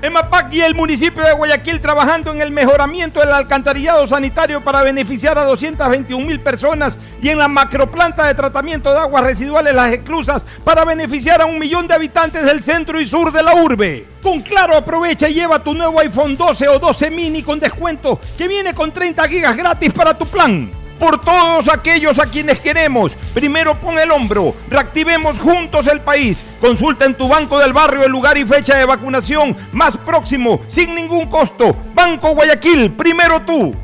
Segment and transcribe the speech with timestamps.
[0.00, 5.36] EMAPAC y el municipio de Guayaquil trabajando en el mejoramiento del alcantarillado sanitario para beneficiar
[5.36, 10.44] a 221 mil personas y en la macroplanta de tratamiento de aguas residuales Las Exclusas
[10.62, 14.06] para beneficiar a un millón de habitantes del centro y sur de la urbe.
[14.22, 18.46] Con Claro aprovecha y lleva tu nuevo iPhone 12 o 12 mini con descuento que
[18.46, 23.14] viene con 30 gigas gratis para tu plan por todos aquellos a quienes queremos.
[23.34, 26.42] Primero pon el hombro, reactivemos juntos el país.
[26.60, 30.94] Consulta en tu banco del barrio el lugar y fecha de vacunación más próximo, sin
[30.94, 31.76] ningún costo.
[31.94, 33.74] Banco Guayaquil, primero tú.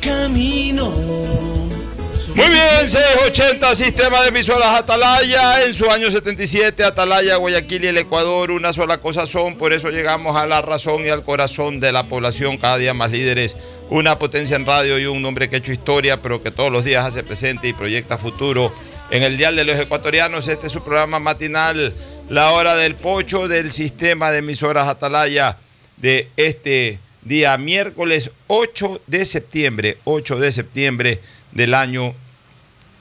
[0.00, 1.55] Camino
[2.36, 5.64] muy bien, 680 Sistema de Emisoras Atalaya.
[5.64, 9.56] En su año 77, Atalaya, Guayaquil y el Ecuador, una sola cosa son.
[9.56, 13.10] Por eso llegamos a la razón y al corazón de la población, cada día más
[13.10, 13.56] líderes.
[13.88, 16.84] Una potencia en radio y un hombre que ha hecho historia, pero que todos los
[16.84, 18.70] días hace presente y proyecta futuro.
[19.10, 21.90] En el Dial de los Ecuatorianos, este es su programa matinal,
[22.28, 25.56] La Hora del Pocho del Sistema de Emisoras Atalaya
[25.96, 31.20] de este día miércoles 8 de septiembre, 8 de septiembre
[31.52, 32.14] del año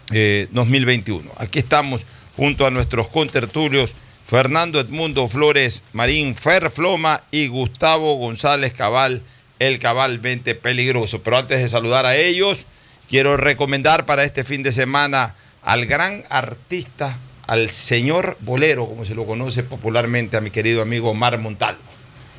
[0.10, 1.30] 2021.
[1.30, 2.06] Eh, Aquí estamos
[2.36, 3.94] junto a nuestros contertulios
[4.26, 9.22] Fernando Edmundo Flores Marín Ferfloma y Gustavo González Cabal,
[9.60, 11.22] el cabalmente peligroso.
[11.22, 12.66] Pero antes de saludar a ellos,
[13.08, 19.16] quiero recomendar para este fin de semana al gran artista, al señor bolero, como se
[19.16, 21.82] lo conoce popularmente a mi querido amigo Omar Montalvo.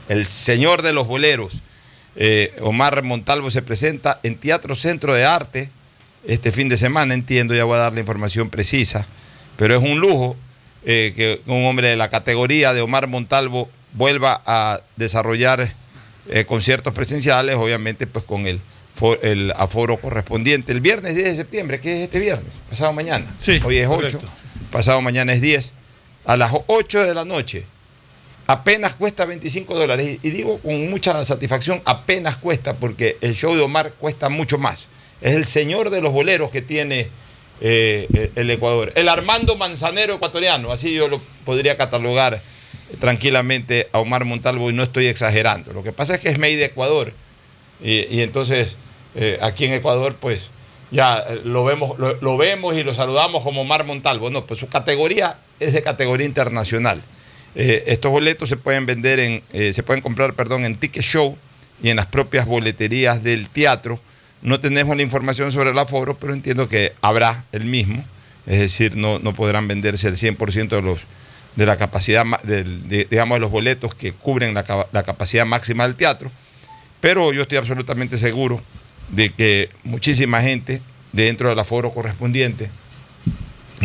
[0.09, 1.55] El señor de los boleros.
[2.17, 5.71] Eh, Omar Montalvo se presenta en Teatro Centro de Arte
[6.27, 9.07] este fin de semana, entiendo, ya voy a dar la información precisa,
[9.57, 10.37] pero es un lujo
[10.85, 15.73] eh, que un hombre de la categoría de Omar Montalvo vuelva a desarrollar
[16.29, 18.61] eh, conciertos presenciales, obviamente pues con el,
[19.23, 20.73] el aforo correspondiente.
[20.73, 23.27] El viernes 10 de septiembre, que es este viernes, pasado mañana.
[23.39, 24.21] Sí, Hoy es 8,
[24.71, 25.73] pasado mañana es 10,
[26.25, 27.65] a las 8 de la noche.
[28.49, 30.19] Apenas cuesta 25 dólares.
[30.23, 34.87] Y digo con mucha satisfacción, apenas cuesta, porque el show de Omar cuesta mucho más
[35.21, 37.09] es el señor de los boleros que tiene
[37.61, 38.93] eh, el Ecuador.
[38.97, 42.41] El Armando Manzanero ecuatoriano, así yo lo podría catalogar
[43.01, 45.73] tranquilamente a Omar Montalvo y no estoy exagerando.
[45.73, 47.13] Lo que pasa es que es made de Ecuador
[47.83, 48.77] y, entonces
[49.15, 50.49] eh, aquí en Ecuador pues
[50.91, 54.29] ya lo vemos, lo, vemos y lo saludamos como Omar Montalvo.
[54.31, 57.01] No, pues su categoría es de categoría internacional.
[57.55, 61.37] Eh, estos boletos se pueden vender en, se pueden comprar, perdón, en Ticket Show
[61.83, 63.99] y en las propias boleterías del teatro.
[64.47, 68.05] No tenemos la información sobre el aforo, pero entiendo que habrá el mismo.
[68.47, 71.01] Es decir, no, no podrán venderse el 100% de los
[71.57, 75.97] de la capacidad, de, digamos, de los boletos que cubren la, la capacidad máxima del
[75.97, 76.31] teatro.
[77.01, 78.63] Pero yo estoy absolutamente seguro
[79.09, 82.71] de que muchísima gente dentro del aforo correspondiente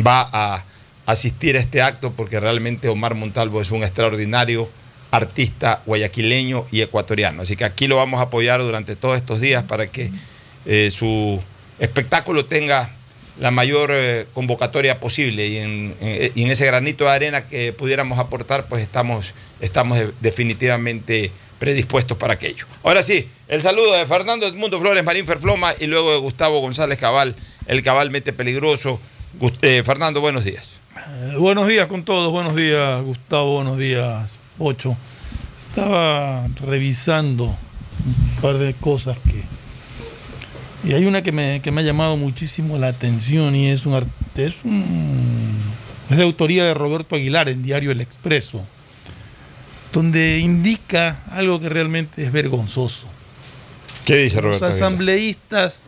[0.05, 0.63] va a
[1.07, 4.69] asistir a este acto porque realmente Omar Montalvo es un extraordinario
[5.09, 7.41] artista guayaquileño y ecuatoriano.
[7.41, 10.11] Así que aquí lo vamos a apoyar durante todos estos días para que
[10.65, 11.41] eh, su
[11.79, 12.91] espectáculo tenga
[13.39, 15.95] la mayor eh, convocatoria posible y en,
[16.35, 22.65] ese granito de arena que pudiéramos aportar, pues estamos, estamos definitivamente predispuestos para aquello.
[22.83, 26.99] Ahora sí, el saludo de Fernando Edmundo Flores Marín Ferfloma y luego de Gustavo González
[26.99, 27.35] Cabal,
[27.67, 28.99] el Cabal Mete Peligroso.
[29.61, 30.71] Eh, Fernando, buenos días.
[31.37, 34.97] buenos días con todos, buenos días Gustavo, buenos días Ocho.
[35.69, 39.43] Estaba revisando un par de cosas que
[40.83, 43.95] Y hay una que me, que me ha llamado muchísimo la atención y es un,
[44.35, 45.55] es un-
[46.09, 48.65] es de autoría de Roberto Aguilar en Diario El Expreso,
[49.93, 53.07] donde indica algo que realmente es vergonzoso.
[54.05, 54.65] ¿Qué dice Los Roberto?
[54.65, 54.83] Aguilar?
[54.87, 55.83] asambleístas,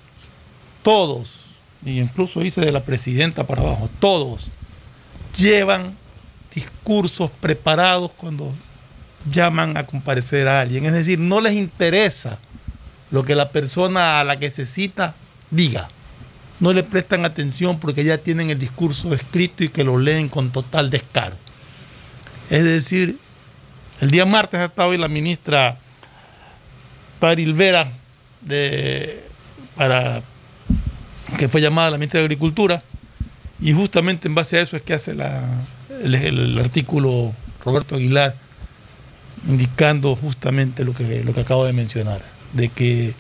[0.84, 1.42] todos,
[1.86, 4.48] y incluso dice de la presidenta para abajo, todos
[5.36, 5.96] llevan
[6.54, 8.54] discursos preparados cuando
[9.30, 10.86] llaman a comparecer a alguien.
[10.86, 12.38] Es decir, no les interesa
[13.14, 15.14] lo que la persona a la que se cita
[15.52, 15.88] diga.
[16.60, 20.50] No le prestan atención porque ya tienen el discurso escrito y que lo leen con
[20.50, 21.36] total descaro.
[22.50, 23.20] Es decir,
[24.02, 25.78] el día martes ha estado hoy la ministra
[27.20, 27.88] Taril Vera
[28.42, 29.24] de,
[29.76, 30.24] para,
[31.38, 32.82] que fue llamada la ministra de Agricultura
[33.62, 35.44] y justamente en base a eso es que hace la,
[36.04, 37.32] el, el artículo
[37.64, 38.36] Roberto Aguilar
[39.48, 43.14] indicando justamente lo que, lo que acabo de mencionar, de que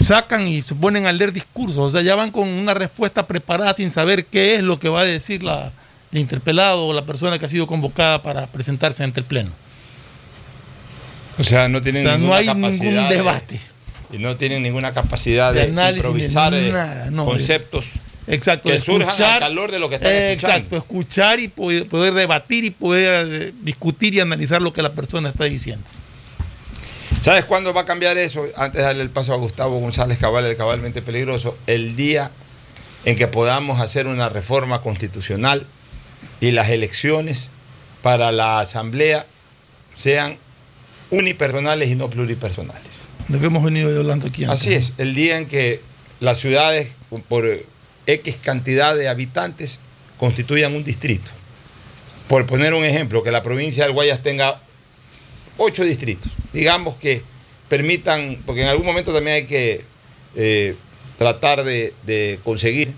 [0.00, 3.74] sacan y se ponen a leer discursos, o sea, ya van con una respuesta preparada
[3.76, 5.72] sin saber qué es lo que va a decir la,
[6.12, 9.50] el interpelado o la persona que ha sido convocada para presentarse ante el Pleno.
[11.38, 12.78] O sea, no O tienen sea, no hay ningún
[13.08, 13.60] de- debate.
[14.12, 17.86] y no tienen ninguna capacidad De de, análisis, improvisar de eh, nada, no, conceptos
[18.26, 20.56] Exacto, que surjan al calor de lo que están eh, escuchando.
[20.56, 24.92] Exacto, escuchar y poder, poder debatir y poder eh, discutir y analizar lo que la
[24.92, 25.84] persona está diciendo.
[27.20, 28.46] ¿Sabes cuándo va a cambiar eso?
[28.56, 32.30] Antes de darle el paso a Gustavo González Cabal, el cabalmente peligroso, el día
[33.04, 35.66] en que podamos hacer una reforma constitucional
[36.40, 37.50] y las elecciones
[38.02, 39.26] para la asamblea
[39.94, 40.38] sean
[41.10, 42.88] unipersonales y no pluripersonales.
[43.28, 44.60] Lo que hemos venido hablando aquí antes.
[44.62, 45.82] Así es, el día en que
[46.20, 46.92] las ciudades
[47.28, 47.46] por
[48.06, 49.78] X cantidad de habitantes
[50.18, 51.30] constituyan un distrito.
[52.28, 54.60] Por poner un ejemplo, que la provincia del Guayas tenga
[55.60, 56.32] ocho distritos.
[56.52, 57.22] Digamos que
[57.68, 59.82] permitan, porque en algún momento también hay que
[60.34, 60.74] eh,
[61.16, 62.92] tratar de, de conseguir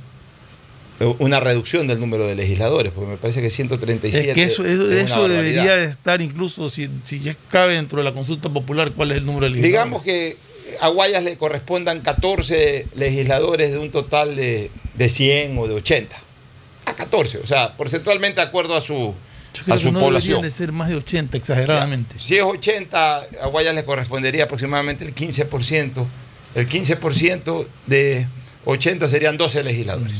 [1.18, 5.26] una reducción del número de legisladores, porque me parece que 137 Es que eso, eso,
[5.26, 9.10] es debería de estar incluso, si, si ya cabe dentro de la consulta popular, cuál
[9.10, 9.72] es el número de legisladores.
[9.72, 10.36] Digamos que
[10.80, 16.16] a Guayas le correspondan 14 legisladores de un total de, de 100 o de 80.
[16.84, 19.14] A 14, o sea, porcentualmente de acuerdo a su,
[19.54, 20.36] Yo creo a que su no población.
[20.36, 22.16] deberían de ser más de 80, exageradamente.
[22.18, 26.06] Si es 80, a Guayas le correspondería aproximadamente el 15%.
[26.54, 28.26] El 15% de
[28.64, 30.14] 80 serían 12 legisladores.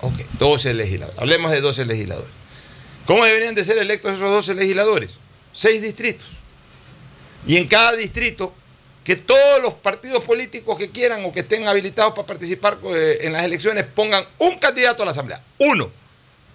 [0.00, 1.20] Ok, 12 legisladores.
[1.20, 2.30] Hablemos de 12 legisladores.
[3.06, 5.16] ¿Cómo deberían de ser electos esos 12 legisladores?
[5.52, 6.26] Seis distritos.
[7.46, 8.52] Y en cada distrito,
[9.02, 13.32] que todos los partidos políticos que quieran o que estén habilitados para participar eh, en
[13.32, 15.40] las elecciones pongan un candidato a la Asamblea.
[15.58, 15.90] Uno.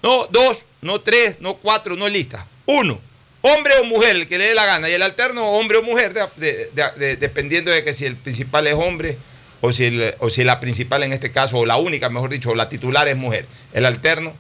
[0.04, 2.46] No dos, no tres, no cuatro, no listas.
[2.66, 3.00] Uno.
[3.42, 4.90] Hombre o mujer, el que le dé la gana.
[4.90, 8.16] Y el alterno, hombre o mujer, de- de- de- de- dependiendo de que si el
[8.16, 9.18] principal es hombre
[9.62, 12.56] o si, o si la principal en este caso, o la única, mejor dicho, o
[12.56, 13.46] la titular es mujer.
[13.74, 14.34] El alterno,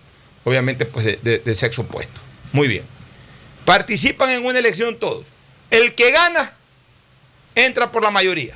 [0.44, 2.20] obviamente, pues de sexo opuesto.
[2.52, 2.84] Muy bien.
[3.66, 5.26] Participan en una elección todos.
[5.72, 6.54] El que gana
[7.56, 8.56] entra por la mayoría.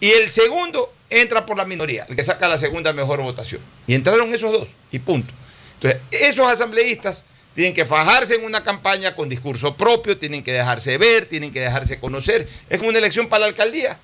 [0.00, 3.60] Y el segundo entra por la minoría, el que saca la segunda mejor votación.
[3.86, 5.32] Y entraron esos dos, y punto.
[5.82, 7.24] Entonces, esos asambleístas
[7.54, 11.60] tienen que fajarse en una campaña con discurso propio, tienen que dejarse ver, tienen que
[11.60, 12.48] dejarse conocer.
[12.70, 13.98] Es como una elección para la alcaldía,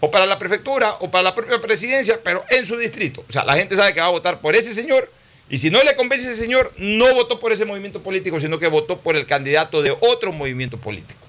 [0.00, 3.24] o para la prefectura, o para la propia presidencia, pero en su distrito.
[3.28, 5.10] O sea, la gente sabe que va a votar por ese señor,
[5.50, 8.66] y si no le convence ese señor, no votó por ese movimiento político, sino que
[8.66, 11.20] votó por el candidato de otro movimiento político.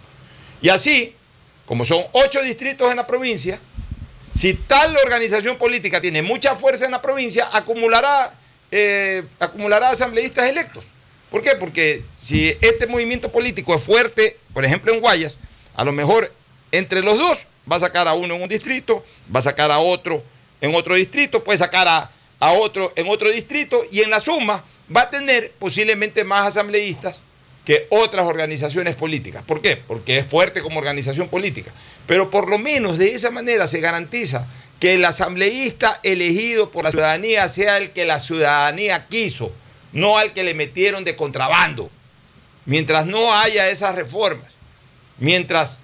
[0.62, 1.13] Y así,
[1.65, 3.60] como son ocho distritos en la provincia,
[4.34, 8.34] si tal organización política tiene mucha fuerza en la provincia, acumulará,
[8.72, 10.84] eh, acumulará asambleístas electos.
[11.30, 11.52] ¿Por qué?
[11.60, 15.38] Porque si este movimiento político es fuerte, por ejemplo en Guayas,
[15.76, 16.32] a lo mejor
[16.72, 19.80] entre los dos va a sacar a uno en un distrito, va a sacar a
[19.80, 20.24] otro
[20.62, 24.64] en otro distrito, puede sacar a, a otro en otro distrito y en la suma
[24.96, 27.20] va a tener posiblemente más asambleístas
[27.66, 29.44] que otras organizaciones políticas.
[29.44, 29.78] ¿Por qué?
[29.78, 31.72] Porque es fuerte como organización política.
[32.08, 34.48] Pero por lo menos de esa manera se garantiza
[34.80, 39.52] que el asambleísta elegido por la ciudadanía sea el que la ciudadanía quiso,
[39.92, 41.90] no al que le metieron de contrabando.
[42.66, 44.54] Mientras no haya esas reformas,
[45.18, 45.80] mientras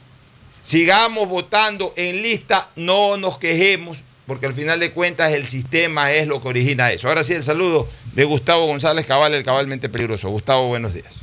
[0.63, 6.27] sigamos votando en lista, no nos quejemos, porque al final de cuentas el sistema es
[6.27, 7.07] lo que origina eso.
[7.07, 10.29] Ahora sí, el saludo de Gustavo González Cabal, el cabalmente peligroso.
[10.29, 11.13] Gustavo, buenos días.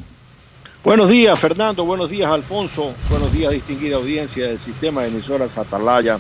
[0.85, 1.85] Buenos días, Fernando.
[1.85, 2.93] Buenos días, Alfonso.
[3.09, 6.19] Buenos días, distinguida audiencia del sistema de emisoras Atalaya.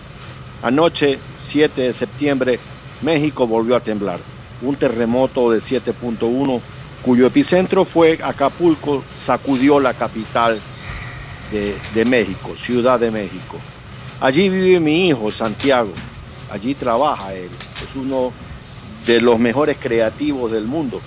[0.63, 2.59] Anoche, 7 de septiembre,
[3.03, 4.21] México volvió a temblar.
[4.63, 6.61] Un terremoto de 7.1,
[7.03, 10.61] cuyo epicentro fue Acapulco, sacudió la capital
[11.51, 13.59] de, México, Ciudad de México.
[14.21, 15.93] Allí vive mi hijo, Santiago.
[16.51, 17.51] Allí trabaja él.
[17.83, 18.33] Es uno
[19.07, 21.01] de los mejores creativos del mundo.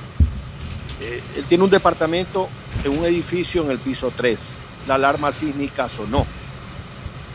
[1.02, 2.50] Eh, él tiene un departamento
[2.84, 4.40] en un edificio en el piso 3.
[4.88, 6.26] La alarma sísmica sonó.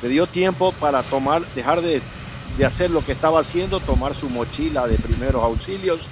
[0.03, 2.03] Le dio tiempo para tomar, dejar de,
[2.57, 6.09] de hacer lo que estaba haciendo, tomar su mochila de primeros auxilios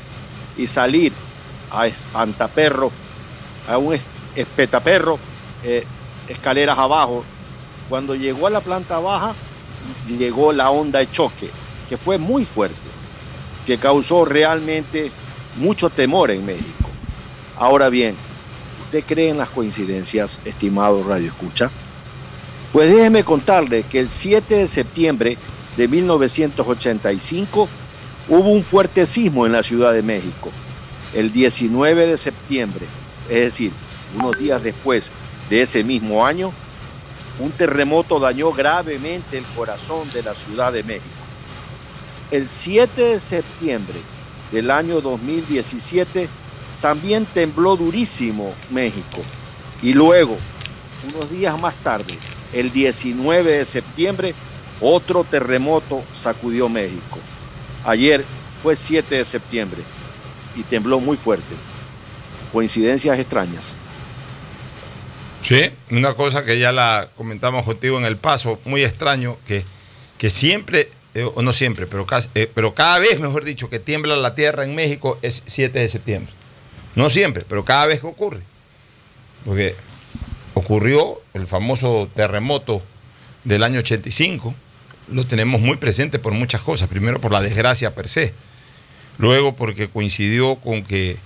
[0.56, 1.12] y salir
[1.70, 2.90] a Espantaperro,
[3.66, 4.02] a un es-
[4.36, 5.18] espetaperro,
[5.62, 5.86] eh,
[6.28, 7.24] escaleras abajo.
[7.88, 9.34] Cuando llegó a la planta baja,
[10.06, 11.50] llegó la onda de choque,
[11.88, 12.76] que fue muy fuerte,
[13.66, 15.10] que causó realmente
[15.54, 16.90] mucho temor en México.
[17.56, 18.16] Ahora bien,
[18.76, 21.70] ¿usted cree en las coincidencias, estimado Radio Escucha?
[22.72, 25.38] Pues déjeme contarle que el 7 de septiembre
[25.76, 27.68] de 1985
[28.28, 30.50] hubo un fuerte sismo en la Ciudad de México.
[31.14, 32.84] El 19 de septiembre,
[33.30, 33.72] es decir,
[34.14, 35.12] unos días después
[35.48, 36.52] de ese mismo año,
[37.38, 41.06] un terremoto dañó gravemente el corazón de la Ciudad de México.
[42.30, 43.96] El 7 de septiembre
[44.52, 46.28] del año 2017
[46.82, 49.22] también tembló durísimo México.
[49.82, 50.36] Y luego,
[51.14, 52.18] unos días más tarde,
[52.52, 54.34] el 19 de septiembre,
[54.80, 57.18] otro terremoto sacudió México.
[57.84, 58.24] Ayer
[58.62, 59.80] fue 7 de septiembre
[60.56, 61.54] y tembló muy fuerte.
[62.52, 63.74] Coincidencias extrañas.
[65.42, 69.64] Sí, una cosa que ya la comentamos contigo en el paso, muy extraño, que,
[70.18, 73.78] que siempre, eh, o no siempre, pero, casi- eh, pero cada vez, mejor dicho, que
[73.78, 76.32] tiembla la tierra en México es 7 de septiembre.
[76.96, 78.40] No siempre, pero cada vez que ocurre.
[79.44, 79.76] Porque
[80.58, 82.82] ocurrió el famoso terremoto
[83.44, 84.54] del año 85,
[85.10, 86.88] lo tenemos muy presente por muchas cosas.
[86.88, 88.32] Primero por la desgracia per se,
[89.18, 91.16] luego porque coincidió con que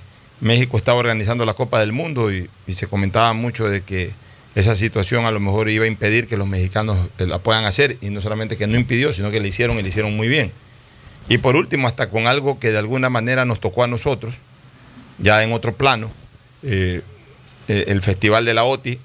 [0.40, 4.12] México estaba organizando la Copa del Mundo y, se comentaba mucho de que
[4.54, 7.98] esa situación a lo mejor iba a impedir que los mexicanos eh, la puedan hacer
[8.00, 10.52] y no solamente que no impidió, sino que le hicieron y le hicieron muy bien.
[11.28, 14.34] Y por último, hasta con algo que de alguna manera nos tocó a nosotros,
[15.18, 16.10] ya en otro plano,
[16.62, 17.02] eh,
[17.68, 18.98] eh, el Festival de la OTI,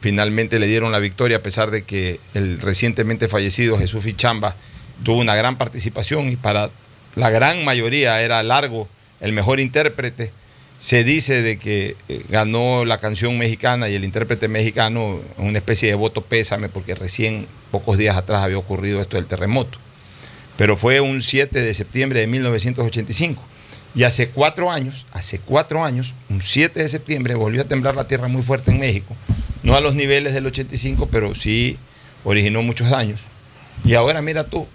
[0.00, 4.56] finalmente le dieron la victoria a pesar de que el recientemente fallecido Jesús Fichamba
[5.04, 6.70] tuvo una gran participación y para
[7.14, 8.88] la gran mayoría era largo
[9.20, 10.32] el mejor intérprete.
[10.80, 15.90] Se dice de que eh, ganó la canción mexicana y el intérprete mexicano una especie
[15.90, 19.78] de voto pésame porque recién pocos días atrás había ocurrido esto del terremoto.
[20.56, 23.42] Pero fue un 7 de septiembre de 1985.
[23.94, 28.06] Y hace cuatro años, hace cuatro años, un 7 de septiembre, volvió a temblar la
[28.06, 29.16] tierra muy fuerte en México.
[29.62, 31.76] No a los niveles del 85, pero sí
[32.24, 33.20] originó muchos daños.
[33.84, 34.66] Y ahora mira tú,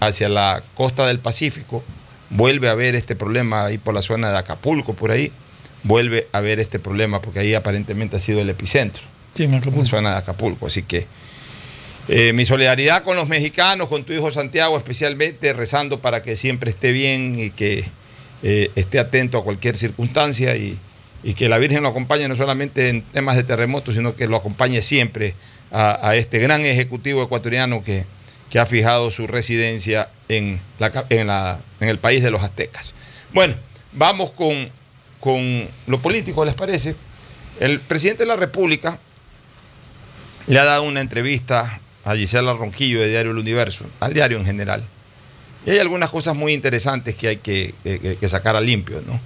[0.00, 1.82] hacia la costa del Pacífico,
[2.30, 5.30] vuelve a haber este problema ahí por la zona de Acapulco, por ahí,
[5.82, 9.02] vuelve a haber este problema, porque ahí aparentemente ha sido el epicentro,
[9.34, 9.86] Sí, en la Acapulco.
[9.86, 10.66] zona de Acapulco.
[10.66, 11.06] Así que
[12.08, 16.70] eh, mi solidaridad con los mexicanos, con tu hijo Santiago especialmente, rezando para que siempre
[16.70, 17.84] esté bien y que
[18.42, 20.78] eh, esté atento a cualquier circunstancia y,
[21.24, 24.36] y que la Virgen lo acompañe no solamente en temas de terremotos, sino que lo
[24.36, 25.34] acompañe siempre
[25.70, 28.04] a, este gran ejecutivo ecuatoriano que,
[28.50, 32.92] que ha fijado su residencia en, la, en, la- en el país de los aztecas.
[33.32, 33.54] Bueno,
[33.92, 34.68] vamos con,
[35.20, 36.94] con lo político, ¿les parece?
[37.60, 38.98] El presidente de la República
[40.46, 44.44] le ha dado una entrevista a Gisela Ronquillo de Diario El Universo, al diario en
[44.44, 44.82] general.
[45.64, 47.74] Y hay algunas cosas muy interesantes que hay que-
[48.20, 49.20] que sacar a limpio, ¿no?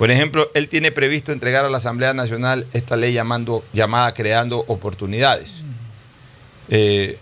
[0.00, 4.64] Por ejemplo, él tiene previsto entregar a la Asamblea Nacional esta ley llamando, llamada Creando
[4.66, 5.56] Oportunidades.
[6.70, 7.18] Eh,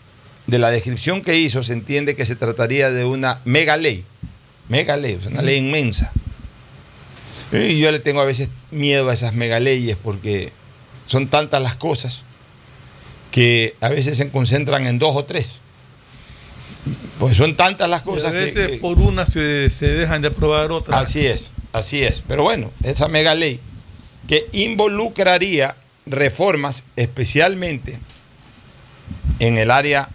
[0.47, 4.05] de la descripción que hizo se entiende que se trataría de una mega ley,
[4.69, 6.13] mega ley, o sea, una ley inmensa.
[7.51, 10.53] Y yo le tengo a veces miedo a esas mega leyes porque
[11.09, 12.23] son tantas las cosas
[13.33, 15.55] que a veces se concentran en dos o tres.
[17.19, 20.23] Pues son tantas las Y cosas a que- veces que, por una se, se dejan
[20.23, 21.03] de aprobar otras.
[21.03, 22.23] Así es, así es.
[22.27, 23.61] Pero bueno, esa mega ley
[24.29, 25.75] que involucraría
[26.07, 27.99] reformas especialmente
[29.39, 30.09] en el área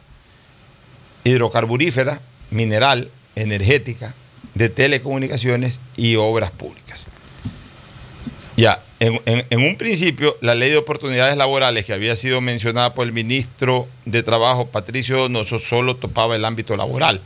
[1.23, 4.13] hidrocarburífera, mineral, energética,
[4.53, 6.99] de telecomunicaciones y obras públicas.
[8.55, 12.93] Ya, en, en- en un principio, la ley de oportunidades laborales que había sido mencionada
[12.93, 17.21] por el ministro de Trabajo, Patricio Donoso, solo topaba el ámbito laboral.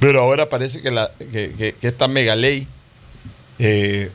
[0.00, 2.66] Pero ahora parece que, la, que, que- que esta mega ley,
[3.58, 4.10] eh,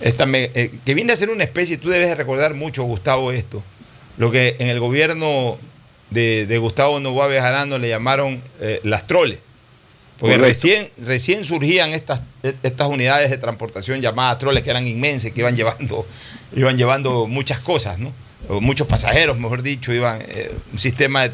[0.00, 3.32] esta me- eh, que viene a ser una especie, tú debes de recordar mucho, Gustavo,
[3.32, 3.62] esto,
[4.16, 5.58] lo que en el gobierno
[6.10, 9.38] de, de Gustavo Novoa Bejarano le llamaron eh, las troles.
[10.18, 10.48] Porque Correcto.
[10.66, 15.54] recién, recién surgían estas, estas unidades de transportación llamadas troles que eran inmensas, que iban
[15.54, 16.06] llevando,
[16.56, 18.12] iban llevando muchas cosas, ¿no?
[18.48, 21.30] O muchos pasajeros, mejor dicho, iban eh, un sistema de,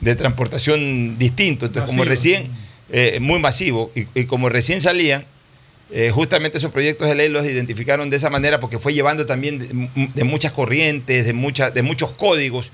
[0.00, 1.66] de transportación distinto.
[1.66, 2.48] Entonces, como recién
[2.90, 5.26] eh, muy masivo y, y como recién salían,
[5.94, 9.90] eh, justamente esos proyectos de ley los identificaron de esa manera porque fue llevando también
[10.14, 11.32] de, muchas corrientes, de,
[11.74, 12.70] de muchos códigos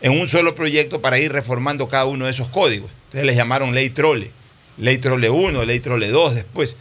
[0.00, 2.90] en un solo proyecto para ir reformando cada uno de esos códigos.
[3.06, 4.30] Entonces les llamaron ley trole,
[4.78, 6.74] ley trole 1, ley trole 2 después.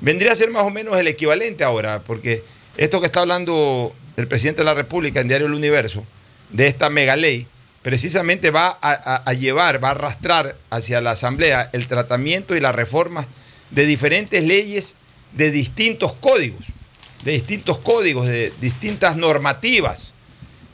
[0.00, 2.44] Vendría a ser más o menos el equivalente ahora, porque
[2.76, 6.04] esto que está hablando el presidente de la República en Diario El Universo,
[6.50, 7.46] de esta mega ley,
[7.82, 12.60] precisamente va a, a- a llevar, va a arrastrar hacia la Asamblea el tratamiento y
[12.60, 13.26] la reforma
[13.70, 14.94] de diferentes leyes
[15.32, 16.64] de distintos códigos,
[17.24, 20.04] de distintos códigos, de distintas normativas,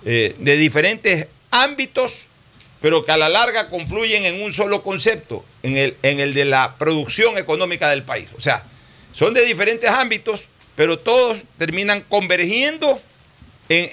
[0.04, 2.26] eh, de diferentes ámbitos,
[2.80, 6.44] pero que a la larga confluyen en un solo concepto, en el, en el de
[6.44, 8.28] la producción económica del país.
[8.36, 8.64] O sea,
[9.12, 13.00] son de diferentes ámbitos, pero todos terminan convergiendo
[13.70, 13.88] en,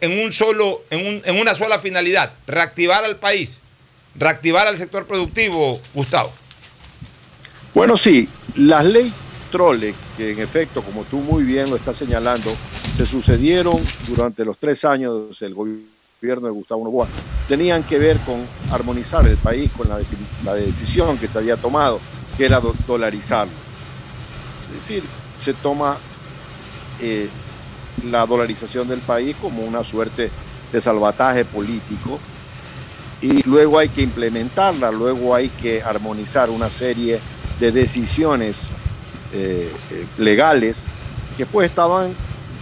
[0.00, 3.58] en- un- en una sola finalidad, reactivar al país,
[4.16, 6.32] reactivar al sector productivo, Gustavo.
[7.74, 9.12] Bueno, sí, las leyes
[9.50, 12.50] Trole, que en efecto, como tú muy bien lo estás señalando,
[12.96, 13.76] se sucedieron
[14.08, 17.06] durante los tres años del gobierno de Gustavo Novoa,
[17.48, 18.36] tenían que ver con
[18.72, 22.00] armonizar el país con la decisión que se había tomado,
[22.36, 23.52] que era do- dolarizarlo.
[24.68, 25.02] Es decir,
[25.40, 25.96] se toma
[27.00, 27.28] eh,
[28.10, 30.30] la dolarización del país como una suerte
[30.72, 32.18] de salvataje político
[33.22, 37.20] y luego hay que implementarla, luego hay que armonizar una serie
[37.60, 38.70] de decisiones
[39.36, 40.84] eh, legales
[41.36, 42.12] que pues estaban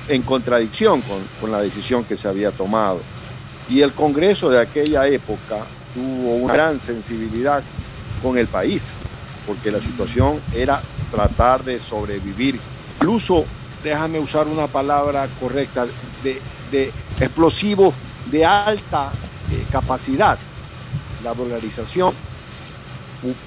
[0.09, 3.01] en contradicción con, con la decisión que se había tomado.
[3.69, 5.65] Y el Congreso de aquella época
[5.95, 7.63] tuvo una gran sensibilidad
[8.23, 8.91] con el país,
[9.47, 12.59] porque la situación era tratar de sobrevivir.
[12.97, 13.45] Incluso,
[13.83, 15.87] déjame usar una palabra correcta,
[16.23, 16.41] de,
[16.71, 17.95] de explosivos
[18.31, 19.13] de alta
[19.51, 20.39] eh, capacidad.
[21.23, 22.13] La dolarización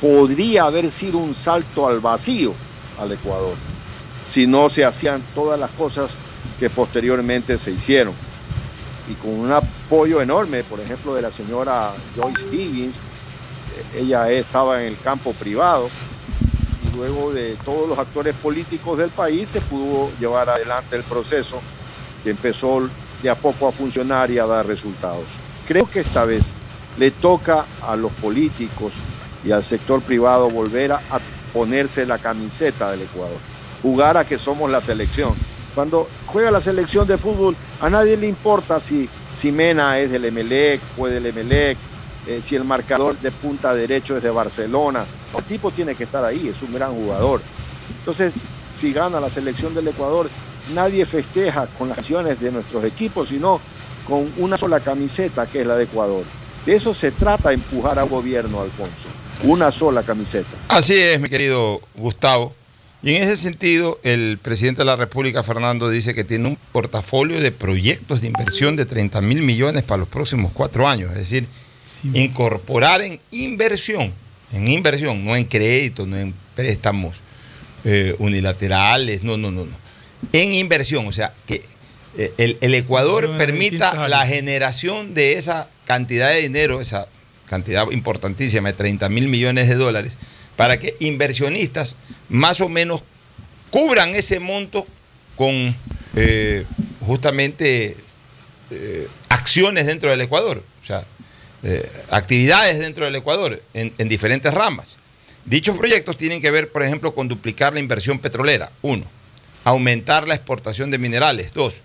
[0.01, 2.53] podría haber sido un salto al vacío
[2.99, 3.55] al Ecuador
[4.27, 6.11] si no se hacían todas las cosas
[6.59, 8.13] que posteriormente se hicieron.
[9.09, 14.81] Y con un apoyo enorme, por ejemplo, de la señora Joyce Higgins, eh, ella estaba
[14.81, 15.89] en el campo privado,
[16.83, 21.61] y luego de todos los actores políticos del país se pudo llevar adelante el proceso
[22.23, 22.89] que empezó
[23.23, 25.25] de a poco a funcionar y a dar resultados.
[25.67, 26.53] Creo que esta vez
[26.97, 28.91] le toca a los políticos
[29.45, 31.19] y al sector privado volver a, a
[31.57, 33.39] ponerse la camiseta del Ecuador,
[33.81, 35.33] jugar a que somos la selección.
[35.73, 40.25] Cuando juega la selección de fútbol, a nadie le importa si, si Mena es del
[40.25, 41.79] Emelec, fue del Emelec,
[42.27, 45.03] eh, si el marcador de punta derecho es de Barcelona.
[45.35, 47.41] El tipo tiene que estar ahí, es un gran jugador.
[47.99, 48.33] Entonces,
[48.75, 50.29] si gana la selección del Ecuador,
[50.75, 53.59] nadie festeja con las acciones de nuestros equipos, sino
[54.07, 56.23] con una sola camiseta que es la de Ecuador.
[56.67, 59.07] De eso se trata empujar al gobierno, Alfonso.
[59.43, 60.49] Una sola camiseta.
[60.67, 62.55] Así es, mi querido Gustavo.
[63.03, 67.39] Y en ese sentido, el presidente de la República, Fernando, dice que tiene un portafolio
[67.39, 71.11] de proyectos de inversión de 30 mil millones para los próximos cuatro años.
[71.11, 71.47] Es decir,
[72.13, 74.11] incorporar en inversión,
[74.51, 77.17] en inversión, no en crédito, no en préstamos
[77.83, 79.77] eh, unilaterales, no, no, no, no.
[80.33, 81.63] En inversión, o sea, que
[82.17, 87.07] eh, el, el Ecuador permita la generación de esa cantidad de dinero, esa
[87.49, 90.17] cantidad importantísima de 30 mil millones de dólares,
[90.55, 91.95] para que inversionistas
[92.29, 93.03] más o menos
[93.69, 94.85] cubran ese monto
[95.35, 95.75] con
[96.15, 96.65] eh,
[97.05, 97.95] justamente
[98.71, 101.05] eh, acciones dentro del Ecuador, o sea,
[101.63, 104.95] eh, actividades dentro del Ecuador en, en diferentes ramas.
[105.45, 109.05] Dichos proyectos tienen que ver, por ejemplo, con duplicar la inversión petrolera, uno,
[109.63, 111.75] aumentar la exportación de minerales, dos,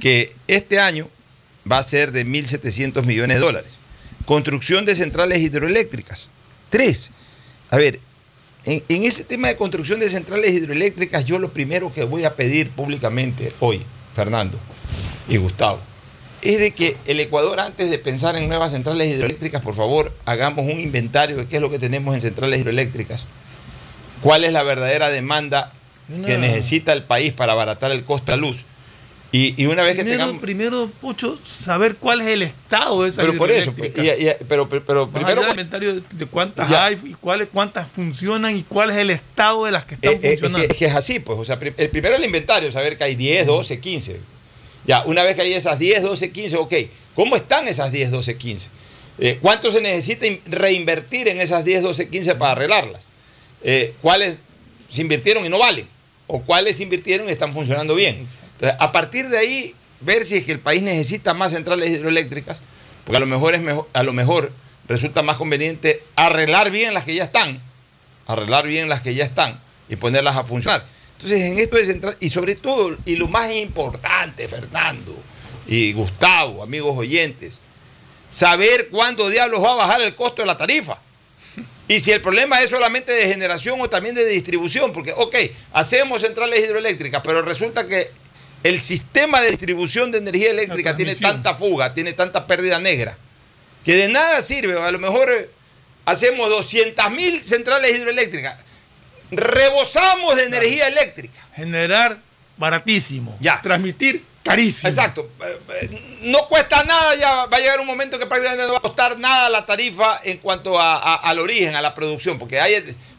[0.00, 1.08] que este año
[1.70, 3.72] va a ser de 1.700 millones de dólares.
[4.26, 6.28] Construcción de centrales hidroeléctricas,
[6.68, 7.10] tres.
[7.70, 8.00] A ver,
[8.64, 12.34] en, en ese tema de construcción de centrales hidroeléctricas, yo lo primero que voy a
[12.34, 13.82] pedir públicamente hoy,
[14.14, 14.58] Fernando
[15.28, 15.78] y Gustavo,
[16.42, 20.66] es de que el Ecuador, antes de pensar en nuevas centrales hidroeléctricas, por favor, hagamos
[20.66, 23.24] un inventario de qué es lo que tenemos en centrales hidroeléctricas,
[24.20, 25.72] cuál es la verdadera demanda
[26.24, 28.64] que necesita el país para abaratar el costo de la luz.
[29.32, 30.40] Y, y una vez que Primero, tengamos...
[30.42, 34.68] primero, Pucho, saber cuál es el estado de esa Pero por eso, y- y- pero,
[34.68, 35.42] pero, pero Primero, primero...
[35.42, 36.84] el inventario de, de cuántas Ya.
[36.86, 40.18] hay y cuáles, cuántas funcionan y cuál es el estado de las que están Eh,
[40.22, 40.58] eh, funcionando.
[40.68, 41.38] que, es que es así, pues.
[41.38, 44.20] O sea, el primero el inventario, saber que hay 10, 12, 15.
[44.86, 46.74] Ya, una vez que hay esas 10, 12, 15, ok.
[47.16, 48.68] ¿Cómo están esas 10, 12, 15?
[49.18, 53.02] Eh, ¿Cuánto se necesita in- reinvertir en esas 10, 12, 15 para arreglarlas?
[53.64, 54.36] Eh, ¿Cuáles
[54.90, 55.88] se invirtieron y no valen?
[56.28, 58.26] ¿O cuáles se invirtieron y están funcionando bien?
[58.56, 62.62] Entonces, a partir de ahí, ver si es que el país necesita más centrales hidroeléctricas,
[63.04, 64.52] porque a lo mejor, es mejor, a lo mejor
[64.88, 67.60] resulta más conveniente arreglar bien las que ya están
[68.26, 70.84] arreglar bien las que ya están y ponerlas a funcionar.
[71.12, 75.16] Entonces, en esto de central, y sobre todo, y lo más importante, Fernando
[75.66, 77.58] y Gustavo, amigos oyentes,
[78.28, 80.98] saber cuándo diablos va a bajar el costo de la tarifa.
[81.88, 85.36] Y si el problema es solamente de generación o también de distribución, porque, ok,
[85.72, 88.10] hacemos centrales hidroeléctricas, pero resulta que
[88.62, 93.16] el sistema de distribución de energía eléctrica tiene tanta fuga, tiene tanta pérdida negra,
[93.84, 94.80] que de nada sirve.
[94.80, 95.48] A lo mejor eh,
[96.04, 98.58] hacemos 200 mil centrales hidroeléctricas,
[99.30, 101.40] rebosamos de energía eléctrica.
[101.54, 102.18] Generar
[102.56, 103.36] baratísimo.
[103.40, 103.60] Ya.
[103.62, 104.88] Transmitir carísimo.
[104.88, 105.30] Exacto.
[105.44, 108.78] Eh, eh, No cuesta nada, ya va a llegar un momento que prácticamente no va
[108.78, 112.58] a costar nada la tarifa en cuanto a- a- al origen, a la producción, porque
[112.60, 112.74] ahí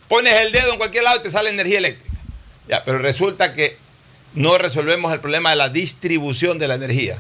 [0.08, 2.16] pones el dedo en cualquier lado y te sale energía eléctrica.
[2.68, 3.78] Ya, pero resulta que
[4.38, 7.18] no resolvemos el problema de la distribución de la energía.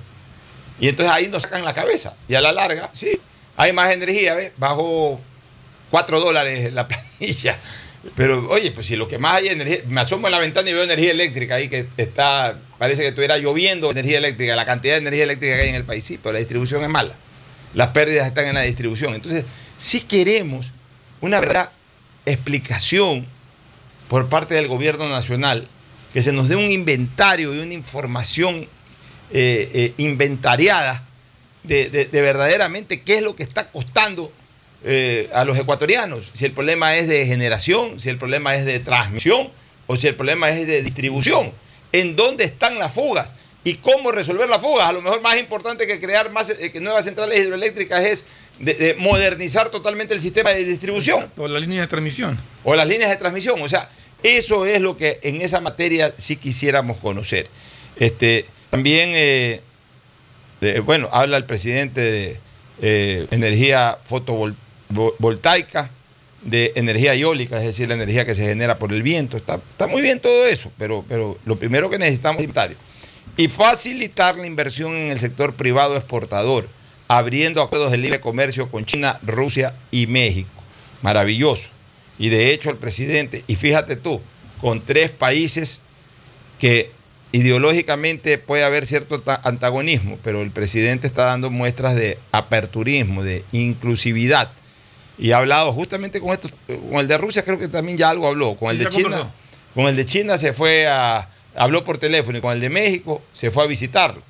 [0.79, 2.15] Y entonces ahí nos sacan la cabeza.
[2.27, 3.19] Y a la larga, sí,
[3.55, 4.51] hay más energía, ¿ves?
[4.57, 5.19] Bajo
[5.89, 7.57] 4 dólares la planilla.
[8.15, 10.69] Pero oye, pues si lo que más hay es energía, me asomo en la ventana
[10.69, 14.93] y veo energía eléctrica ahí que está, parece que estuviera lloviendo energía eléctrica, la cantidad
[14.93, 17.15] de energía eléctrica que hay en el país, sí, pero la distribución es mala.
[17.73, 19.15] Las pérdidas están en la distribución.
[19.15, 19.43] Entonces,
[19.75, 20.71] si queremos
[21.19, 21.71] una verdad
[22.27, 23.25] explicación
[24.07, 25.67] por parte del gobierno nacional,
[26.17, 28.55] que se nos dé un inventario y una información
[29.31, 31.03] eh, eh, inventariada
[31.61, 34.31] de, de- de verdaderamente qué es lo que está costando
[34.83, 36.31] eh, a los ecuatorianos.
[36.33, 39.49] Si el problema es de generación, si el problema es de transmisión
[39.85, 41.51] o si el problema es de distribución.
[41.91, 43.35] ¿En dónde están las fugas?
[43.63, 44.89] ¿Y cómo resolver las fugas?
[44.89, 48.25] A lo mejor más importante que crear más que nuevas centrales hidroeléctricas es
[48.57, 52.39] de- de modernizar totalmente el sistema de distribución O la línea de transmisión.
[52.63, 53.61] o las líneas de transmisión.
[53.61, 53.87] O sea,
[54.23, 57.47] eso es lo que en esa materia sí quisiéramos conocer.
[57.97, 59.61] Este, también, eh,
[60.83, 62.39] bueno, habla el presidente de
[62.81, 65.89] eh, energía fotovoltaica,
[66.43, 69.37] de energía eólica, es decir, la energía que se genera por el viento.
[69.37, 72.49] Está, está muy bien todo eso, pero, pero lo primero que necesitamos es.
[73.35, 76.67] Y facilitar la inversión en el sector privado exportador,
[77.07, 80.49] abriendo acuerdos de libre comercio con China, Rusia y México.
[81.01, 81.76] Maravilloso.
[82.19, 84.21] Y de hecho el presidente, y fíjate tú,
[84.61, 85.81] con tres países
[86.59, 86.91] que
[87.31, 93.43] ideológicamente puede haber cierto ta- antagonismo, pero el presidente está dando muestras de aperturismo, de
[93.51, 94.49] inclusividad.
[95.19, 96.49] Y ha hablado justamente con esto,
[96.89, 99.31] con el de Rusia creo que también ya algo habló, con el de China, conversó.
[99.75, 103.21] con el de China se fue a, habló por teléfono y con el de México
[103.33, 104.21] se fue a visitarlo.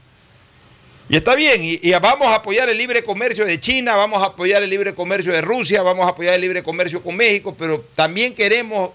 [1.10, 4.28] Y está bien, y, y vamos a apoyar el libre comercio de China, vamos a
[4.28, 7.86] apoyar el libre comercio de Rusia, vamos a apoyar el libre comercio con México, pero
[7.96, 8.90] también queremos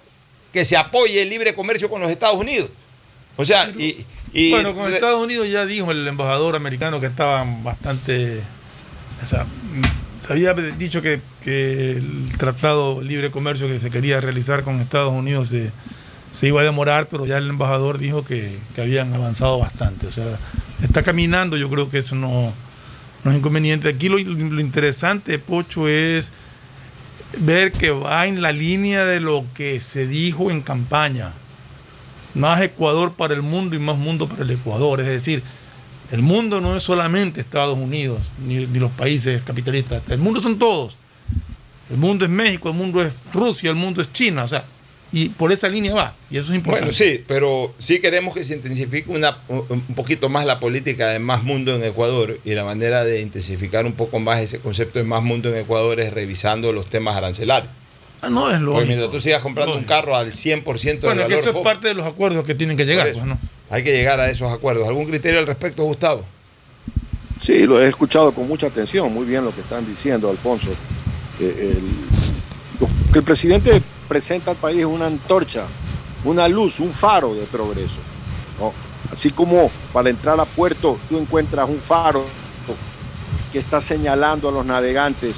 [0.53, 2.69] que se apoye el libre comercio con los Estados Unidos.
[3.37, 4.05] O sea, y...
[4.35, 8.41] y- bueno, con Estados Unidos ya dijo el embajador americano que estaban bastante.
[9.23, 9.47] O sea,
[10.25, 15.13] se había dicho que, que el tratado libre comercio que se quería realizar con Estados
[15.15, 15.71] Unidos se,
[16.33, 20.07] se iba a demorar, pero ya el embajador dijo que, que habían avanzado bastante.
[20.07, 20.39] O sea,
[20.83, 22.53] está caminando, yo creo que eso no,
[23.25, 23.89] no es inconveniente.
[23.89, 26.33] Aquí lo, lo interesante, Pocho, es
[27.39, 31.33] ver que va en la línea de lo que se dijo en campaña
[32.35, 35.01] más Ecuador para el mundo y más mundo para el Ecuador.
[35.01, 35.43] Es decir,
[36.11, 40.03] el mundo no es solamente Estados Unidos ni, ni los países capitalistas.
[40.09, 40.97] El mundo son todos.
[41.91, 44.45] El mundo es México, el mundo es Rusia, el mundo es China.
[44.45, 44.65] O sea,
[45.13, 46.15] y por esa línea va.
[46.31, 46.93] Y eso es importante.
[46.93, 51.09] Bueno, sí, pero sí queremos que se intensifique una, un un poquito más la política
[51.09, 54.99] de más mundo en Ecuador y la manera de intensificar un poco más ese concepto
[54.99, 57.71] de más mundo en Ecuador es revisando los temas arancelarios.
[58.23, 58.87] Ah, no es Porque lógico.
[58.87, 61.89] mientras tú sigas comprando un carro al 100% del Bueno, que valor eso es parte
[61.89, 63.13] de los acuerdos que tienen que llegar.
[63.13, 63.39] Pues, ¿no?
[63.69, 64.87] Hay que llegar a esos acuerdos.
[64.87, 66.25] ¿Algún criterio al respecto, Gustavo?
[67.41, 70.71] Sí, lo he escuchado con mucha atención, muy bien lo que están diciendo, Alfonso.
[71.41, 72.12] Eh, el, lo
[73.13, 75.65] que el presidente presenta al país una antorcha,
[76.25, 78.01] una luz, un faro de progreso.
[79.11, 82.25] Así como para entrar a puerto tú encuentras un faro
[83.53, 85.37] que está señalando a los navegantes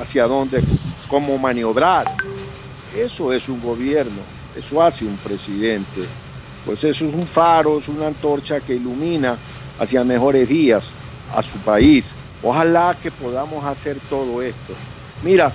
[0.00, 0.62] hacia dónde,
[1.08, 2.06] cómo maniobrar.
[2.96, 4.22] Eso es un gobierno,
[4.56, 6.06] eso hace un presidente.
[6.64, 9.36] Pues eso es un faro, es una antorcha que ilumina
[9.78, 10.92] hacia mejores días
[11.34, 12.14] a su país.
[12.42, 14.72] Ojalá que podamos hacer todo esto.
[15.22, 15.52] Mira,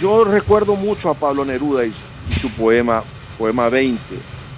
[0.00, 1.92] yo recuerdo mucho a Pablo Neruda y,
[2.40, 3.02] su poema,
[3.38, 4.00] poema 20,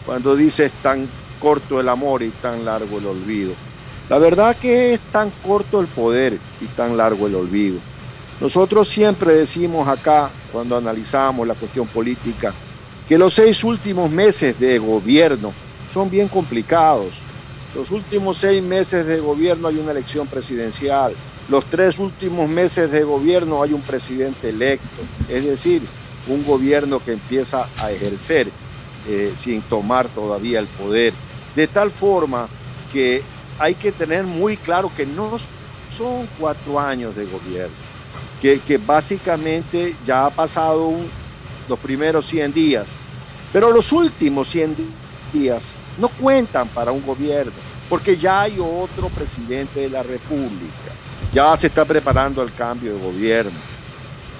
[0.06, 1.08] cuando dice es tan
[1.40, 3.52] corto el amor y tan largo el olvido.
[4.08, 7.78] La verdad que es tan corto el poder y tan largo el olvido.
[8.40, 12.52] Nosotros siempre decimos acá, cuando analizamos la cuestión política,
[13.08, 15.52] que los seis últimos meses de gobierno
[15.92, 17.12] son bien complicados.
[17.74, 21.14] Los últimos seis meses de gobierno hay una elección presidencial.
[21.48, 25.02] Los tres últimos meses de gobierno hay un presidente electo.
[25.28, 25.82] Es decir,
[26.28, 28.48] un gobierno que empieza a ejercer
[29.08, 31.12] eh, sin tomar todavía el poder.
[31.56, 32.48] De tal forma
[32.92, 33.22] que
[33.58, 35.38] hay que tener muy claro que no
[35.90, 37.74] son cuatro años de gobierno,
[38.40, 40.92] que, básicamente ya ha pasado
[41.68, 42.94] los primeros 100 días,
[43.52, 44.76] pero los últimos 100
[45.32, 47.52] días no cuentan para un gobierno,
[47.88, 50.81] porque ya hay otro presidente de la República,
[51.32, 53.58] ya se está preparando el cambio de gobierno.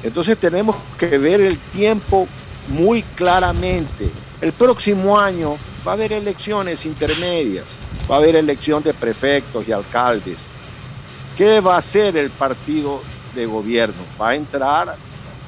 [0.02, 2.28] Entonces tenemos que ver el tiempo
[2.68, 4.10] muy claramente.
[4.40, 7.76] El próximo año va a haber elecciones intermedias,
[8.10, 10.46] va a haber elección de prefectos y alcaldes.
[11.36, 13.02] ¿Qué va a hacer el partido
[13.34, 14.02] de gobierno?
[14.20, 14.96] ¿Va a entrar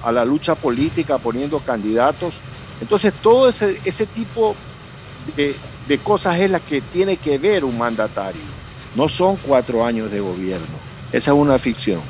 [0.03, 2.35] a la lucha política poniendo candidatos?
[2.81, 4.55] Entonces todo ese, tipo
[5.37, 5.55] de,
[5.87, 8.43] de cosas es la que tiene que ver un mandatario.
[8.95, 10.94] No son cuatro años de gobierno.
[11.15, 12.01] Esa es una ficción.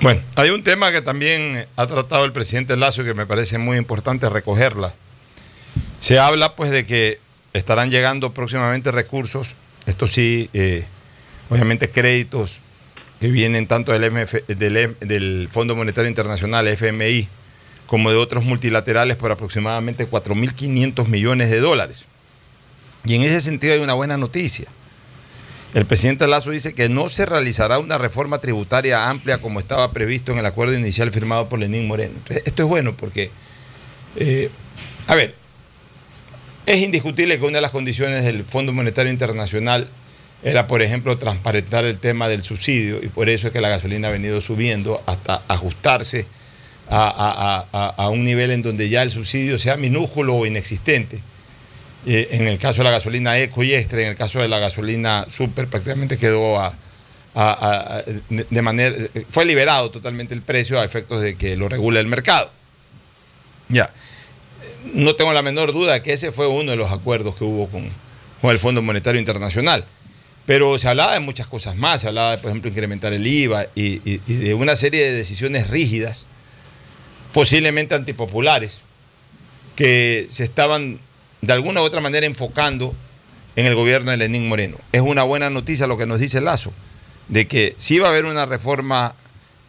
[0.00, 3.56] Bueno, hay un tema que también ha tratado el presidente Lazo y que me parece
[3.56, 4.92] muy importante recogerla.
[6.00, 7.20] Se habla pues de que
[7.52, 9.54] estarán llegando próximamente recursos,
[9.86, 10.86] esto sí, eh,
[11.50, 12.58] obviamente créditos
[13.20, 17.28] que vienen tanto del, MF, del, Fondo Monetario Internacional, FMI,
[17.86, 22.06] como de otros multilaterales por aproximadamente 4.500 millones de dólares.
[23.04, 24.66] Y en ese sentido hay una buena noticia.
[25.74, 30.30] El presidente Lazo dice que no se realizará una reforma tributaria amplia como estaba previsto
[30.32, 32.14] en el acuerdo inicial firmado por Lenín Moreno.
[32.28, 33.30] Esto es bueno porque,
[34.16, 34.50] eh,
[35.06, 35.34] a ver,
[36.66, 39.88] es indiscutible que una de las condiciones del Fondo Monetario Internacional
[40.42, 44.08] era, por ejemplo, transparentar el tema del subsidio y por eso es que la gasolina
[44.08, 46.26] ha venido subiendo hasta ajustarse
[46.90, 51.22] a un nivel en donde ya el subsidio sea minúsculo o inexistente.
[52.04, 54.58] Eh, en el caso de la gasolina eco y extra, en el caso de la
[54.58, 56.74] gasolina super, prácticamente quedó a,
[58.28, 58.94] de manera.
[59.30, 62.50] fue liberado totalmente el precio a efectos de que lo regula el mercado.
[63.68, 63.90] Ya.
[64.94, 67.88] No tengo la menor duda que ese fue uno de los acuerdos que hubo con,
[68.40, 69.84] con el Fondo Monetario Internacional.
[70.44, 73.66] Pero se hablaba de muchas cosas más, se hablaba de, por ejemplo, incrementar el IVA
[73.76, 76.24] y, y de una serie de decisiones rígidas,
[77.32, 78.78] posiblemente antipopulares,
[79.76, 80.98] que se estaban
[81.42, 82.94] de alguna u otra manera enfocando
[83.56, 84.76] en el gobierno de Lenín Moreno.
[84.92, 86.72] Es una buena noticia lo que nos dice Lazo,
[87.26, 89.16] de que sí va a haber una reforma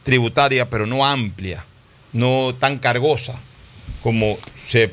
[0.03, 1.65] tributaria, pero no amplia,
[2.13, 3.39] no tan cargosa
[4.03, 4.91] como se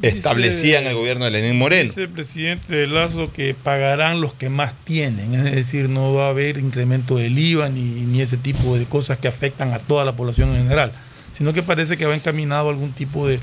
[0.00, 1.90] establecía en el gobierno de Lenín Moreno.
[1.90, 6.28] Dice el presidente de Lazo que pagarán los que más tienen, es decir, no va
[6.28, 10.06] a haber incremento del IVA ni, ni ese tipo de cosas que afectan a toda
[10.06, 10.92] la población en general,
[11.36, 13.38] sino que parece que va encaminado algún tipo de,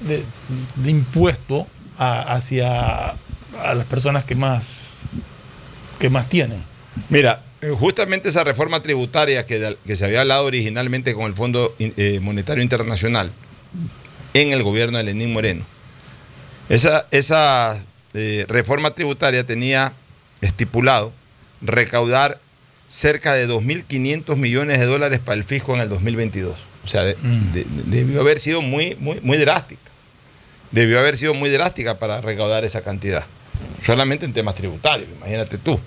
[0.00, 1.68] de impuesto
[1.98, 3.14] a, hacia
[3.62, 5.00] a las personas que más,
[5.98, 6.62] que más tienen.
[7.08, 7.42] Mira,
[7.78, 12.62] justamente esa reforma tributaria que, que se había hablado originalmente con el Fondo eh, Monetario
[12.62, 13.32] Internacional
[14.34, 15.64] en el gobierno de Lenín Moreno,
[16.68, 17.82] esa, esa
[18.14, 19.92] eh, reforma tributaria tenía
[20.40, 21.12] estipulado
[21.60, 22.40] recaudar
[22.88, 26.54] cerca de 2.500 millones de dólares para el fisco en el 2022.
[26.84, 27.52] O sea, de, mm.
[27.52, 29.80] de, debió haber sido muy, muy, muy drástica.
[30.74, 33.24] Debió haber sido muy drástica para recaudar esa cantidad.
[33.86, 35.78] Solamente en temas tributarios, imagínate tú.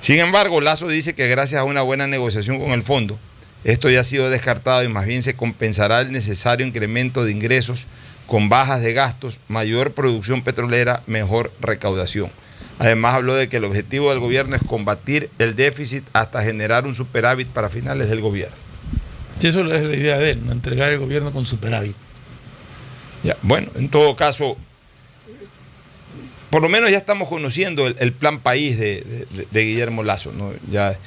[0.00, 3.18] Sin embargo, Lazo dice que gracias a una buena negociación con el fondo,
[3.62, 7.84] esto ya ha sido descartado y más bien se compensará el necesario incremento de ingresos
[8.26, 12.30] con bajas de gastos, mayor producción petrolera, mejor recaudación.
[12.78, 16.94] Además habló de que el objetivo del gobierno es combatir el déficit hasta generar un
[16.94, 18.56] superávit para finales del gobierno.
[19.40, 21.96] Sí, eso es la idea de él, entregar el gobierno con superávit.
[23.42, 24.56] Bueno, en todo caso,
[26.50, 30.32] por lo menos ya estamos conociendo el, plan país de, Guillermo Lazo.
[30.70, 30.98] Ya,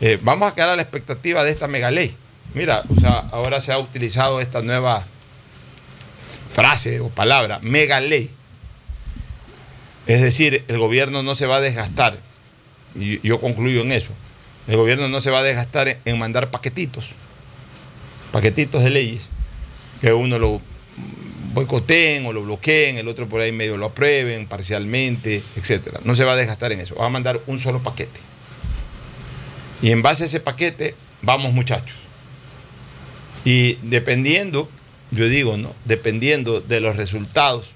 [0.00, 2.14] eh, vamos a quedar a la expectativa de esta mega ley.
[2.54, 5.04] Mira, o sea, ahora se ha utilizado esta nueva
[6.50, 8.30] frase o palabra, mega ley.
[10.06, 12.18] Es decir, el gobierno no se va a desgastar,
[12.94, 14.12] y yo concluyo en eso,
[14.68, 17.12] el gobierno no se va a desgastar en mandar paquetitos,
[18.32, 19.28] paquetitos de leyes,
[20.00, 20.60] que uno lo
[21.52, 26.00] boicoteen o lo bloqueen, el otro por ahí medio lo aprueben parcialmente, etcétera.
[26.04, 28.20] No se va a desgastar en eso, va a mandar un solo paquete.
[29.82, 31.96] Y en base a ese paquete, vamos muchachos.
[33.44, 34.68] Y dependiendo,
[35.10, 35.74] yo digo, ¿no?
[35.84, 37.72] Dependiendo de los resultados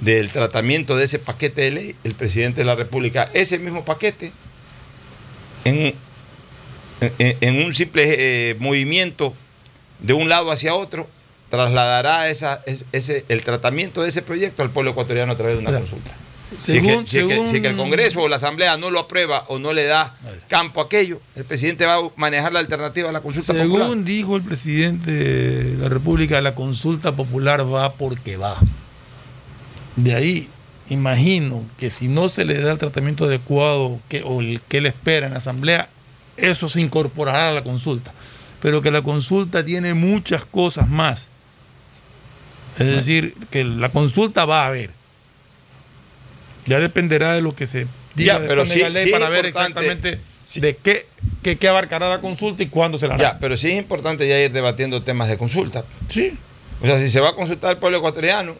[0.00, 4.32] del tratamiento de ese paquete de ley, el presidente de la República, ese mismo paquete,
[5.64, 5.94] en,
[7.00, 9.34] en, un simple eh, movimiento
[10.00, 11.08] de un lado hacia otro,
[11.50, 15.78] trasladará esa, ese, el tratamiento de ese proyecto al pueblo ecuatoriano a través de una
[15.78, 16.10] consulta.
[16.60, 18.36] Si, es que- Según- si es que- según- si es que el Congreso o la
[18.36, 20.14] Asamblea no lo aprueba o no le da
[20.48, 23.82] campo a aquello, el presidente va a manejar la alternativa a la consulta popular.
[23.88, 28.56] Según dijo el presidente de la República, la consulta popular va porque va.
[29.96, 30.48] De ahí,
[30.90, 34.86] imagino que si no se le da el tratamiento adecuado que, o el que él
[34.86, 35.88] espera en la Asamblea,
[36.36, 38.12] eso se incorporará a la consulta.
[38.62, 41.28] Pero que la consulta tiene muchas cosas más.
[42.78, 44.90] Es decir, que la consulta va a haber.
[46.66, 49.46] Ya dependerá de lo que se diga Ya, pero sí- mega ley sí para ver
[49.46, 50.60] exactamente sí.
[50.60, 51.06] de qué,
[51.42, 53.22] qué, qué abarcará la consulta y cuándo se la hará.
[53.22, 55.84] Ya, pero sí es importante ya ir debatiendo temas de consulta.
[56.08, 56.36] Sí.
[56.82, 58.56] O sea, si se va a consultar al pueblo ecuatoriano,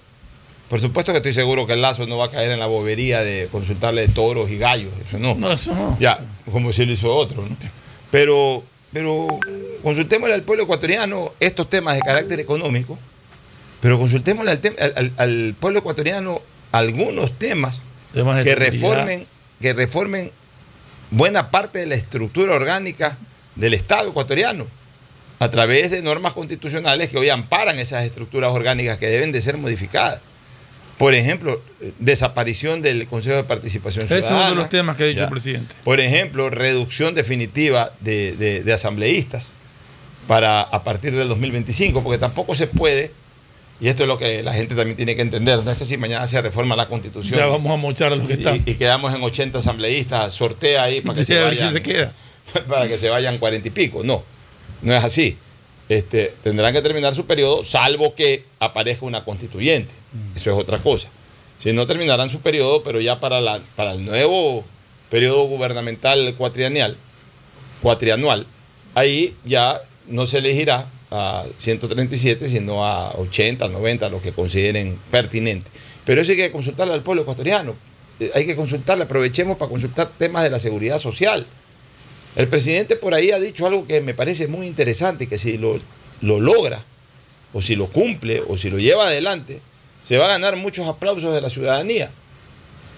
[0.68, 3.20] por supuesto que estoy seguro que el Lazo no va a caer en la bobería
[3.20, 5.34] de consultarle toros y gallos, eso no.
[5.34, 5.96] No, eso no.
[5.98, 7.56] Ya, como si lo hizo otro, ¿no?
[8.10, 9.26] Pero, pero
[9.82, 12.98] consultémosle al pueblo ecuatoriano estos temas de carácter económico,
[13.84, 16.40] pero consultémosle al, tem- al- pueblo ecuatoriano
[16.72, 17.82] algunos temas
[18.14, 19.26] que reformen,
[19.60, 20.30] que reformen
[21.10, 23.18] buena parte de la estructura orgánica
[23.56, 24.66] del Estado ecuatoriano
[25.38, 29.58] a través de normas constitucionales que hoy amparan esas estructuras orgánicas que deben de ser
[29.58, 30.20] modificadas.
[30.96, 31.60] Por ejemplo,
[31.98, 34.46] desaparición del Consejo de Participación Ese es Ciudadana.
[34.46, 35.24] uno de los temas que ha dicho Ya.
[35.24, 35.74] el presidente.
[35.84, 39.48] Por ejemplo, reducción definitiva de, de- de asambleístas
[40.26, 43.10] para a partir del 2025, porque tampoco se puede,
[43.80, 45.96] y esto es lo que la gente también tiene que entender, no es que si
[45.96, 48.62] mañana se reforma la constitución Ya vamos a mochar a los que están.
[48.64, 52.12] y, y quedamos en 80 asambleístas, sortea ahí para que, se vayan, se queda.
[52.68, 54.02] para que se vayan 40 y pico.
[54.04, 54.22] No,
[54.82, 55.36] no es así.
[55.88, 59.92] Este, tendrán que terminar su periodo, salvo que aparezca una constituyente.
[60.12, 60.36] Mm.
[60.36, 61.08] Eso es otra cosa.
[61.58, 64.64] Si no terminarán su periodo, pero ya para, la, para el nuevo
[65.10, 66.96] periodo gubernamental cuatrienal,
[67.82, 68.46] cuatrianual,
[68.94, 75.70] ahí ya no se elegirá a 137, sino a 80, 90, los que consideren pertinente.
[76.04, 77.74] Pero eso hay que consultarle al pueblo ecuatoriano.
[78.20, 81.46] Eh, Hay que consultarle, aprovechemos para consultar temas de la seguridad social.
[82.36, 85.78] El presidente por ahí ha dicho algo que me parece muy interesante, que si lo,
[86.20, 86.82] lo logra,
[87.52, 89.60] o si lo cumple, o si lo lleva adelante,
[90.02, 92.10] se va a ganar muchos aplausos de la ciudadanía.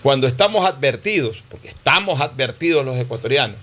[0.02, 3.58] Cuando estamos advertidos, porque estamos advertidos los ecuatorianos,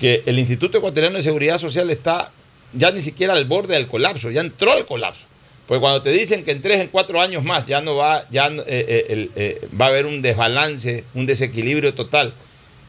[0.00, 2.30] que el Instituto Ecuatoriano de Seguridad Social está
[2.72, 5.26] ya ni siquiera al borde del colapso, ya entró al colapso.
[5.66, 8.46] Porque cuando te dicen que en tres, en cuatro años más ya no va, ya
[8.46, 12.32] eh, eh, eh, va a haber un desbalance, un desequilibrio total,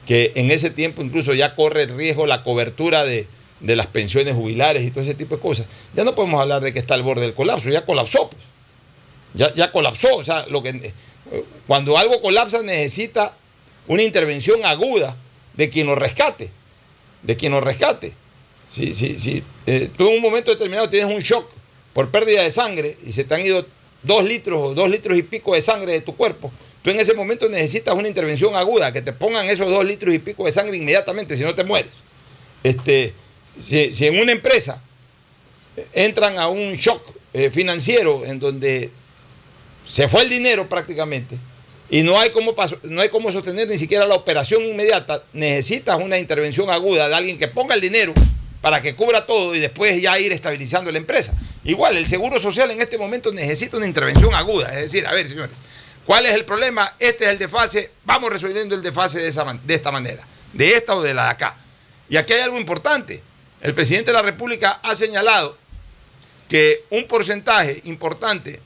[0.08, 3.28] que en ese tiempo incluso ya corre el riesgo la cobertura de,
[3.60, 5.68] de las pensiones jubilares y todo ese tipo de cosas.
[5.94, 8.30] Ya no podemos hablar de que está al borde del colapso, ya colapsó.
[8.30, 8.42] pues.
[9.34, 10.16] Ya, ya colapsó.
[10.16, 10.94] O sea, lo que,
[11.68, 13.34] cuando algo colapsa necesita
[13.88, 15.16] una intervención aguda
[15.54, 16.50] de quien lo rescate.
[17.24, 18.14] De quien lo rescate.
[18.72, 21.48] Si, si, si eh, tú en un momento determinado tienes un shock
[21.94, 23.64] por pérdida de sangre y se te han ido
[24.02, 26.52] dos litros o dos litros y pico de sangre de tu cuerpo,
[26.82, 30.18] tú en ese momento necesitas una intervención aguda, que te pongan esos dos litros y
[30.18, 31.92] pico de sangre inmediatamente, si no te mueres.
[32.64, 33.14] Este,
[33.60, 34.82] si, en una empresa
[35.94, 38.90] entran a un shock eh, financiero en donde
[39.88, 41.38] se fue el dinero prácticamente
[41.92, 42.56] y no hay cómo
[42.86, 47.38] no hay cómo sostener ni siquiera la operación inmediata, necesitas una intervención aguda de alguien
[47.38, 48.16] que ponga el dinero
[48.62, 51.34] para que cubra todo y después ya ir estabilizando la empresa.
[51.64, 55.28] Igual, el Seguro Social en este momento necesita una intervención aguda, es decir, a ver,
[55.28, 55.52] señores,
[56.06, 56.96] ¿cuál es el problema?
[57.00, 60.96] Este es el desfase, vamos resolviendo el desfase de, esa de esta manera, de esta
[60.96, 61.56] o de la de acá.
[62.10, 63.22] Y aquí hay algo importante.
[63.62, 65.58] El presidente de la República ha señalado
[66.48, 68.60] que un porcentaje importante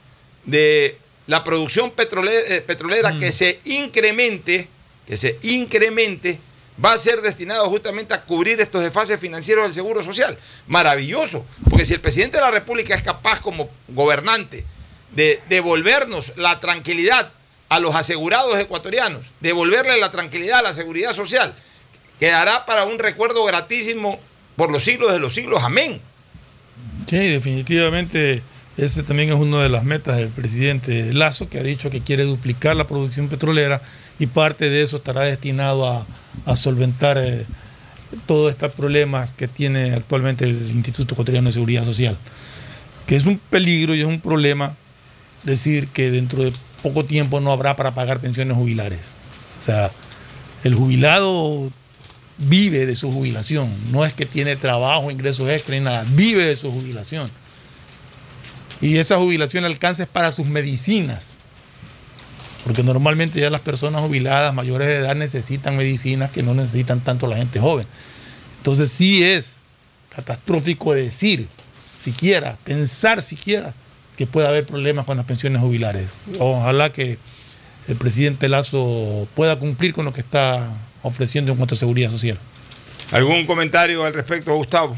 [0.44, 4.68] de la producción petrolera, eh, petrolera que se incremente,
[5.06, 6.38] que se incremente,
[6.82, 10.36] va a ser destinado justamente a cubrir estos desfases financieros del Seguro Social.
[10.66, 14.64] Maravilloso, porque si el presidente de la República es capaz como gobernante
[15.12, 17.30] de devolvernos la tranquilidad
[17.68, 21.54] a los asegurados ecuatorianos, devolverle la tranquilidad a la seguridad social,
[22.18, 24.18] quedará para un recuerdo gratísimo
[24.56, 25.62] por los siglos de los siglos.
[25.62, 26.00] Amén.
[27.06, 28.42] Sí, definitivamente
[28.76, 32.24] ese también es una de las metas del presidente Lazo, que ha dicho que quiere
[32.24, 33.80] duplicar la producción petrolera
[34.18, 35.86] y parte de eso estará destinado
[36.46, 37.46] a, solventar eh,
[38.26, 42.16] todos estos problemas que tiene actualmente el Instituto Ecuatoriano de Seguridad Social.
[43.06, 44.74] Que es un peligro y es un problema
[45.42, 46.52] decir que dentro de
[46.82, 49.00] poco tiempo no habrá para pagar pensiones jubilares.
[49.60, 49.90] O sea,
[50.62, 51.70] el jubilado
[52.38, 56.56] vive de su jubilación, no es que tiene trabajo, ingresos extra ni nada, vive de
[56.56, 57.30] su jubilación.
[58.80, 61.33] Y esa jubilación alcanza es para sus medicinas,
[62.64, 67.26] porque normalmente ya las personas jubiladas mayores de edad necesitan medicinas que no necesitan tanto
[67.26, 67.86] la gente joven.
[68.58, 69.56] Entonces sí es
[70.14, 71.46] catastrófico decir,
[72.00, 73.74] siquiera, pensar siquiera
[74.16, 76.08] que pueda haber problemas con las pensiones jubilares.
[76.38, 77.18] Ojalá que
[77.86, 82.38] el presidente Lazo pueda cumplir con lo que está ofreciendo en cuanto a seguridad social.
[83.12, 84.96] ¿Algún comentario al respecto, Gustavo?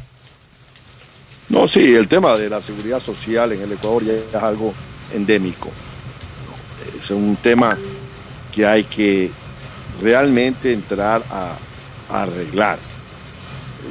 [1.48, 4.72] No, sí, el tema de la seguridad social en el Ecuador ya es algo
[5.12, 5.72] endémico.
[6.98, 7.76] Es un tema
[8.54, 9.30] que hay que
[10.00, 11.56] realmente entrar a,
[12.08, 12.78] arreglar.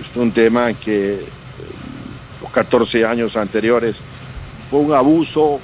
[0.02, 1.20] Es un tema que eh,
[2.42, 3.98] los 14 años anteriores
[4.70, 5.60] fue un abuso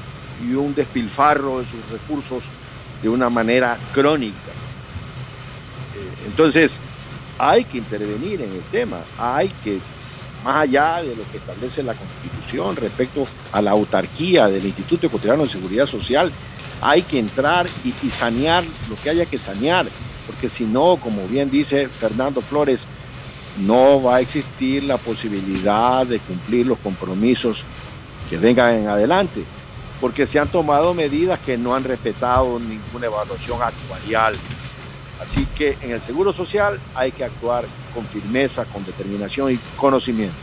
[0.46, 2.44] y un despilfarro de sus recursos
[3.02, 4.52] de una manera crónica.
[5.96, 6.78] Eh, Entonces,
[7.38, 9.80] hay que intervenir en el tema, hay que,
[10.44, 15.44] más allá de lo que establece la Constitución respecto a la autarquía del Instituto Ecuatoriano
[15.44, 16.32] de Seguridad Social,
[16.82, 19.86] hay que entrar y, sanear lo que haya que sanear,
[20.26, 22.88] porque si no, como bien dice Fernando Flores,
[23.60, 27.64] no va a existir la posibilidad de cumplir los compromisos
[28.30, 29.44] que vengan en adelante,
[30.00, 34.34] porque se han tomado medidas que no han respetado ninguna evaluación actuarial.
[35.22, 40.34] Así que en el Seguro Social hay que actuar con firmeza, con determinación y conocimiento.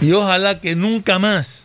[0.00, 1.62] Y ojalá que nunca más,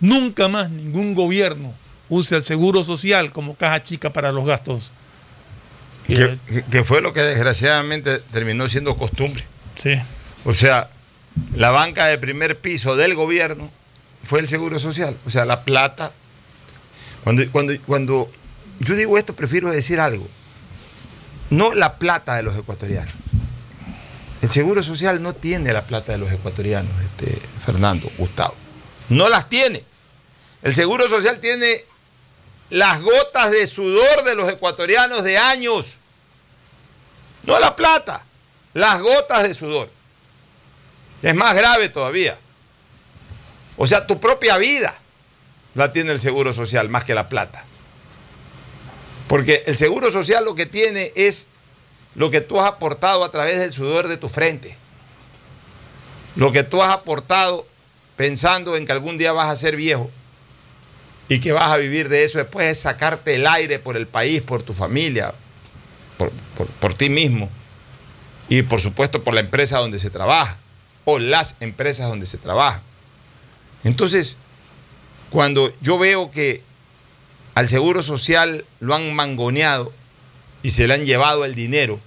[0.00, 1.72] nunca más ningún gobierno
[2.08, 4.90] use el seguro social como caja chica para los gastos.
[6.06, 6.38] Que,
[6.70, 9.44] que fue lo que desgraciadamente terminó siendo costumbre.
[9.76, 9.94] Sí.
[10.44, 10.88] O sea,
[11.54, 13.70] la banca de primer piso del gobierno
[14.24, 15.16] fue el Seguro Social.
[15.26, 16.12] O sea, la plata.
[17.24, 18.30] Cuando, cuando, cuando
[18.80, 20.26] yo digo esto, prefiero decir algo.
[21.50, 23.12] No la plata de los ecuatorianos.
[24.42, 28.54] El Seguro Social no tiene la plata de los ecuatorianos, este, Fernando, Gustavo.
[29.08, 29.82] No las tiene.
[30.62, 31.84] El Seguro Social tiene
[32.70, 35.86] las gotas de sudor de los ecuatorianos de años.
[37.44, 38.24] No la plata,
[38.74, 39.90] las gotas de sudor.
[41.22, 42.38] Es más grave todavía.
[43.76, 44.94] O sea, tu propia vida
[45.74, 47.64] la tiene el Seguro Social más que la plata.
[49.28, 51.46] Porque el Seguro Social lo que tiene es
[52.14, 54.76] lo que tú has aportado a través del sudor de tu frente.
[56.34, 57.66] Lo que tú has aportado
[58.16, 60.10] pensando en que algún día vas a ser viejo
[61.28, 64.42] y que vas a vivir de eso después es sacarte el aire por el país,
[64.42, 65.32] por tu familia,
[66.16, 67.48] por, por, por ti mismo.
[68.48, 70.56] Y por supuesto por la empresa donde se trabaja
[71.04, 72.80] o las empresas donde se trabaja.
[73.84, 74.36] Entonces,
[75.30, 76.62] cuando yo veo que
[77.54, 79.92] al Seguro Social lo han mangoneado
[80.62, 81.98] y se le han llevado el dinero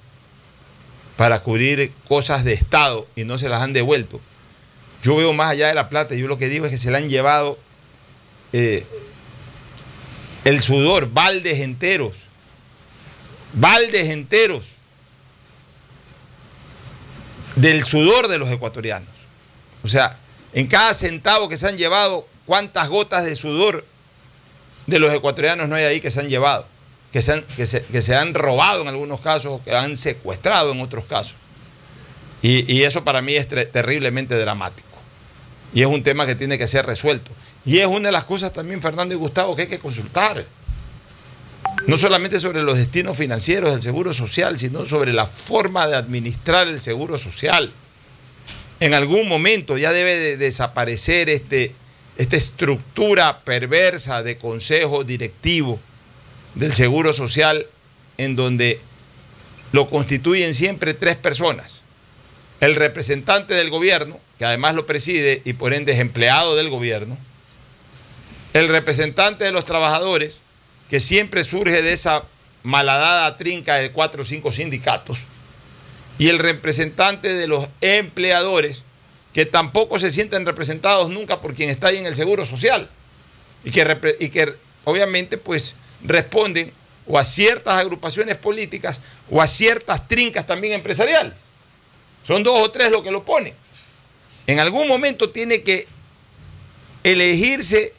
[1.17, 4.19] para cubrir cosas de Estado y no se las han devuelto,
[5.03, 6.97] yo veo más allá de la plata, yo lo que digo es que se le
[6.97, 7.57] han llevado
[8.53, 8.85] eh,
[10.45, 12.15] el sudor, baldes enteros,
[13.53, 14.65] baldes enteros
[17.55, 19.09] del sudor de los ecuatorianos.
[19.83, 20.17] O sea,
[20.53, 23.85] en cada centavo que se han llevado, ¿cuántas gotas de sudor
[24.87, 26.65] de los ecuatorianos no hay ahí que se han llevado?
[27.11, 27.65] Que se han, que
[28.01, 31.35] se, han robado en algunos casos, que han secuestrado en otros casos.
[32.41, 34.87] Y eso para mí es terriblemente dramático.
[35.73, 37.31] Y es un tema que tiene que ser resuelto.
[37.65, 40.45] Y es una de las cosas también, Fernando y Gustavo, que hay que consultar.
[41.87, 46.67] No solamente sobre los destinos financieros del Seguro Social, sino sobre la forma de administrar
[46.67, 47.71] el Seguro Social.
[48.79, 51.73] En algún momento ya debe de desaparecer este,
[52.17, 55.79] esta estructura perversa de consejo directivo
[56.55, 57.67] del Seguro Social
[58.17, 58.79] en donde
[59.71, 61.75] lo constituyen siempre tres personas.
[62.59, 67.17] El representante del gobierno, que además lo preside y por ende es empleado del gobierno.
[68.53, 70.35] El representante de los trabajadores,
[70.89, 72.23] que siempre surge de esa
[72.63, 75.19] malhadada trinca de cuatro o cinco sindicatos.
[76.19, 78.83] Y el representante de los empleadores,
[79.33, 82.89] que tampoco se sienten representados nunca por quien está ahí en el Seguro Social.
[83.63, 85.73] Y que, y que obviamente pues
[86.03, 86.73] responden
[87.07, 88.99] o a ciertas agrupaciones políticas
[89.29, 91.33] o a ciertas trincas también empresariales.
[92.27, 93.53] Son dos o tres lo que lo ponen.
[94.45, 95.87] En algún momento tiene que
[97.03, 97.93] elegirse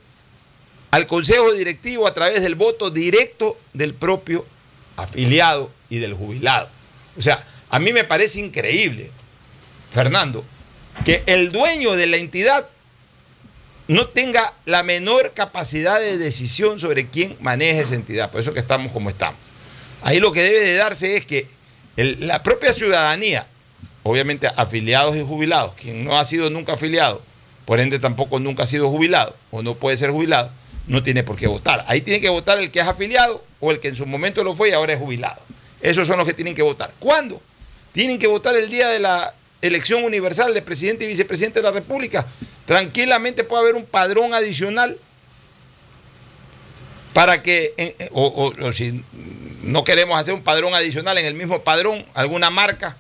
[0.92, 4.46] al consejo directivo a través del voto directo del propio
[4.96, 6.68] afiliado y del jubilado.
[7.18, 9.10] O sea, a mí me parece increíble,
[9.90, 10.44] Fernando,
[11.04, 12.68] que el dueño de la entidad
[13.88, 18.30] no tenga la menor capacidad de decisión sobre quién maneja esa entidad.
[18.30, 19.40] Por eso que estamos como estamos.
[20.02, 21.48] Ahí lo que debe de darse es que
[21.96, 23.46] la propia ciudadanía,
[24.02, 27.22] obviamente afiliados y jubilados, quien no ha sido nunca afiliado,
[27.64, 30.50] por ende tampoco nunca ha sido jubilado o no puede ser jubilado,
[30.86, 31.84] no tiene por qué votar.
[31.88, 34.54] Ahí tiene que votar el que es afiliado o el que en su momento lo
[34.54, 35.40] fue y ahora es jubilado.
[35.80, 36.92] Esos son los que tienen que votar.
[36.98, 37.40] ¿Cuándo?
[37.92, 41.72] Tienen que votar el día de la elección universal de presidente y vicepresidente de la
[41.72, 42.26] República.
[42.66, 44.98] Tranquilamente puede haber un padrón adicional
[47.12, 49.04] para que, o, o, o si
[49.62, 52.96] no queremos hacer un padrón adicional en el mismo padrón, alguna marca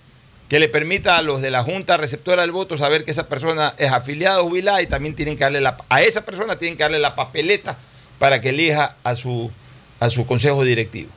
[0.52, 3.74] que le permita a los de la Junta Receptora del Voto saber que esa persona
[3.78, 6.82] es afiliada o jubilada y también tienen que darle la, a esa persona tienen que
[6.82, 7.78] darle la papeleta
[8.18, 9.50] para que elija a su,
[9.98, 11.10] a su consejo directivo.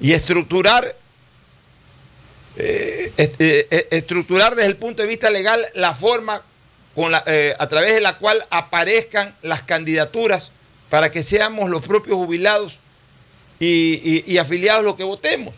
[0.00, 0.96] Y estructurar,
[2.56, 6.40] eh, eh, estructurar desde el punto de vista legal la forma
[6.96, 10.50] a través de la cual aparezcan las candidaturas
[10.88, 12.78] para que seamos los propios jubilados
[13.60, 15.54] y, afiliados los que votemos.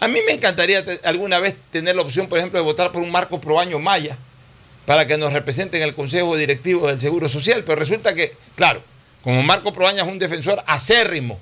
[0.00, 3.10] A mí me encantaría alguna vez tener la opción, por ejemplo, de votar por un
[3.10, 4.16] Marco Proaño Maya
[4.86, 8.82] para que nos represente en el Consejo Directivo del Seguro Social, pero resulta que, claro,
[9.22, 11.40] como Marco Proaño es un defensor acérrimo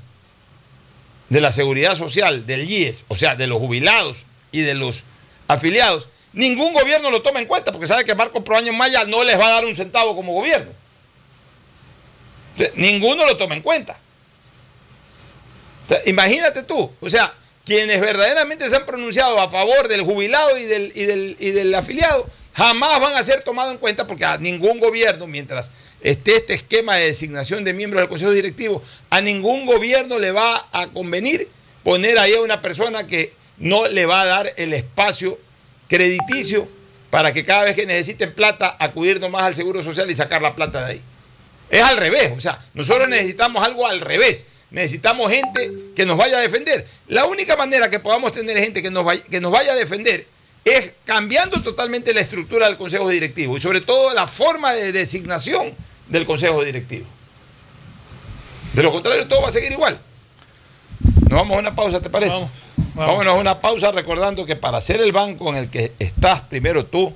[1.28, 5.02] de la seguridad social, del IES, o sea, de los jubilados y de los
[5.48, 9.38] afiliados, ningún gobierno lo toma en cuenta porque sabe que Marco Proaño Maya no les
[9.38, 10.70] va a dar un centavo como gobierno.
[12.76, 13.98] ninguno lo toma en cuenta
[16.06, 17.32] imagínate tú, o sea,
[17.64, 20.92] quienes verdaderamente se han pronunciado a favor del jubilado y del,
[21.38, 25.70] y del, afiliado, jamás van a ser tomados en cuenta porque a ningún gobierno, mientras
[26.00, 30.68] esté este esquema de designación de miembros del Consejo Directivo, a ningún gobierno le va
[30.72, 31.48] a convenir
[31.84, 35.38] poner ahí a una persona que no le va a dar el espacio
[35.88, 36.68] crediticio
[37.10, 40.54] para que cada vez que necesiten plata acudir nomás al Seguro Social y sacar la
[40.54, 41.02] plata de ahí.
[41.70, 46.38] Es al revés, o sea, nosotros necesitamos algo al revés necesitamos gente que nos vaya
[46.38, 46.86] a defender.
[47.08, 50.26] La única manera que podamos tener gente que nos vaya, que nos vaya a defender
[50.64, 55.74] es cambiando totalmente la estructura del Consejo Directivo y sobre todo la forma de designación
[56.08, 57.06] del Consejo Directivo.
[58.72, 59.98] De lo contrario, todo va a seguir igual.
[61.28, 62.32] Nos vamos a una pausa, ¿te parece?
[62.32, 62.50] Vamos,
[62.94, 66.86] Vámonos a una pausa recordando que para ser el banco en el que estás primero
[66.86, 67.14] tú,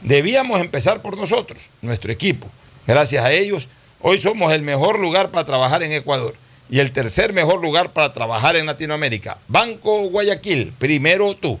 [0.00, 2.48] debíamos empezar por nosotros, nuestro equipo.
[2.86, 3.68] Gracias a ellos,
[4.00, 6.34] hoy somos el mejor lugar para trabajar en Ecuador
[6.70, 9.38] y el tercer mejor lugar para trabajar en Latinoamérica.
[9.48, 11.58] Banco Guayaquil, primero tú.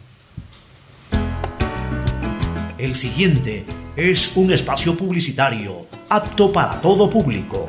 [2.78, 3.64] El siguiente
[3.96, 7.68] es un espacio publicitario apto para todo público.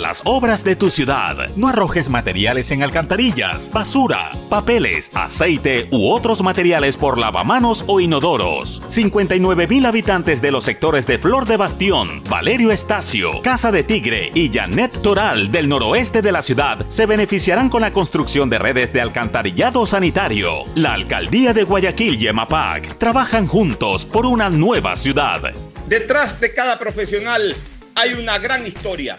[0.00, 1.48] Las obras de tu ciudad.
[1.56, 8.82] No arrojes materiales en alcantarillas, basura, papeles, aceite u otros materiales por lavamanos o inodoros.
[8.88, 14.30] 59 mil habitantes de los sectores de Flor de Bastión, Valerio Estacio, Casa de Tigre
[14.34, 18.92] y Janet Toral del noroeste de la ciudad se beneficiarán con la construcción de redes
[18.92, 20.64] de alcantarillado sanitario.
[20.74, 25.52] La alcaldía de Guayaquil y EMAPAC trabajan juntos por una nueva ciudad.
[25.88, 27.54] Detrás de cada profesional
[27.94, 29.18] hay una gran historia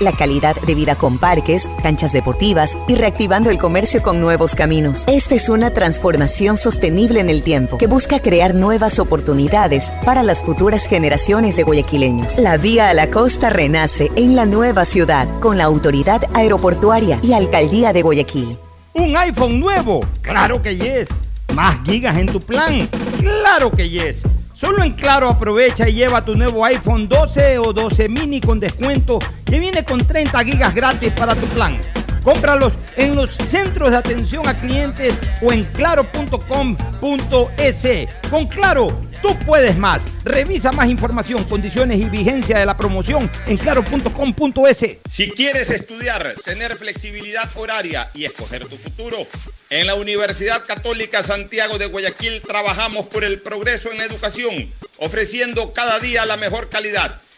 [0.00, 5.04] la calidad de vida con parques, canchas deportivas y reactivando el comercio con nuevos caminos.
[5.06, 10.42] Esta es una transformación sostenible en el tiempo que busca crear nuevas oportunidades para las
[10.42, 12.38] futuras generaciones de guayaquileños.
[12.38, 17.34] La vía a la costa renace en la nueva ciudad con la autoridad aeroportuaria y
[17.34, 18.58] alcaldía de Guayaquil.
[18.94, 20.00] ¿Un iPhone nuevo?
[20.22, 21.08] Claro que yes.
[21.54, 22.88] ¿Más gigas en tu plan?
[23.20, 24.22] Claro que yes.
[24.60, 29.18] Solo en Claro aprovecha y lleva tu nuevo iPhone 12 o 12 mini con descuento
[29.46, 31.78] que viene con 30 gigas gratis para tu plan.
[32.22, 36.38] Cómpralos en los centros de atención a clientes o en claro.com.es.
[38.28, 38.88] Con Claro,
[39.22, 40.02] Tú puedes más.
[40.24, 44.86] Revisa más información, condiciones y vigencia de la promoción en claro.com.es.
[45.08, 49.18] Si quieres estudiar, tener flexibilidad horaria y escoger tu futuro,
[49.68, 55.72] en la Universidad Católica Santiago de Guayaquil trabajamos por el progreso en la educación, ofreciendo
[55.72, 57.20] cada día la mejor calidad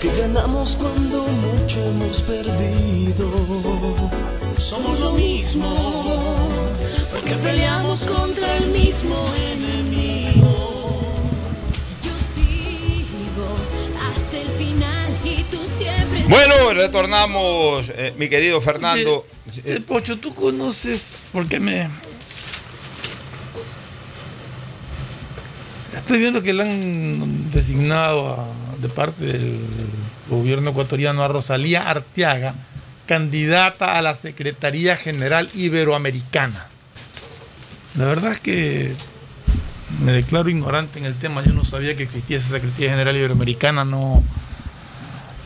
[0.00, 3.30] Porque ganamos cuando mucho hemos perdido.
[4.56, 6.48] Somos lo mismo,
[7.10, 9.14] porque peleamos contra el mismo
[9.52, 11.02] enemigo.
[12.02, 13.46] Yo sigo
[14.10, 16.24] hasta el final y tú siempre.
[16.28, 19.26] Bueno, retornamos, eh, mi querido Fernando.
[19.64, 21.88] Eh, Pocho, tú conoces, porque me...
[25.94, 28.46] Estoy viendo que le han designado a-
[28.80, 29.58] de parte del
[30.28, 32.54] gobierno ecuatoriano a Rosalía Arteaga
[33.06, 36.66] candidata a la Secretaría General Iberoamericana.
[37.96, 38.92] La verdad es que
[40.04, 41.42] me declaro ignorante en el tema.
[41.44, 43.84] Yo no sabía que existía esa Secretaría General Iberoamericana.
[43.84, 44.22] No.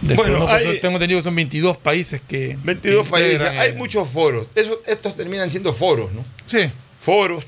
[0.03, 2.59] Bueno, hay- tengo entendido que son 22 países que.
[2.63, 3.41] 22 que países.
[3.41, 4.49] Hay el- muchos foros.
[4.55, 6.23] Eso- estos terminan siendo foros, ¿no?
[6.45, 6.71] Sí.
[7.01, 7.45] Foros.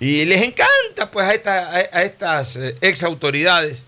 [0.00, 3.82] Y les encanta, pues, a, esta- a- a estas eh, ex autoridades,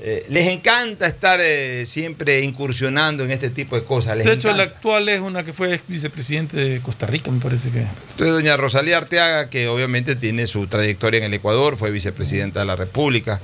[0.00, 4.16] eh, les encanta estar eh, siempre incursionando en este tipo de cosas.
[4.16, 7.70] Les De hecho, la actual es una que fue vicepresidente de Costa Rica, me parece
[7.70, 7.80] que.
[7.80, 12.66] Entonces, doña Rosalía Arteaga, que obviamente tiene su trayectoria en el Ecuador, fue vicepresidenta de
[12.66, 13.40] la República.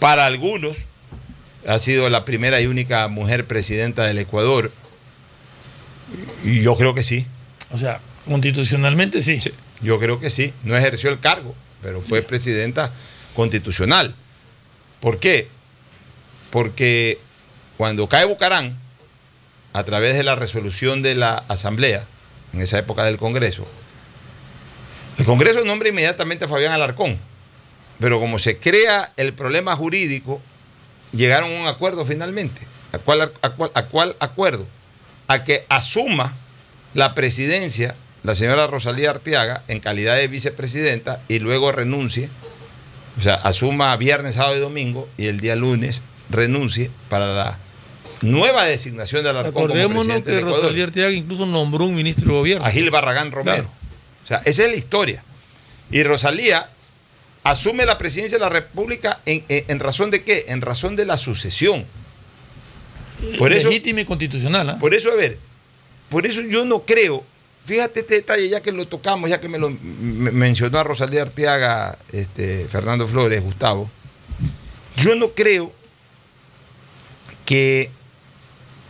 [0.00, 0.76] Para algunos,
[1.66, 4.72] ha sido la primera y única mujer presidenta del Ecuador.
[6.42, 7.24] Y yo creo que sí.
[7.70, 9.40] O sea, constitucionalmente sí.
[9.80, 10.52] Yo creo que sí.
[10.64, 12.92] No ejerció el cargo, pero fue presidenta
[13.34, 14.14] constitucional.
[15.00, 15.48] ¿Por qué?
[16.54, 17.18] Porque
[17.76, 18.78] cuando cae Bucarán,
[19.72, 22.04] a través de la resolución de la Asamblea,
[22.52, 23.64] en esa época del Congreso,
[25.18, 27.18] el Congreso nombra inmediatamente a Fabián Alarcón,
[27.98, 30.40] pero como se crea el problema jurídico,
[31.10, 32.68] llegaron a un acuerdo finalmente.
[32.92, 34.64] ¿A cuál, acuerdo?
[35.26, 36.34] A que asuma
[36.94, 42.28] la presidencia la señora Rosalía Arteaga en calidad de vicepresidenta y luego renuncie,
[43.18, 46.00] o sea, asuma viernes, sábado y domingo y el día lunes
[46.30, 47.58] renuncie para la
[48.22, 50.40] nueva designación de Alarcón como Acordémonos presidente que.
[50.40, 52.64] Rosalía Arteaga incluso nombró un ministro de gobierno.
[52.66, 53.56] a Gil Barragán Romero.
[53.64, 53.70] Claro.
[54.22, 55.22] O sea, esa es la historia.
[55.90, 56.68] Y Rosalía
[57.42, 60.46] asume la presidencia de la República en, en- en razón de qué?
[60.48, 61.84] En razón de la sucesión.
[63.38, 64.70] Por eso, Legítima y constitucional.
[64.70, 64.76] ¿ah?
[64.78, 65.38] por eso, a ver,
[66.08, 67.24] por eso yo no creo,
[67.64, 71.22] fíjate este detalle, ya que lo tocamos, ya que me lo me- mencionó a Rosalía
[71.22, 73.90] Arteaga, este, Fernando Flores, Gustavo,
[74.96, 75.72] yo no creo
[77.44, 77.90] que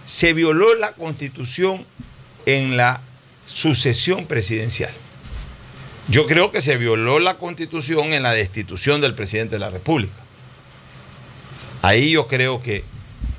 [0.04, 1.84] se violó la constitución
[2.46, 3.00] en la
[3.46, 4.92] sucesión presidencial.
[6.08, 10.14] Yo creo que se violó la constitución en la destitución del presidente de la República.
[11.82, 12.84] Ahí yo creo que,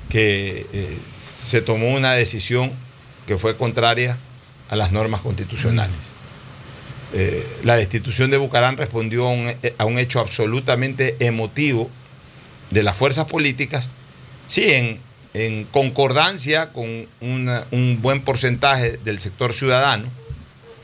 [0.08, 0.98] que eh,
[1.42, 2.72] se tomó una decisión
[3.26, 4.18] que fue contraria
[4.68, 5.96] a las normas constitucionales.
[7.12, 11.88] Eh, la destitución de Bucarán respondió a un, a un hecho absolutamente emotivo
[12.70, 13.88] de las fuerzas políticas,
[14.48, 15.00] sí, en,
[15.44, 20.08] en concordancia con un buen porcentaje del sector ciudadano,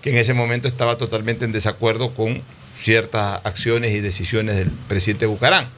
[0.02, 2.42] que en ese momento estaba totalmente en desacuerdo con
[2.82, 5.68] ciertas acciones y decisiones del presidente Bucarán.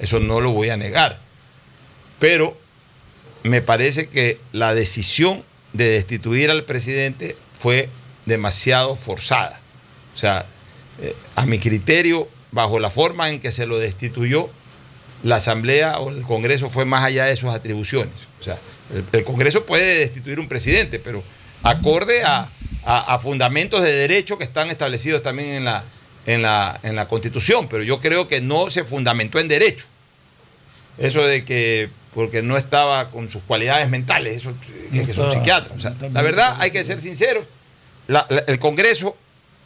[0.00, 1.20] Eso no lo voy a negar.
[2.18, 2.56] Pero
[3.44, 7.88] me parece que la decisión de destituir al presidente fue
[8.24, 9.60] demasiado forzada.
[10.14, 10.46] O sea,
[11.00, 14.50] eh, a mi criterio, bajo la forma en que se lo destituyó,
[15.22, 18.12] la Asamblea o el Congreso fue más allá de sus atribuciones.
[18.40, 18.58] O sea,
[18.94, 21.22] el, el Congreso puede destituir un presidente, pero
[21.62, 22.48] acorde a,
[22.84, 25.84] a- a fundamentos de derecho que están establecidos también en la,
[26.26, 29.84] en, la, en la Constitución, pero yo creo que no se fundamentó en derecho.
[30.98, 35.10] Eso de que porque no estaba con sus cualidades mentales, eso que, que es un
[35.10, 35.74] estaba psiquiatra.
[35.76, 37.44] O sea, la verdad, hay que ser sinceros.
[38.06, 39.14] La- la- el Congreso,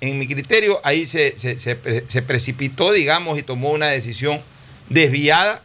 [0.00, 4.40] en mi criterio, ahí se, se- se precipitó, digamos, y tomó una decisión
[4.90, 5.62] desviada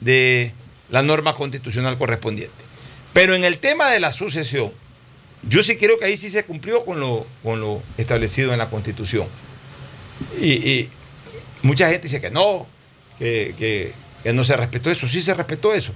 [0.00, 0.52] de
[0.90, 2.52] la norma constitucional correspondiente.
[3.14, 4.70] Pero en el tema de la sucesión,
[5.48, 8.68] yo sí creo que ahí sí se cumplió con lo, con lo establecido en la
[8.68, 9.26] Constitución.
[10.40, 10.88] Y,
[11.62, 12.66] mucha gente dice que no,
[13.18, 15.08] que, que- que no se respetó eso.
[15.08, 15.92] Sí se respetó eso.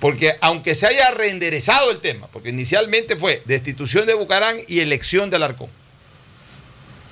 [0.00, 5.30] Porque aunque se haya reenderezado el tema, porque inicialmente fue destitución de Bucarán y elección
[5.30, 5.68] de Alarcón.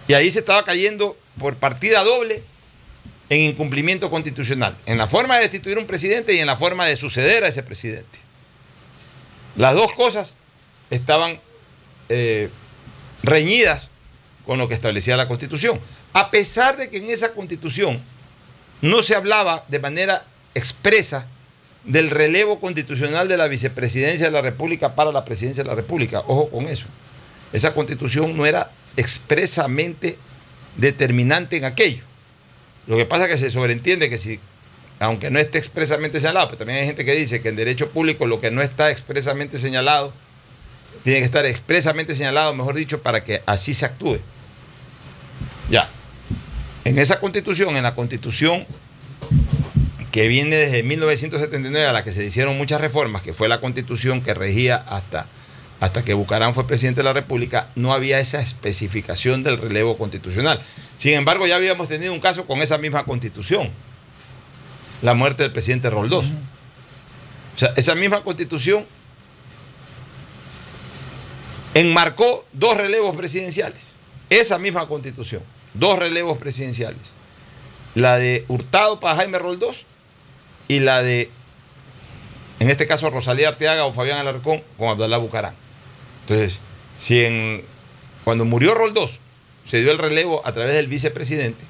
[0.09, 2.43] Y ahí se estaba cayendo por partida doble
[3.31, 6.97] en incumplimiento constitucional, en la forma de destituir un presidente y en la forma de
[6.97, 8.19] suceder a ese presidente.
[9.57, 10.35] Las dos cosas
[10.91, 11.39] estaban
[12.09, 12.49] eh,
[13.23, 13.89] reñidas
[14.47, 15.79] con lo que establecía la Constitución.
[16.15, 18.01] A pesar de que en esa Constitución
[18.81, 20.25] no se hablaba de manera
[20.55, 21.27] expresa
[21.85, 26.21] del relevo constitucional de la vicepresidencia de la República para la presidencia de la República.
[26.21, 26.87] Ojo con eso.
[27.53, 30.19] Esa Constitución no era expresamente
[30.77, 32.03] determinante en aquello.
[32.89, 34.41] Lo que pasa es que se sobreentiende que si,
[34.99, 38.27] aunque no esté expresamente señalado, pero también hay gente que dice que en derecho público
[38.27, 40.13] lo que no está expresamente señalado
[41.05, 44.19] tiene que estar expresamente señalado, mejor dicho, para que así se actúe.
[45.71, 45.89] Ya.
[46.85, 48.67] En esa constitución, en la constitución
[50.11, 54.23] que viene desde 1979 a la que se hicieron muchas reformas, que fue la constitución
[54.23, 55.27] que regía hasta,
[55.81, 60.61] hasta que Bucarán fue presidente de la República, no había esa especificación del relevo constitucional.
[60.99, 63.71] Sin embargo, ya habíamos tenido un caso con esa misma constitución,
[65.01, 66.27] la muerte del presidente Roldós.
[67.55, 68.85] O sea, esa misma constitución
[71.75, 73.87] enmarcó dos relevos presidenciales.
[74.29, 75.41] Esa misma constitución,
[75.73, 76.99] dos relevos presidenciales.
[77.95, 79.87] La de Hurtado para Jaime Roldós
[80.67, 81.31] y la de,
[82.59, 85.55] en este caso, Rosalía Arteaga o Fabián Alarcón con Abdalá Bucarán.
[86.23, 86.59] Entonces,
[86.97, 87.65] si en,
[88.25, 89.21] cuando murió Roldós
[89.69, 91.63] se dio el relevo a través del vicepresidente,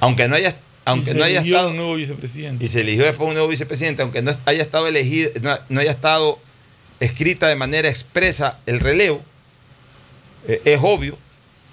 [0.00, 2.64] aunque no haya, aunque no haya estado un nuevo vicepresidente.
[2.64, 5.90] y se eligió después un nuevo vicepresidente, aunque no haya estado elegido, no, no haya
[5.90, 6.38] estado
[7.00, 9.22] escrita de manera expresa el relevo,
[10.48, 11.18] eh, es obvio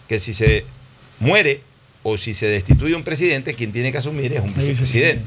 [0.08, 0.66] que si se
[1.20, 1.62] muere
[2.04, 5.26] o si se destituye un presidente, quien tiene que asumir es un vicepresidente.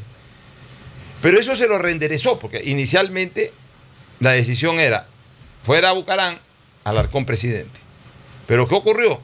[1.23, 3.53] Pero eso se lo reenderezó, porque inicialmente
[4.21, 5.07] la decisión era,
[5.63, 6.39] fuera Bucarán,
[6.85, 7.79] Alarcón presidente.
[8.47, 9.21] Pero ¿qué ocurrió?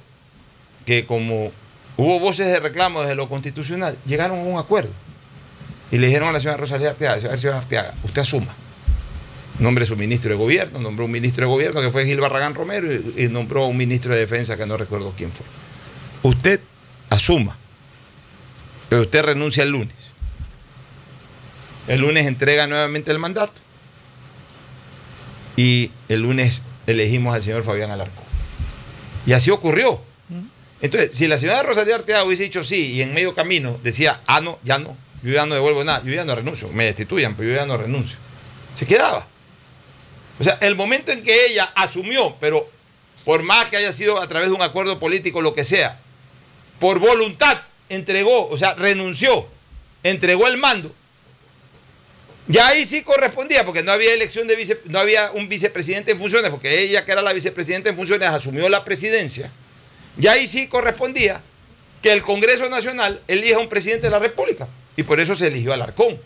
[0.88, 1.52] Que como
[1.98, 4.88] hubo voces de reclamo desde lo constitucional, llegaron a un acuerdo.
[5.90, 8.54] Y le dijeron a la señora Rosalía Arteaga, señora Arteaga, usted asuma.
[9.58, 12.90] nombre su ministro de gobierno, nombró un ministro de gobierno que fue Gil Barragán Romero
[12.90, 15.44] y, y nombró un ministro de defensa que no recuerdo quién fue.
[16.22, 16.58] Usted
[17.10, 17.58] asuma,
[18.88, 20.10] pero usted renuncia el lunes.
[21.86, 23.52] El lunes entrega nuevamente el mandato
[25.54, 28.24] y el lunes elegimos al señor Fabián Alarcón.
[29.26, 30.07] Y así ocurrió.
[30.80, 34.40] Entonces, si la señora Rosalía Arteaga hubiese dicho sí y en medio camino decía, ah,
[34.40, 37.48] no, ya no, yo ya no devuelvo nada, yo ya no renuncio, me destituyan, pero
[37.50, 38.16] yo ya no renuncio,
[38.74, 39.26] se quedaba.
[40.38, 42.68] O sea, el momento en que ella asumió, pero
[43.24, 45.98] por más que haya sido a través de un acuerdo político, lo que sea,
[46.78, 47.58] por voluntad
[47.88, 49.48] entregó, o sea, renunció,
[50.04, 50.94] entregó el mando,
[52.46, 56.18] ya ahí sí correspondía, porque no había elección de vice, no había un vicepresidente en
[56.18, 59.50] funciones, porque ella, que era la vicepresidenta en funciones, asumió la presidencia.
[60.18, 61.40] Ya ahí sí correspondía
[62.02, 64.68] que el Congreso Nacional elija un presidente de la República.
[64.96, 66.18] Y por eso se eligió al Arcón.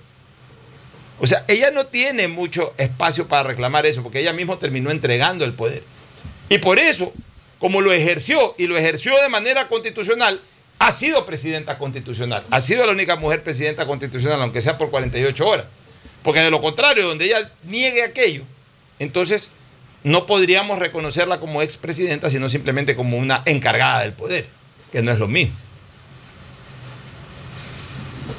[1.20, 5.44] O sea, ella no tiene mucho espacio para reclamar eso, porque ella misma terminó entregando
[5.44, 5.82] el poder.
[6.48, 7.12] Y por eso,
[7.58, 10.40] como lo ejerció y lo ejerció de manera constitucional,
[10.78, 12.42] ha sido presidenta constitucional.
[12.50, 15.66] Ha sido la única mujer presidenta constitucional, aunque sea por 48 horas.
[16.24, 18.42] Porque de lo contrario, donde ella niegue aquello,
[18.98, 19.48] entonces
[20.04, 24.46] no podríamos reconocerla como expresidenta, sino simplemente como una encargada del poder,
[24.90, 25.54] que no es lo mismo.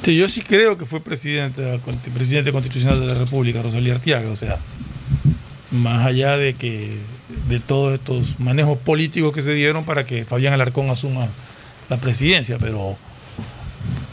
[0.02, 1.80] Sí, yo sí creo que fue presidente,
[2.12, 4.58] presidente constitucional de la República, Rosalía Artiaga, o sea,
[5.70, 6.98] más allá de que
[7.48, 11.28] de todos estos manejos políticos que se dieron para que Fabián Alarcón asuma
[11.88, 12.98] la presidencia, pero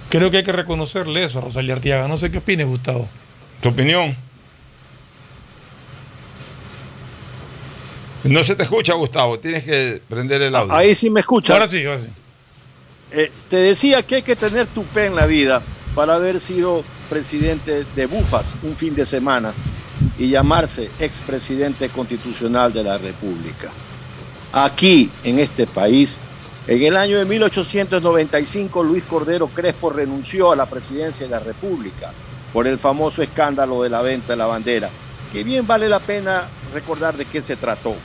[0.09, 2.07] creo que hay que reconocerle eso a Rosalía Artiaga.
[2.07, 3.09] No sé qué opines, Gustavo.
[3.61, 4.15] ¿Tu opinión?
[8.23, 9.39] No se te escucha, Gustavo.
[9.39, 10.73] Tienes que prender el audio.
[10.73, 11.53] Ahí sí me escucha.
[11.53, 12.09] Ahora sí, ahora sí.
[13.11, 15.61] Eh, te decía que hay que tener tu pe en la vida
[15.95, 19.53] para haber sido presidente de Bufas un fin de semana
[20.17, 23.69] y llamarse expresidente constitucional de la República.
[24.53, 26.19] Aquí, en este país,
[26.67, 32.13] en el año de 1895, Luis Cordero Crespo renunció a la presidencia de la República
[32.53, 34.89] por el famoso escándalo de la venta de la bandera,
[35.31, 37.95] que bien vale la pena recordar de qué se trató.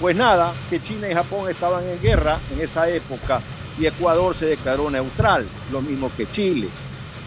[0.00, 3.40] Pues nada, que China y Japón estaban en guerra en esa época
[3.78, 6.68] y Ecuador se declaró neutral, lo mismo que Chile.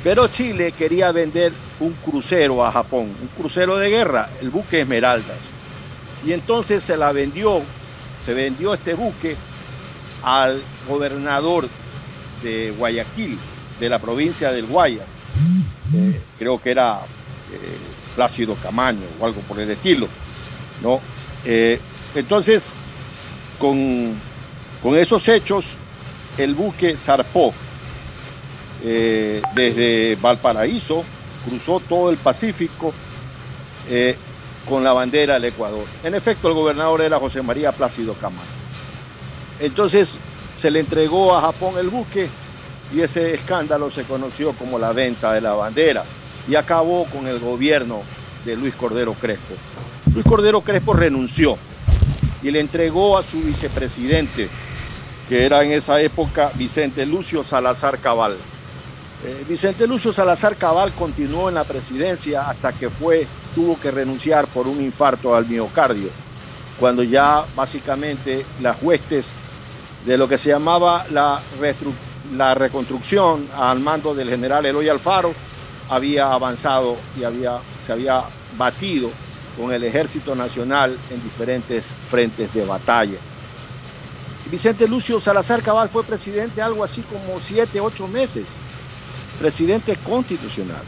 [0.03, 5.37] Pero Chile quería vender un crucero a Japón, un crucero de guerra, el buque Esmeraldas.
[6.25, 7.61] Y entonces se la vendió,
[8.23, 9.35] se vendió este buque
[10.23, 11.69] al gobernador
[12.43, 13.37] de Guayaquil,
[13.79, 15.07] de la provincia del Guayas.
[15.93, 16.99] Eh, creo que era
[17.51, 17.77] eh,
[18.15, 20.07] Plácido Camaño o algo por el estilo.
[20.81, 20.99] ¿no?
[21.45, 21.79] Eh,
[22.15, 22.73] entonces,
[23.59, 24.13] con,
[24.81, 25.67] con esos hechos,
[26.37, 27.53] el buque zarpó
[28.83, 31.03] eh, desde Valparaíso,
[31.47, 32.93] cruzó todo el Pacífico
[33.89, 34.17] eh,
[34.67, 35.85] con la bandera del Ecuador.
[36.03, 38.41] En efecto, el gobernador era José María Plácido Camaño.
[39.59, 40.17] Entonces
[40.57, 42.27] se le entregó a Japón el buque
[42.93, 46.03] y ese escándalo se conoció como la venta de la bandera
[46.47, 48.01] y acabó con el gobierno
[48.45, 49.55] de Luis Cordero Crespo.
[50.13, 51.57] Luis Cordero Crespo renunció
[52.41, 54.47] y le entregó a su vicepresidente,
[55.27, 58.37] que era en esa época Vicente Lucio Salazar Cabal.
[59.25, 63.25] Eh, Vicente Lucio Salazar Cabal continuó en la presidencia hasta que fue,
[63.55, 66.09] tuvo que renunciar por un infarto al miocardio,
[66.79, 69.33] cuando ya básicamente las huestes
[70.05, 71.41] de lo que se llamaba la,
[72.35, 75.33] la reconstrucción al mando del general Eloy Alfaro
[75.89, 78.23] había avanzado y había, se había
[78.57, 79.09] batido
[79.57, 83.17] con el Ejército Nacional en diferentes frentes de batalla.
[84.51, 88.61] Vicente Lucio Salazar Cabal fue presidente algo así como siete, ocho meses,
[89.39, 90.83] presidente constitucional.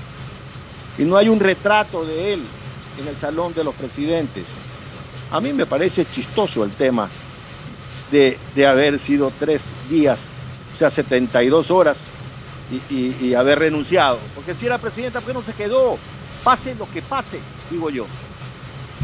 [0.98, 2.42] Y no hay un retrato de él
[3.00, 4.46] en el Salón de los Presidentes.
[5.32, 7.10] A mí me parece chistoso el tema
[8.12, 10.30] de, de haber sido tres días,
[10.76, 12.00] o sea, 72 horas,
[12.72, 14.20] y, y, y haber renunciado.
[14.36, 15.98] Porque si era presidenta, ¿por qué no se quedó?
[16.44, 17.40] Pase lo que pase,
[17.70, 18.06] digo yo.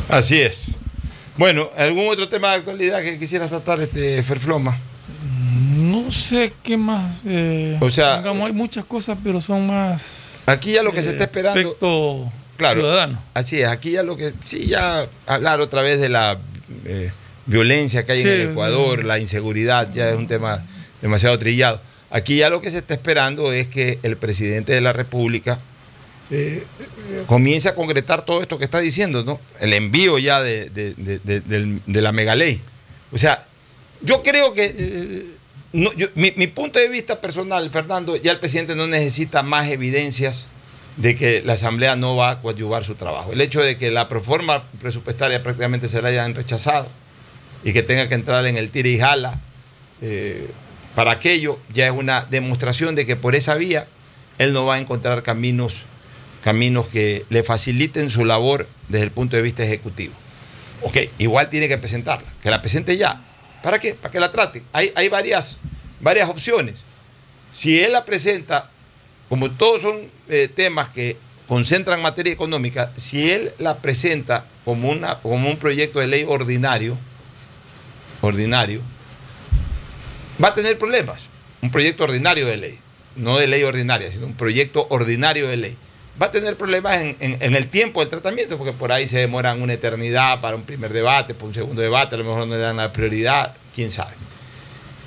[0.09, 0.65] Así es.
[1.37, 4.77] Bueno, ¿algún otro tema de actualidad que quisieras tratar, este Ferfloma?
[5.75, 7.21] No sé qué más.
[7.25, 10.01] eh, O sea, digamos, hay muchas cosas, pero son más.
[10.45, 11.59] Aquí ya lo que se eh, está esperando.
[11.59, 13.19] aspecto Claro, ciudadano.
[13.33, 13.67] así es.
[13.67, 14.33] Aquí ya lo que.
[14.45, 16.37] Sí, ya hablar otra vez de la
[16.85, 17.11] eh,
[17.47, 18.51] violencia que hay en el sí.
[18.51, 20.63] Ecuador, la inseguridad, ya es un tema
[21.01, 21.81] demasiado trillado.
[22.15, 25.59] Aquí ya lo que se está esperando es que el presidente de la República
[26.29, 26.63] eh,
[27.09, 29.39] eh, comience a concretar todo esto que está diciendo, ¿no?
[29.59, 30.93] El envío ya de, de-
[31.85, 32.61] de- la megaley.
[33.11, 33.45] O sea,
[34.01, 34.73] yo creo que.
[34.77, 35.25] eh,
[35.73, 40.45] no, mi, mi punto de vista personal, Fernando, ya el presidente no necesita más evidencias
[40.97, 43.31] de que la Asamblea no va a coadyuvar su trabajo.
[43.33, 46.87] El hecho de que la reforma presupuestaria prácticamente se la hayan rechazado
[47.63, 49.39] y que tenga que entrar en el tira y jala
[50.95, 53.87] para aquello, ya es una demostración de que por esa vía
[54.37, 55.83] él no va a encontrar caminos,
[56.43, 60.13] caminos que le faciliten su labor desde el punto de vista ejecutivo.
[60.83, 63.21] Ok, igual tiene que presentarla, que la presente ya.
[63.61, 63.93] ¿Para qué?
[63.93, 64.63] Para que la trate.
[64.73, 65.57] Hay, hay varias,
[66.01, 66.81] varias opciones.
[67.51, 68.69] Si él la presenta,
[69.29, 71.17] como todos son eh, temas que
[71.47, 76.97] concentran materia económica, si él la presenta como, una, como un proyecto de ley ordinario,
[78.21, 78.81] ordinario,
[80.41, 81.23] va a tener problemas.
[81.61, 82.77] Un proyecto ordinario de ley,
[83.15, 85.77] no de ley ordinaria, sino un proyecto ordinario de ley.
[86.21, 89.17] Va a tener problemas en, en- en el tiempo del tratamiento, porque por ahí se
[89.19, 92.53] demoran una eternidad para un primer debate, para un segundo debate, a lo mejor no
[92.55, 94.13] le dan la prioridad, quién sabe.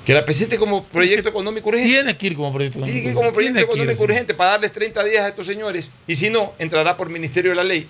[0.05, 1.89] Que la presente como proyecto económico urgente.
[1.93, 3.21] Tiene que ir como proyecto Tiene que ir económico.
[3.21, 5.89] como proyecto económico urgente para darles 30 días a estos señores.
[6.07, 7.87] Y si no, entrará por Ministerio de la Ley.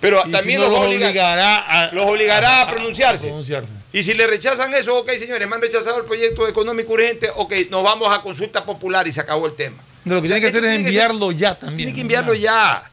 [0.00, 3.26] Pero también si no, los, los obliga- obligará a, los obligará a a pronunciarse.
[3.28, 3.72] pronunciarse.
[3.92, 7.52] Y si le rechazan eso, ok, señores, me han rechazado el proyecto económico urgente, ok,
[7.70, 9.78] nos vamos a consulta popular y se acabó el tema.
[10.04, 11.76] Lo que O sea, tiene que hacer es ser- enviarlo ya también.
[11.78, 12.90] Tiene que enviarlo ya.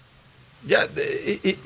[0.66, 1.60] ya de- y- y-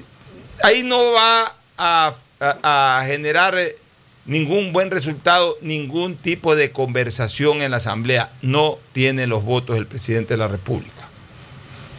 [0.64, 3.78] ahí no va a, a- a generar eh,
[4.26, 8.32] ningún buen resultado, ningún tipo de conversación en la Asamblea.
[8.42, 11.08] No tiene los votos el presidente de la República.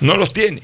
[0.00, 0.62] No los tiene.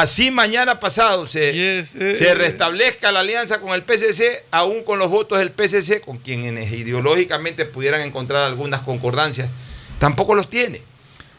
[0.00, 5.38] Así mañana pasado se, se restablezca la alianza con el PCC, aún con los votos
[5.38, 9.48] del PCC, con quienes ideológicamente pudieran encontrar algunas concordancias,
[9.98, 10.82] tampoco los tiene.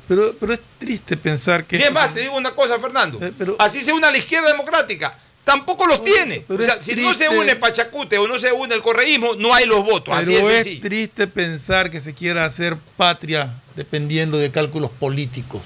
[0.07, 1.77] Pero, pero es triste pensar que.
[1.77, 3.19] Y es más, te digo una cosa, Fernando.
[3.59, 5.15] Así se une a la izquierda democrática.
[5.43, 6.43] Tampoco los tiene.
[6.49, 9.53] O sea, es si no se une Pachacute o no se une el correísmo, no
[9.53, 10.15] hay los votos.
[10.17, 10.81] Así Pero es es sencillo.
[10.81, 15.61] triste pensar que se quiera hacer patria dependiendo de cálculos políticos,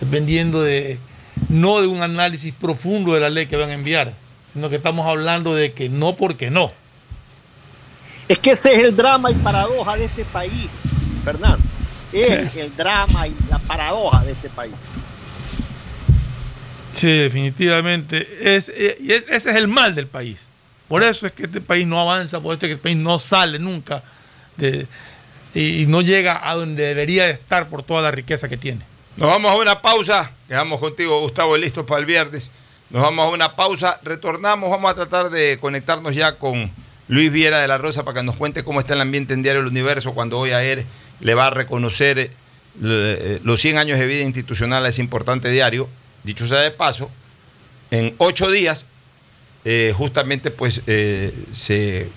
[0.00, 0.98] dependiendo de
[1.48, 4.12] no de un análisis profundo de la ley que van a enviar,
[4.52, 6.72] sino que estamos hablando de que no porque no.
[8.28, 10.68] Es que ese es el drama y paradoja de este país,
[11.24, 11.58] Fernando.
[12.12, 14.72] Es el drama y la paradoja de este país.
[16.92, 18.54] Sí, definitivamente.
[18.56, 20.42] Es, eh, y es- ese es el mal del país.
[20.88, 23.18] Por eso es que este país no avanza, por eso es que este país no
[23.18, 24.02] sale nunca
[24.56, 24.86] de-
[25.54, 28.80] y, y no llega a donde debería de estar por toda la riqueza que tiene.
[29.16, 30.32] Nos vamos a una pausa.
[30.48, 32.50] Quedamos contigo, Gustavo, listos para el viernes.
[32.90, 34.00] Nos vamos a una pausa.
[34.02, 34.70] Retornamos.
[34.70, 36.70] Vamos a tratar de conectarnos ya con
[37.06, 39.60] Luis Viera de la Rosa para que nos cuente cómo está el ambiente en Diario
[39.60, 40.84] El Universo cuando hoy a él
[41.20, 42.32] le va a reconocer
[42.82, 45.88] eh, los 100 años de vida institucional a ese importante diario.
[46.24, 47.08] Dicho sea de paso,
[47.92, 48.86] en ocho días
[49.64, 52.08] eh, justamente pues eh, se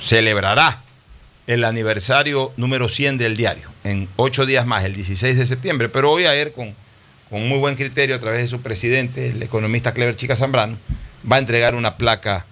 [0.00, 0.82] celebrará
[1.46, 5.88] el aniversario número 100 del diario, en ocho días más, el 16 de septiembre.
[5.88, 6.74] Pero hoy ayer, con,
[7.30, 10.76] con muy buen criterio, a través de su presidente, el economista Clever Chica Zambrano,
[11.30, 12.46] va a entregar una placa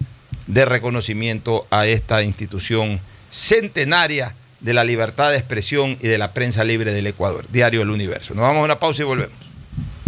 [0.46, 6.64] de reconocimiento a esta institución centenaria de la libertad de expresión y de la prensa
[6.64, 8.34] libre del Ecuador, Diario El Universo.
[8.34, 9.36] Nos vamos a una pausa y volvemos.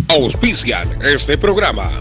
[0.08, 2.00] Auspician este programa.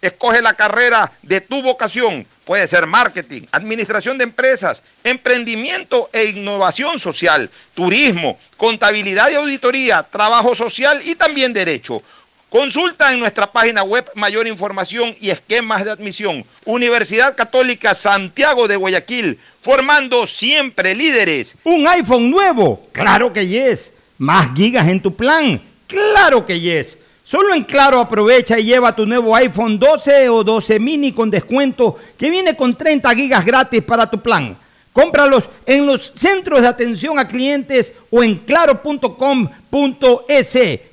[0.00, 2.26] Escoge la carrera de tu vocación.
[2.44, 10.54] Puede ser marketing, administración de empresas, emprendimiento e innovación social, turismo, contabilidad y auditoría, trabajo
[10.54, 12.02] social y también derecho.
[12.48, 16.44] Consulta en nuestra página web mayor información y esquemas de admisión.
[16.64, 21.56] Universidad Católica Santiago de Guayaquil, formando siempre líderes.
[21.64, 22.86] ¿Un iPhone nuevo?
[22.92, 23.90] Claro que yes.
[24.18, 25.60] ¿Más gigas en tu plan?
[25.88, 26.96] Claro que yes.
[27.26, 31.98] Solo en Claro aprovecha y lleva tu nuevo iPhone 12 o 12 mini con descuento
[32.16, 34.56] que viene con 30 gigas gratis para tu plan.
[34.92, 39.08] Cómpralos en los centros de atención a clientes o en claro.com.es.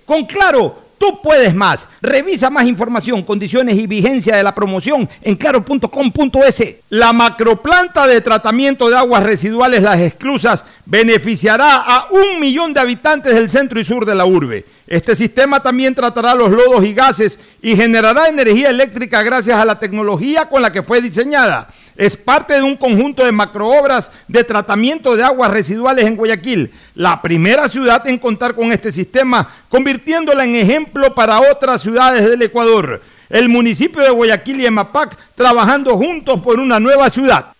[0.05, 1.87] Con Claro, tú puedes más.
[2.01, 6.77] Revisa más información, condiciones y vigencia de la promoción en claro.com.es.
[6.89, 13.35] La macroplanta de tratamiento de aguas residuales Las Exclusas beneficiará a un millón de habitantes
[13.35, 14.65] del centro y sur de la urbe.
[14.87, 19.79] Este sistema también tratará los lodos y gases y generará energía eléctrica gracias a la
[19.79, 21.69] tecnología con la que fue diseñada.
[21.95, 27.21] Es parte de un conjunto de macroobras de tratamiento de aguas residuales en Guayaquil, la
[27.21, 33.01] primera ciudad en contar con este sistema, convirtiéndola en ejemplo para otras ciudades del Ecuador.
[33.29, 37.53] El municipio de Guayaquil y EMAPAC trabajando juntos por una nueva ciudad.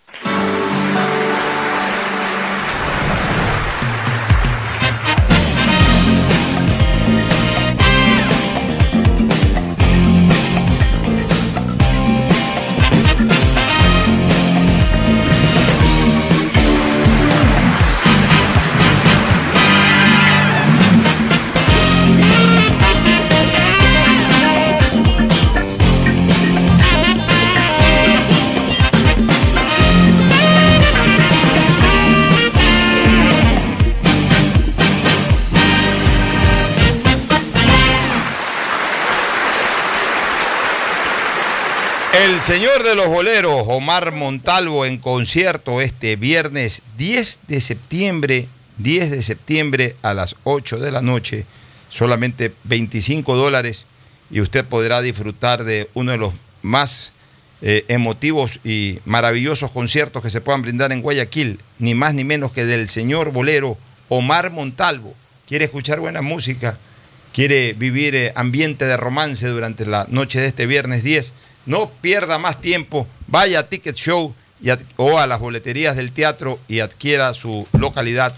[42.44, 49.22] Señor de los boleros, Omar Montalvo, en concierto este viernes 10 de septiembre, 10 de
[49.22, 51.46] septiembre a las 8 de la noche,
[51.88, 53.86] solamente 25 dólares
[54.30, 57.12] y usted podrá disfrutar de uno de los más
[57.62, 62.52] eh, emotivos y maravillosos conciertos que se puedan brindar en Guayaquil, ni más ni menos
[62.52, 63.78] que del señor bolero
[64.10, 65.14] Omar Montalvo.
[65.48, 66.76] ¿Quiere escuchar buena música?
[67.32, 71.32] ¿Quiere vivir eh, ambiente de romance durante la noche de este viernes 10?
[71.66, 74.34] No pierda más tiempo, vaya a Ticket Show
[74.96, 78.34] o a las boleterías del teatro y adquiera su localidad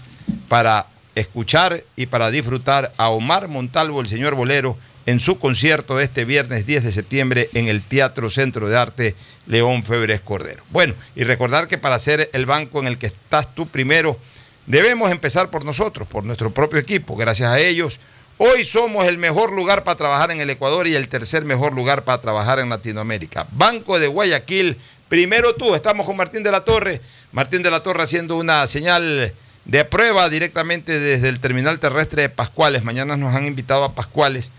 [0.47, 6.25] para escuchar y para disfrutar a Omar Montalvo, el señor bolero, en su concierto este
[6.25, 9.15] viernes 10 de septiembre en el Teatro Centro de Arte
[9.47, 10.63] León Febres Cordero.
[10.69, 14.19] Bueno, y recordar que para ser el banco en el que estás tú primero,
[14.65, 17.15] debemos empezar por nosotros, por nuestro propio equipo.
[17.15, 17.99] Gracias a ellos,
[18.37, 22.03] hoy somos el mejor lugar para trabajar en el Ecuador y el tercer mejor lugar
[22.03, 23.47] para trabajar en Latinoamérica.
[23.51, 24.77] Banco de Guayaquil,
[25.09, 27.01] primero tú, estamos con Martín de la Torre.
[27.31, 29.33] Martín de la Torre haciendo una señal
[29.65, 32.83] de prueba directamente desde el terminal terrestre de Pascuales.
[32.83, 34.51] Mañana nos han invitado a Pascuales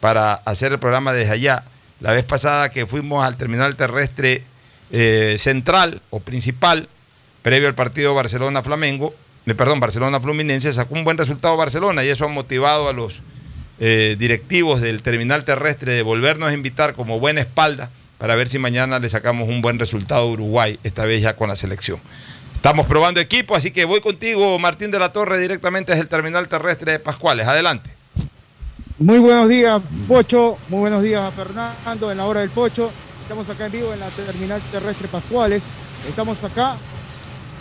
[0.00, 1.64] para hacer el programa desde allá.
[2.00, 4.42] La vez pasada que fuimos al terminal terrestre
[4.90, 6.88] eh, central o principal,
[7.42, 9.14] previo al partido Barcelona-Flamengo,
[9.54, 13.20] perdón, Barcelona-Fluminense, sacó un buen resultado Barcelona y eso ha motivado a los
[13.78, 18.58] eh, directivos del terminal terrestre de volvernos a invitar como buena espalda para ver si
[18.58, 22.00] mañana le sacamos un buen resultado a Uruguay, esta vez ya con la selección.
[22.54, 26.48] Estamos probando equipo, así que voy contigo, Martín de la Torre, directamente desde el terminal
[26.48, 27.46] terrestre de Pascuales.
[27.46, 27.90] Adelante.
[28.98, 30.56] Muy buenos días, Pocho.
[30.68, 32.90] Muy buenos días a Fernando en la hora del Pocho.
[33.22, 35.62] Estamos acá en vivo en la terminal terrestre Pascuales.
[36.08, 36.76] Estamos acá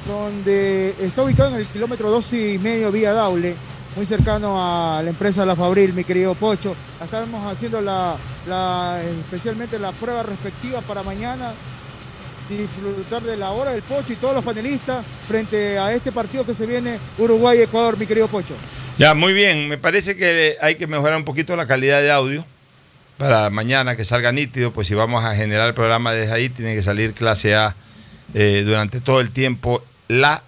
[0.07, 3.55] donde está ubicado en el kilómetro 12 y medio vía Daule,
[3.95, 6.75] muy cercano a la empresa La Fabril, mi querido Pocho.
[7.03, 8.17] Estamos haciendo la,
[9.23, 11.53] especialmente la prueba respectiva para mañana.
[12.49, 16.53] Disfrutar de la hora del Pocho y todos los panelistas frente a este partido que
[16.53, 18.53] se viene Uruguay-Ecuador, mi querido Pocho.
[18.99, 19.67] Ya, muy bien.
[19.67, 22.45] Me parece que hay que mejorar un poquito la calidad de audio
[23.17, 24.71] para mañana que salga nítido.
[24.71, 27.75] Pues si vamos a generar el programa desde ahí, tiene que salir clase A
[28.35, 30.43] eh, durante todo el tiempo la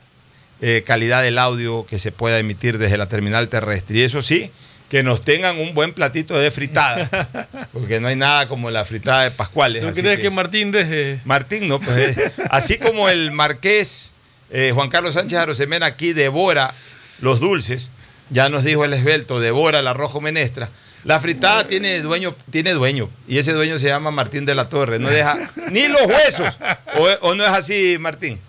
[0.62, 4.00] eh, calidad del audio que se pueda emitir desde la terminal terrestre.
[4.00, 4.52] Y eso sí,
[4.90, 9.24] que nos tengan un buen platito de fritada, porque no hay nada como la fritada
[9.24, 9.84] de Pascuales.
[9.86, 11.20] ¿Tú crees que, Martín desde...
[11.26, 14.12] Martín, no, pues eh, así como el marqués
[14.50, 16.74] eh, Juan Carlos Sánchez Arosemena aquí devora
[17.22, 17.90] los dulces,
[18.30, 20.70] ya nos dijo el esbelto, devora el arroz con menestra.
[21.04, 25.00] La fritada tiene dueño, tiene dueño, y ese dueño se llama Martín de la Torre,
[25.00, 25.38] no deja
[25.72, 26.58] ni los huesos,
[26.96, 28.40] o, o no es así, Martín.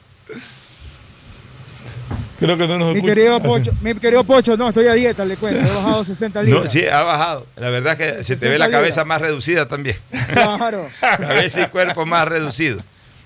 [2.38, 5.36] Creo que no nos Mi querido Pocho, mi querido Pocho, no, estoy a dieta, le
[5.36, 6.64] cuento, he bajado 60 libras.
[6.64, 7.46] No, sí, ha bajado.
[7.56, 9.06] La verdad es que se te ve 60 la cabeza libras.
[9.06, 9.96] más reducida también.
[10.32, 10.88] Claro.
[11.00, 12.80] Cabeza y cuerpo más reducido.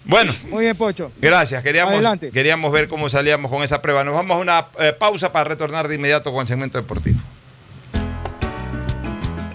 [0.05, 1.13] Bueno, Muy bien, Pocho.
[1.21, 2.31] Gracias, queríamos, Adelante.
[2.31, 4.03] queríamos ver cómo salíamos con esa prueba.
[4.03, 7.21] Nos vamos a una eh, pausa para retornar de inmediato con el segmento deportivo.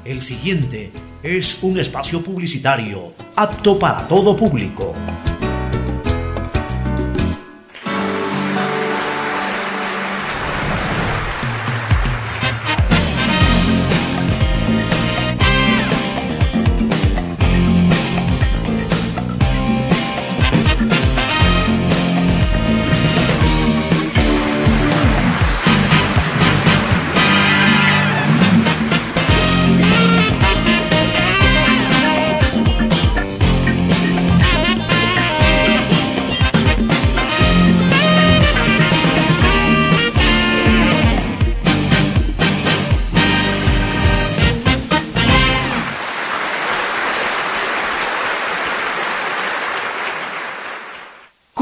[0.05, 4.95] El siguiente es un espacio publicitario apto para todo público.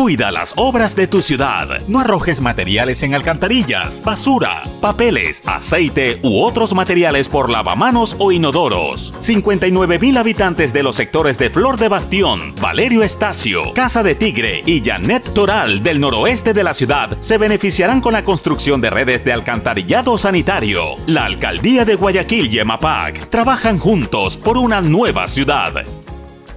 [0.05, 1.79] Cuida las obras de tu ciudad.
[1.87, 9.15] No arrojes materiales en alcantarillas, basura, papeles, aceite u otros materiales por lavamanos o inodoros.
[9.17, 14.61] 59 mil habitantes de los sectores de Flor de Bastión, Valerio Estacio, Casa de Tigre
[14.67, 19.25] y Janet Toral del noroeste de la ciudad se beneficiarán con la construcción de redes
[19.25, 20.97] de alcantarillado sanitario.
[21.07, 25.83] La alcaldía de Guayaquil y EMAPAC trabajan juntos por una nueva ciudad.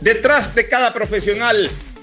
[0.02, 1.70] Detrás de cada profesional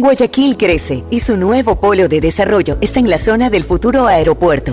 [0.00, 4.72] Guayaquil crece y su nuevo polo de desarrollo está en la zona del futuro aeropuerto.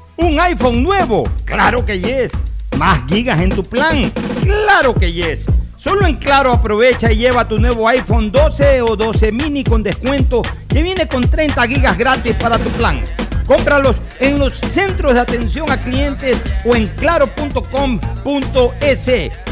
[0.17, 1.23] ¿Un iPhone nuevo?
[1.45, 2.31] Claro que yes.
[2.77, 4.11] ¿Más gigas en tu plan?
[4.43, 5.45] Claro que yes.
[5.77, 10.41] Solo en Claro aprovecha y lleva tu nuevo iPhone 12 o 12 mini con descuento
[10.67, 13.01] que viene con 30 gigas gratis para tu plan.
[13.47, 17.61] Cómpralos en los centros de atención a clientes o en claro.com.es.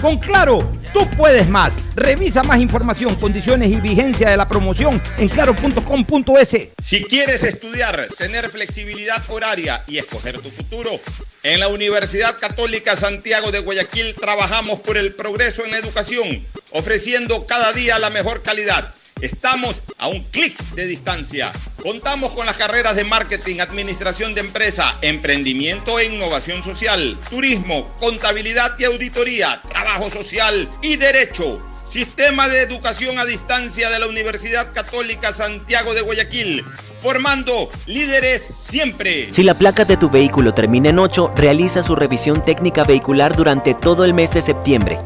[0.02, 0.60] Con Claro,
[0.92, 1.74] tú puedes más.
[1.96, 6.58] Revisa más información, condiciones y vigencia de la promoción en claro.com.es.
[6.82, 10.92] Si quieres estudiar, tener flexibilidad horaria y escoger tu futuro,
[11.44, 17.46] en la Universidad Católica Santiago de Guayaquil trabajamos por el progreso en la educación, ofreciendo
[17.46, 18.94] cada día la mejor calidad.
[19.22, 21.52] Estamos a un clic de distancia.
[21.84, 28.80] Contamos con las carreras de marketing, administración de empresa, emprendimiento e innovación social, turismo, contabilidad
[28.80, 31.62] y auditoría, trabajo social y derecho.
[31.84, 36.64] Sistema de Educación a Distancia de la Universidad Católica Santiago de Guayaquil,
[37.02, 39.34] formando líderes siempre.
[39.34, 43.74] Si la placa de tu vehículo termina en 8, realiza su revisión técnica vehicular durante
[43.74, 45.00] todo el mes de septiembre.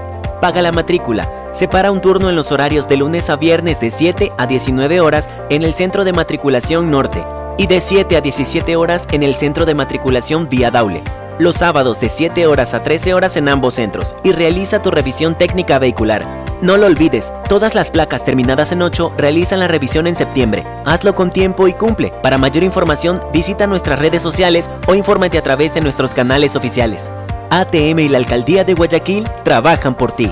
[0.43, 1.29] Paga la matrícula.
[1.53, 5.29] Separa un turno en los horarios de lunes a viernes de 7 a 19 horas
[5.49, 7.23] en el Centro de Matriculación Norte
[7.57, 11.01] y de 7 a 17 horas en el Centro de Matriculación Vía Daule.
[11.39, 15.33] Los sábados de 7 horas a 13 horas en ambos centros y realiza tu revisión
[15.35, 16.27] técnica vehicular.
[16.61, 20.65] No lo olvides, todas las placas terminadas en 8 realizan la revisión en septiembre.
[20.83, 22.11] Hazlo con tiempo y cumple.
[22.21, 27.09] Para mayor información, visita nuestras redes sociales o infórmate a través de nuestros canales oficiales.
[27.55, 30.31] ATM y la Alcaldía de Guayaquil trabajan por ti.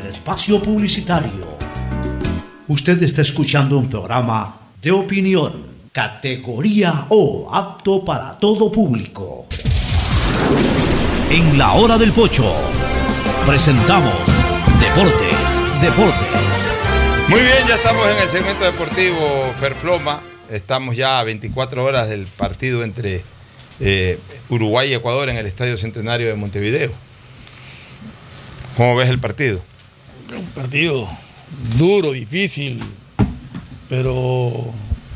[0.11, 1.47] espacio publicitario.
[2.67, 9.45] Usted está escuchando un programa de opinión, categoría O, apto para todo público.
[11.29, 12.53] En la hora del pocho,
[13.45, 14.13] presentamos
[14.81, 16.71] Deportes, Deportes.
[17.29, 20.19] Muy bien, ya estamos en el segmento deportivo Ferfloma.
[20.49, 23.23] Estamos ya a 24 horas del partido entre
[23.79, 24.19] eh,
[24.49, 26.91] Uruguay y Ecuador en el Estadio Centenario de Montevideo.
[28.75, 29.61] ¿Cómo ves el partido?
[30.37, 31.09] Un partido
[31.77, 32.79] duro, difícil,
[33.89, 34.73] pero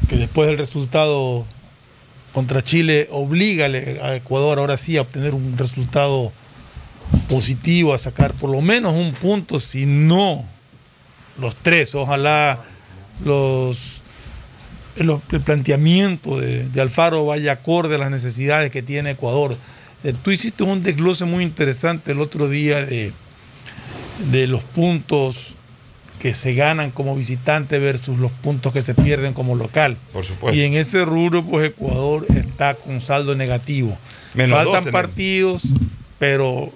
[0.09, 1.45] que después del resultado
[2.33, 6.33] contra Chile obliga a Ecuador ahora sí a obtener un resultado
[7.29, 10.43] positivo, a sacar por lo menos un punto, si no
[11.39, 11.95] los tres.
[11.95, 12.61] Ojalá
[13.23, 14.01] los,
[14.97, 19.55] el, planteamiento de, de Alfaro vaya acorde a las necesidades que tiene Ecuador.
[20.03, 23.13] Eh, tú hiciste un desglose muy interesante el otro día de,
[24.31, 25.55] de los puntos
[26.19, 29.97] que se ganan como visitante versus los puntos que se pierden como local.
[30.13, 30.57] Por supuesto.
[30.57, 33.97] Y en ese rubro, pues Ecuador está con saldo negativo.
[34.33, 35.63] Menos Faltan partidos,
[36.17, 36.71] pero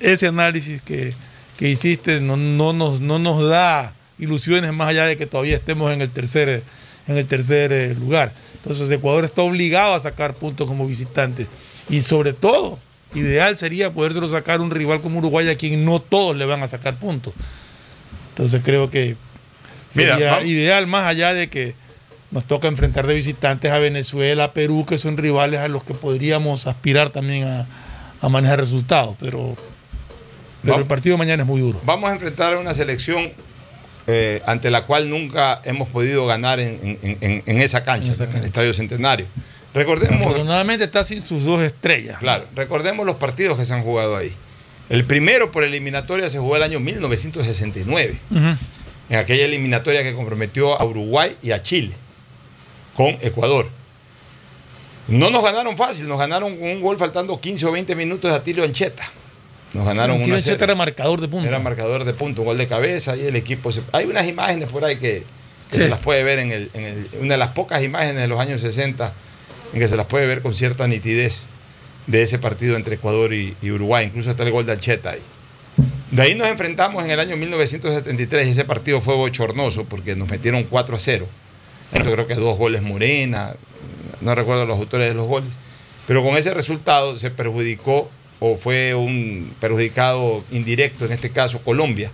[0.00, 1.14] ese análisis que,
[1.56, 5.92] que hiciste no, no, nos, no nos da ilusiones más allá de que todavía estemos
[5.92, 6.62] en el tercer,
[7.08, 8.32] en el tercer eh, lugar.
[8.56, 11.46] Entonces Ecuador está obligado a sacar puntos como visitante.
[11.88, 12.78] Y sobre todo,
[13.14, 16.68] ideal sería podérselo sacar un rival como Uruguay a quien no todos le van a
[16.68, 17.34] sacar puntos.
[18.30, 19.16] Entonces creo que
[19.94, 21.74] sería ideal más allá de que
[22.30, 25.92] nos toca enfrentar de visitantes a Venezuela, a Perú, que son rivales a los que
[25.92, 27.66] podríamos aspirar también a,
[28.22, 29.16] a manejar resultados.
[29.20, 29.54] Pero,
[30.62, 31.78] pero el partido de mañana es muy duro.
[31.84, 33.30] Vamos a enfrentar a una selección
[34.06, 38.34] eh, ante la cual nunca hemos podido ganar en, en- en- en esa cancha, en
[38.36, 39.26] el Estadio Centenario.
[39.74, 42.18] Recordemos, Afortunadamente está sin sus dos estrellas.
[42.18, 44.32] claro, recordemos los partidos que se han jugado ahí.
[44.90, 48.40] El primero por eliminatoria se jugó el año 1969, Ujú.
[49.08, 51.92] en aquella eliminatoria que comprometió a Uruguay y a Chile
[52.94, 53.68] con Ecuador.
[55.08, 58.36] No nos ganaron fácil, nos ganaron con un gol faltando 15 o 20 minutos de
[58.36, 59.04] Atilio Ancheta.
[59.72, 61.48] Nos ganaron una Ancheta era marcador de punta.
[61.48, 63.72] Era marcador de punto, un gol de cabeza y el equipo.
[63.72, 65.24] se- Hay unas imágenes por ahí que,
[65.70, 65.82] que Sí.
[65.84, 68.38] se las puede ver en, el, en el- una de las pocas imágenes de los
[68.38, 69.12] años 60
[69.72, 71.42] en que se las puede ver con cierta nitidez
[72.06, 74.06] de ese partido entre Ecuador y, y Uruguay.
[74.06, 75.20] Incluso está el gol de Ancheta ahí.
[76.10, 80.28] De ahí nos enfrentamos en el año 1973 y ese partido fue bochornoso porque nos
[80.28, 81.26] metieron 4 a 0.
[81.94, 83.54] Yo creo que dos goles Morena,
[84.20, 85.50] no recuerdo los autores de los goles.
[86.06, 92.10] Pero con ese resultado se perjudicó o fue un perjudicado indirecto, en este caso Colombia.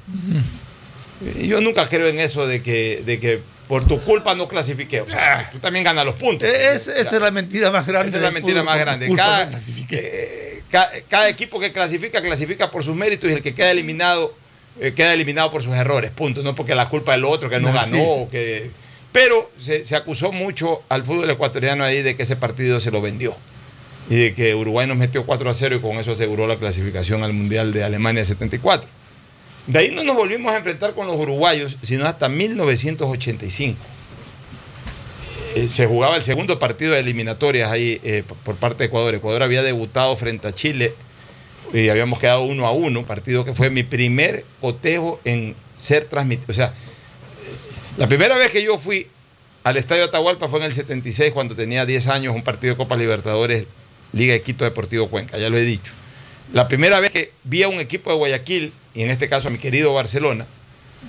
[1.40, 5.02] Yo nunca creo en eso de que, de que por tu culpa no clasifiqué.
[5.02, 6.48] O sea, tú también ganas los puntos.
[6.48, 8.08] Es- esa es la mentira más grande.
[8.08, 9.08] Esa es la mentira más grande.
[9.14, 9.58] Cada, no
[9.90, 14.34] eh, ca- cada equipo que clasifica, clasifica por sus méritos y el que queda eliminado,
[14.80, 16.10] eh, queda eliminado por sus errores.
[16.10, 16.42] Punto.
[16.42, 17.96] No porque la culpa del otro que no No, ganó.
[17.96, 18.02] sí.
[18.04, 18.70] o que...
[19.12, 23.00] Pero se, se acusó mucho al fútbol ecuatoriano ahí de que ese partido se lo
[23.00, 23.36] vendió.
[24.10, 27.22] Y de que Uruguay nos metió 4 a 0 y con eso aseguró la clasificación
[27.22, 28.88] al Mundial de Alemania 74.
[29.68, 33.78] De ahí no nos volvimos a enfrentar con los uruguayos, sino hasta 1985
[35.54, 39.14] eh, se jugaba el segundo partido de eliminatorias ahí eh, por parte de Ecuador.
[39.14, 40.94] Ecuador había debutado frente a Chile
[41.74, 46.46] y habíamos quedado uno a uno, partido que fue mi primer cotejo en ser transmitido.
[46.50, 46.72] O sea,
[47.98, 49.06] la primera vez que yo fui
[49.64, 52.96] al Estadio Atahualpa fue en el 76, cuando tenía 10 años, un partido de Copa
[52.96, 53.66] Libertadores,
[54.12, 55.92] Liga de Quito Deportivo Cuenca, ya lo he dicho.
[56.52, 59.50] La primera vez que vi a un equipo de Guayaquil, y en este caso a
[59.50, 60.46] mi querido Barcelona,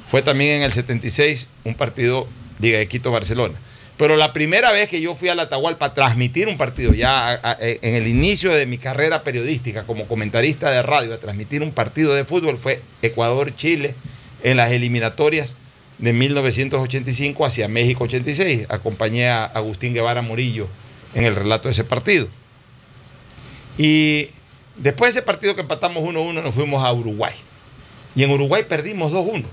[0.10, 2.28] fue también en el 76, un partido
[2.60, 3.56] Liga de Quito Barcelona.
[3.98, 7.52] Pero la primera vez que yo fui al Atahualpa a transmitir un partido, ya a-
[7.52, 11.72] a- en el inicio de mi carrera periodística como comentarista de radio, a transmitir un
[11.72, 13.96] partido de fútbol fue Ecuador-Chile
[14.44, 15.54] en las eliminatorias
[15.98, 18.68] de 1985 hacia México 86.
[18.70, 20.68] Acompañé a Agustín Guevara Morillo
[21.14, 22.28] en el relato de ese partido.
[23.78, 24.28] Y
[24.80, 27.34] después de ese partido que empatamos 1-1 nos fuimos a Uruguay.
[28.16, 29.44] Y en Uruguay perdimos 2-1.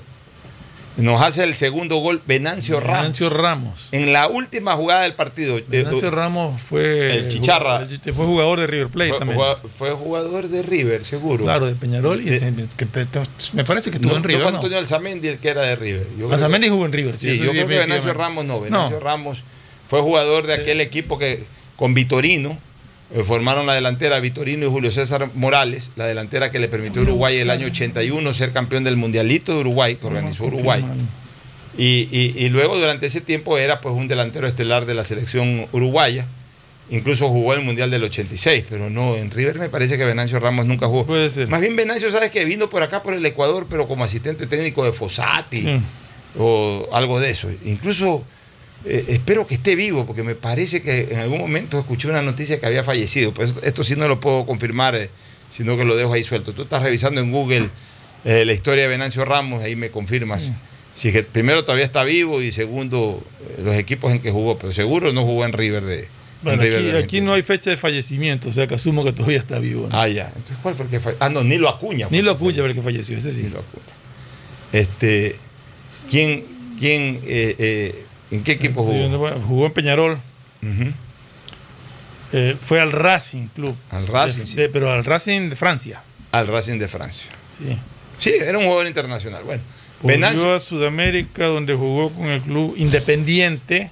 [0.97, 2.97] Nos hace el segundo gol Venancio Ramos.
[3.03, 3.89] Venancio Ramos.
[3.93, 5.61] En la última jugada del partido.
[5.69, 7.17] Venancio eh, Ramos fue.
[7.19, 7.83] El Chicharra.
[7.83, 9.41] el- Fue jugador de River Plate fue, también.
[9.77, 11.45] fue jugador de River, seguro.
[11.45, 12.23] Claro, de Peñarol.
[12.23, 13.21] Y De- de- que te- te-
[13.53, 14.43] me parece que estuvo no, en no River.
[14.45, 14.57] fue ¿no?
[14.57, 16.07] Antonio Alzamendi el que era de River.
[16.19, 17.19] Yo Alzamendi jugó en River.
[17.19, 18.15] Sí, eso yo creo que Venancio.
[18.15, 18.63] Ramos no.
[18.63, 19.05] Venancio No.
[19.05, 19.43] Ramos
[19.89, 21.45] fue jugador de aquel equipo que
[21.77, 22.59] con Vitorino eh,
[23.25, 27.39] formaron la delantera Vitorino y Julio César Morales, la delantera que le permitió a Uruguay
[27.39, 30.85] el año 81 ser campeón del Mundialito de Uruguay, que organizó Uruguay.
[31.79, 35.67] Y, y- y luego durante ese tiempo era pues un delantero estelar de la selección
[35.73, 36.27] uruguaya.
[36.89, 40.67] Incluso jugó el Mundial del 86, pero no, en River me parece que Venancio Ramos
[40.67, 41.05] nunca jugó.
[41.05, 41.49] Puede ser.
[41.49, 44.85] Más bien Venancio, sabes que vino por acá por el Ecuador, pero como asistente técnico
[44.85, 45.81] de Fossati Sí.
[46.39, 47.49] o algo de eso.
[47.65, 48.25] Incluso
[48.89, 52.61] eh, espero que esté vivo, porque me parece que en algún momento escuché una noticia
[52.61, 53.33] que había fallecido.
[53.35, 55.11] Pues esto sí no lo puedo confirmar, eh,
[55.51, 56.53] sino que lo dejo ahí suelto.
[56.53, 57.69] Tú estás revisando en Google
[58.25, 60.51] eh, la historia de Venancio Ramos, ahí me confirmas.
[60.95, 63.23] Si que primero todavía está vivo y segundo
[63.63, 65.99] los equipos en que jugó, pero seguro no jugó en River de.
[66.01, 66.09] en
[66.43, 66.63] Bueno,
[66.99, 69.89] aquí, no hay fecha de fallecimiento, o sea que asumo que todavía está vivo.
[69.91, 69.99] ¿no?
[69.99, 70.29] Ah, ya.
[70.29, 71.27] Entonces, ¿cuál fue el que falleció?
[71.27, 72.09] Ah, no, Nilo Acuña.
[72.09, 73.43] fue Ni lo el que acuña el que falleció, ese sí.
[73.43, 73.95] Nilo Acuña.
[74.73, 75.37] Este,
[76.11, 76.45] ¿quién,
[76.79, 79.31] quién, eh, eh, en qué equipo jugó?
[79.47, 80.19] jugó en Peñarol.
[82.33, 83.77] Eh, fue al Racing Club.
[83.91, 84.57] Al Racing, De- sí.
[84.57, 86.01] de- pero al Racing de Francia.
[86.33, 87.31] Al Racing de Francia.
[87.57, 87.77] Sí.
[88.19, 89.43] Sí, era un jugador internacional.
[89.45, 89.63] Bueno,
[90.03, 93.91] Volvió a Sudamérica, donde jugó con el club Independiente.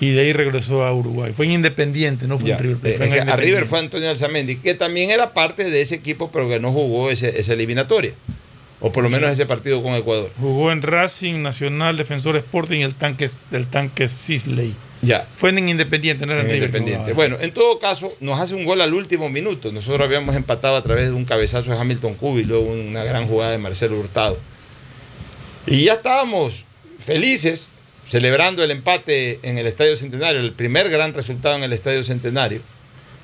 [0.00, 1.34] Y de ahí regresó a Uruguay.
[1.36, 3.66] Fue en Independiente, no fue ya, en River eh, fue en es que a River
[3.66, 7.38] fue Antonio Alzamendi, que también era parte de ese equipo, pero que no jugó ese,
[7.38, 8.14] esa eliminatoria.
[8.80, 10.30] O por lo menos ese partido con Ecuador.
[10.40, 14.74] Jugó en Racing Nacional, Defensor Sporting y el tanque, el tanque Sisley.
[15.02, 15.26] Ya.
[15.36, 17.12] Fue en Independiente, no era en, Independiente.
[17.12, 19.72] Bueno, en todo caso, nos hace un gol al último minuto.
[19.72, 23.52] Nosotros habíamos empatado a través de un cabezazo de Hamilton Cubi, luego una gran jugada
[23.52, 24.38] de Marcelo Hurtado.
[25.66, 26.64] Y ya estábamos
[26.98, 27.68] felices
[28.06, 32.60] celebrando el empate en el Estadio Centenario, el primer gran resultado en el Estadio Centenario.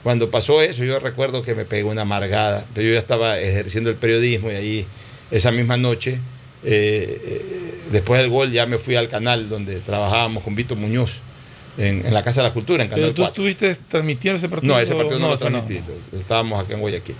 [0.03, 3.91] Cuando pasó eso, yo recuerdo que me pegó una amargada, pero yo ya estaba ejerciendo
[3.91, 4.87] el periodismo y ahí
[5.31, 6.20] esa misma noche,
[6.65, 11.20] eh, eh, después del gol, ya me fui al canal donde trabajábamos con Vito Muñoz,
[11.78, 13.32] en, en la Casa de la Cultura, en Canal Pero tú 4.
[13.47, 14.74] estuviste transmitiendo ese partido.
[14.74, 15.81] No, ese partido no, lo transmití,
[16.16, 17.16] estábamos acá en Guayaquil.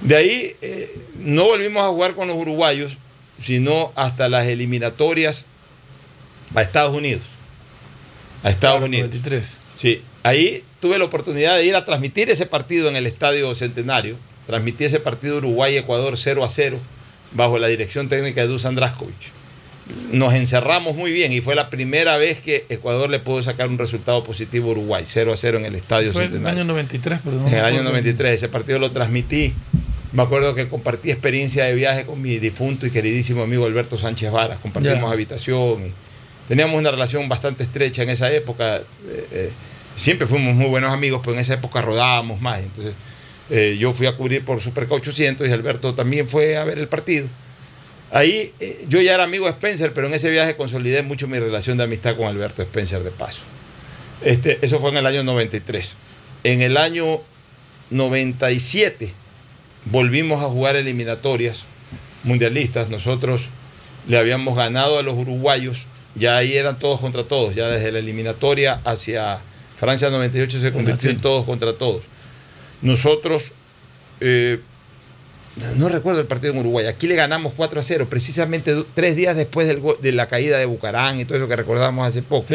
[0.00, 2.96] De ahí eh, no volvimos a jugar con los uruguayos,
[3.42, 5.44] sino hasta las eliminatorias
[6.54, 7.22] a Estados Unidos.
[8.42, 9.08] A Estados Claro, Unidos.
[9.08, 9.44] 93.
[9.76, 14.16] Sí, ahí tuve la oportunidad de ir a transmitir ese partido en el Estadio Centenario.
[14.46, 16.78] Transmití ese partido Uruguay-Ecuador 0 a 0
[17.32, 19.32] bajo la dirección técnica de Dusan Draskovic.
[20.12, 23.76] Nos encerramos muy bien y fue la primera vez que Ecuador le pudo sacar un
[23.76, 27.20] resultado positivo a Uruguay, 0 a 0 en el Estadio Fue en el año 93,
[27.22, 27.90] pero no En el año acuerdo.
[27.90, 29.52] 93, ese partido lo transmití.
[30.12, 34.30] Me acuerdo que compartí experiencia de viaje con mi difunto y queridísimo amigo Alberto Sánchez
[34.30, 34.58] Varas.
[34.60, 35.92] Compartimos habitación y
[36.48, 38.76] teníamos una relación bastante estrecha en esa época.
[38.76, 38.82] Eh,
[39.32, 39.52] eh,
[39.96, 42.60] siempre fuimos muy buenos amigos, pero en esa época rodábamos más.
[42.60, 42.94] Entonces,
[43.50, 46.88] eh, yo fui a cubrir por Superca 800 y Alberto también fue a ver el
[46.88, 47.26] partido.
[48.10, 51.38] Ahí eh, yo ya era amigo de Spencer, pero en ese viaje consolidé mucho mi
[51.38, 53.42] relación de amistad con Alberto Spencer de paso.
[54.22, 55.96] Este, eso fue en el año 93.
[56.44, 57.20] En el año
[57.90, 59.12] 97
[59.86, 61.64] volvimos a jugar eliminatorias
[62.22, 62.88] mundialistas.
[62.88, 63.48] Nosotros
[64.08, 67.98] le habíamos ganado a los uruguayos, ya ahí eran todos contra todos, ya desde la
[67.98, 69.40] eliminatoria hacia
[69.76, 72.02] Francia 98 se convirtió en todos contra todos.
[72.84, 73.52] Nosotros,
[74.20, 74.60] eh,
[75.76, 79.36] no recuerdo el partido en Uruguay, aquí le ganamos 4 a 0, precisamente tres días
[79.36, 82.46] después del de la caída de Bucarán y todo eso que recordamos hace poco.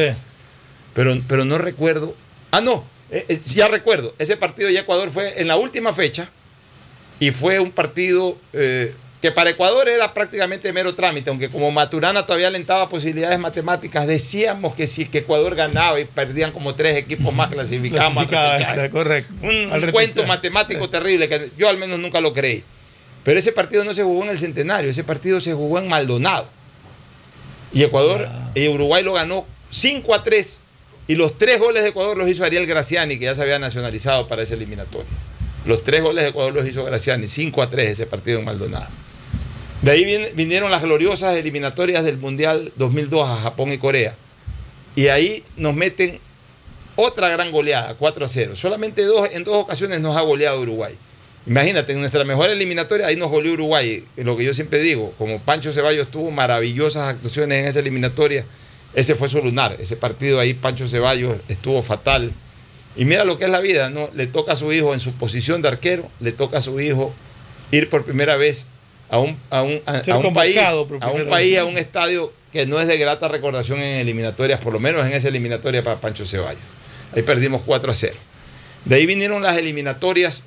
[0.93, 2.15] Pero, pero no recuerdo.
[2.51, 4.13] Ah, no, eh, eh, ya recuerdo.
[4.19, 6.29] Ese partido ya Ecuador fue en la última fecha
[7.19, 8.37] y fue un partido
[9.21, 14.75] que para Ecuador era prácticamente mero trámite, aunque como Maturana todavía alentaba posibilidades matemáticas, decíamos
[14.75, 19.33] que si que Ecuador ganaba y perdían como tres equipos más, exacto, correcto.
[19.41, 22.63] Un, cuento matemático terrible que yo al menos nunca lo creí.
[23.23, 26.47] Pero ese partido no se jugó en el Centenario, ese partido se jugó en Maldonado.
[27.73, 30.57] Y Ecuador, y Uruguay lo ganó 5 a 3.
[31.09, 34.27] Y los tres goles de Ecuador los hizo Ariel Graciani, que ya se había nacionalizado
[34.27, 35.07] para ese eliminatorio.
[35.65, 38.87] Los tres goles de Ecuador los hizo Graciani, 5 a 3 ese partido en Maldonado.
[39.81, 44.15] De ahí vin- vinieron las gloriosas eliminatorias del Mundial 2002 a Japón y Corea.
[44.95, 46.19] Y ahí nos meten
[46.95, 48.55] otra gran goleada, 4 a 0.
[48.55, 50.95] Solamente dos, en dos ocasiones nos ha goleado Uruguay.
[51.47, 54.03] Imagínate, en nuestra mejor eliminatoria ahí nos goleó Uruguay.
[54.17, 58.43] Lo que yo siempre digo, como Pancho Ceballos tuvo maravillosas actuaciones en esa eliminatoria,
[58.93, 59.77] ese fue su lunar.
[59.79, 62.33] Ese partido ahí, Pancho Ceballos estuvo fatal.
[62.97, 64.09] Y mira lo que es la vida, ¿no?
[64.13, 67.13] Le toca a su hijo en su posición de arquero, le toca a su hijo
[67.71, 68.65] ir por primera vez
[69.09, 71.59] a un, a un, a- un país, a un primera país, vez.
[71.61, 75.13] a un estadio que no es de grata recordación en eliminatorias, por lo menos en
[75.13, 76.61] esa eliminatoria para Pancho Ceballos.
[77.15, 78.13] Ahí perdimos 4 a 0.
[78.85, 80.41] De ahí vinieron las eliminatorias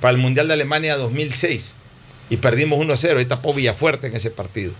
[0.00, 1.72] para el Mundial de Alemania 2006
[2.30, 3.18] y perdimos 1 a 0.
[3.18, 4.72] Ahí tapó Villafuerte en ese partido.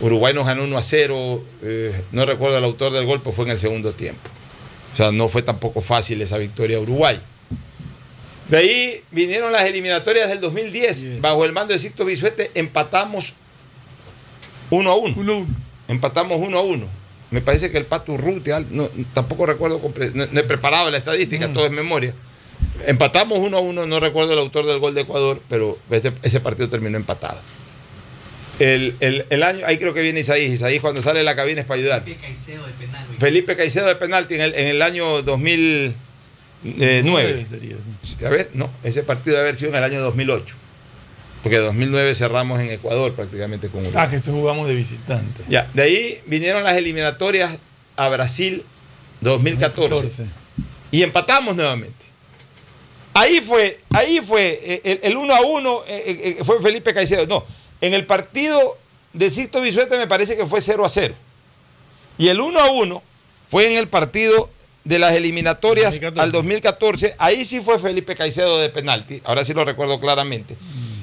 [0.00, 1.44] Uruguay nos ganó 1 a 0.
[1.62, 4.28] eh, no recuerdo el autor del golpe, fue en el segundo tiempo.
[4.92, 7.20] O sea, no fue tampoco fácil esa victoria a Uruguay.
[8.48, 11.20] De ahí vinieron las eliminatorias del 2010.
[11.20, 13.34] Bajo el mando de Sixto Bisuete empatamos
[14.70, 15.14] 1 a 1.
[15.88, 16.86] Empatamos 1 a 1.
[17.30, 19.80] Me parece que el Pato Urrutia, no, tampoco recuerdo,
[20.14, 22.14] no, no he preparado la estadística, todo es memoria.
[22.86, 26.38] Empatamos 1 a 1, no recuerdo el autor del gol de Ecuador, pero ese, ese
[26.40, 27.40] partido terminó empatado.
[28.60, 30.52] El, el- el año, ahí creo que viene Isaías.
[30.52, 32.04] Isaías cuando sale de la cabina es para ayudar.
[33.18, 35.94] Felipe Caicedo de penalti en el, en el año 2009.
[36.62, 38.24] Sería, sí.
[38.24, 40.54] A ver, no, ese partido debe haber sido en el año 2008.
[41.42, 44.04] Porque en 2009 cerramos en Ecuador prácticamente con Uruguay.
[44.04, 45.42] Ah, que se jugamos de visitante.
[45.48, 47.58] Ya, de ahí vinieron las eliminatorias
[47.96, 48.64] a Brasil
[49.20, 50.26] 2014.
[50.90, 51.94] Y empatamos nuevamente.
[53.14, 57.26] Ahí fue, ahí fue, eh, el, el 1 a 1 eh, eh, fue Felipe Caicedo.
[57.26, 57.44] No,
[57.80, 58.76] en el partido
[59.12, 61.14] de Sixto Bisuete me parece que fue 0 a 0.
[62.18, 63.02] Y el 1 a 1
[63.50, 64.50] fue en el partido
[64.86, 67.14] de las eliminatorias al 2014.
[67.18, 69.20] Ahí sí fue Felipe Caicedo de penalti.
[69.24, 70.56] Ahora sí lo recuerdo claramente.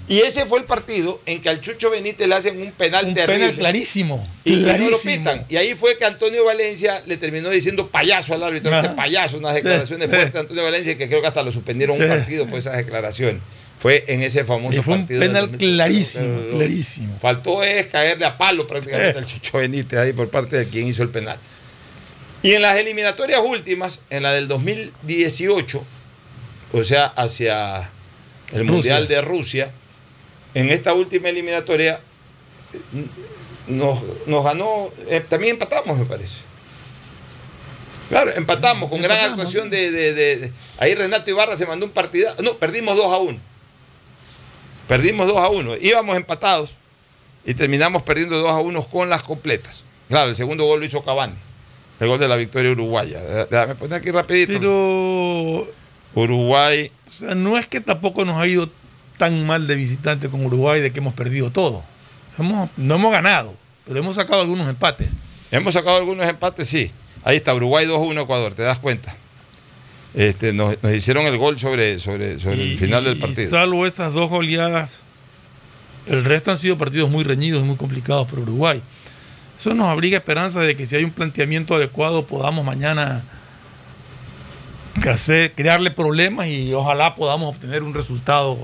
[0.08, 3.14] Y ese fue el partido en que al Chucho Benítez le hacen un penal Un
[3.14, 3.40] terrible.
[3.46, 4.28] penal clarísimo.
[4.44, 5.46] Y, no lo pitan.
[5.48, 9.56] Y ahí fue que Antonio Valencia le terminó diciendo payaso al árbitro, este payaso, unas
[9.56, 12.46] declaraciones Sí, fuertes de Antonio Valencia que creo que hasta lo suspendieron Sí, un partido
[12.48, 13.42] por esas declaraciones.
[13.80, 15.20] Fue en ese famoso fue un partido.
[15.22, 15.76] del penal 2013.
[15.76, 17.18] clarísimo, clarísimo.
[17.22, 19.22] Faltó es caerle a palo prácticamente Eh.
[19.22, 21.38] al Chucho Benítez ahí por parte de quien hizo el penal.
[22.44, 25.84] Y en las eliminatorias últimas, en la del 2018,
[26.74, 27.90] o sea, hacia
[28.52, 28.72] el Rusia.
[28.72, 29.72] Mundial de Rusia,
[30.54, 32.00] en esta última eliminatoria
[33.68, 36.38] nos, nos ganó, eh, también empatamos, me parece.
[38.10, 41.92] Claro, empatamos con gran actuación de, de- de- de- Ahí Renato Ibarra se mandó un
[41.94, 42.36] partido.
[42.44, 43.40] No, perdimos 2 a 1.
[44.88, 45.78] Perdimos 2 a 1.
[45.78, 46.76] Íbamos empatados
[47.46, 49.84] y terminamos perdiendo 2 a 1 con las completas.
[50.10, 51.34] Claro, el segundo gol lo hizo Cavani.
[52.04, 53.22] El gol de la victoria uruguaya.
[53.50, 54.54] Déjame poner aquí rapidito.
[54.54, 55.68] Pero
[56.16, 56.92] Uruguay.
[57.08, 58.70] O sea, no es que tampoco nos ha ido
[59.18, 61.84] tan mal de visitante con Uruguay de que hemos perdido todo.
[62.38, 63.54] Hemos, no hemos ganado,
[63.86, 65.08] pero hemos sacado algunos empates.
[65.50, 66.92] Hemos sacado algunos empates, sí.
[67.24, 69.16] Ahí está, Uruguay 2-1 Ecuador, ¿te das cuenta?
[70.14, 73.50] Este, nos, nos hicieron el gol sobre, sobre, sobre el final del Y partido.
[73.50, 74.98] salvo esas dos goleadas,
[76.06, 78.82] el resto han sido partidos muy reñidos y muy complicados por Uruguay.
[79.64, 83.24] Eso nos abriga esperanza de que si hay un planteamiento adecuado podamos mañana
[85.10, 88.58] hacer, crearle problemas y ojalá podamos obtener un resultado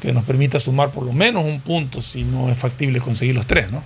[0.00, 3.46] que nos permita sumar por lo menos un punto si no es factible conseguir los
[3.46, 3.84] tres, ¿no?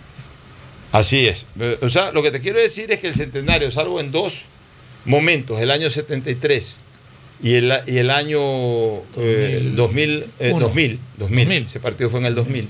[0.92, 1.46] Así es.
[1.82, 4.42] O sea, lo que te quiero decir es que el centenario, salvo en dos
[5.06, 6.76] momentos, el año 73
[7.42, 8.38] y el, y el año
[9.16, 10.66] eh, 2000, eh, Uno.
[10.68, 12.68] 2000, 2000, ese partido fue en el 2000.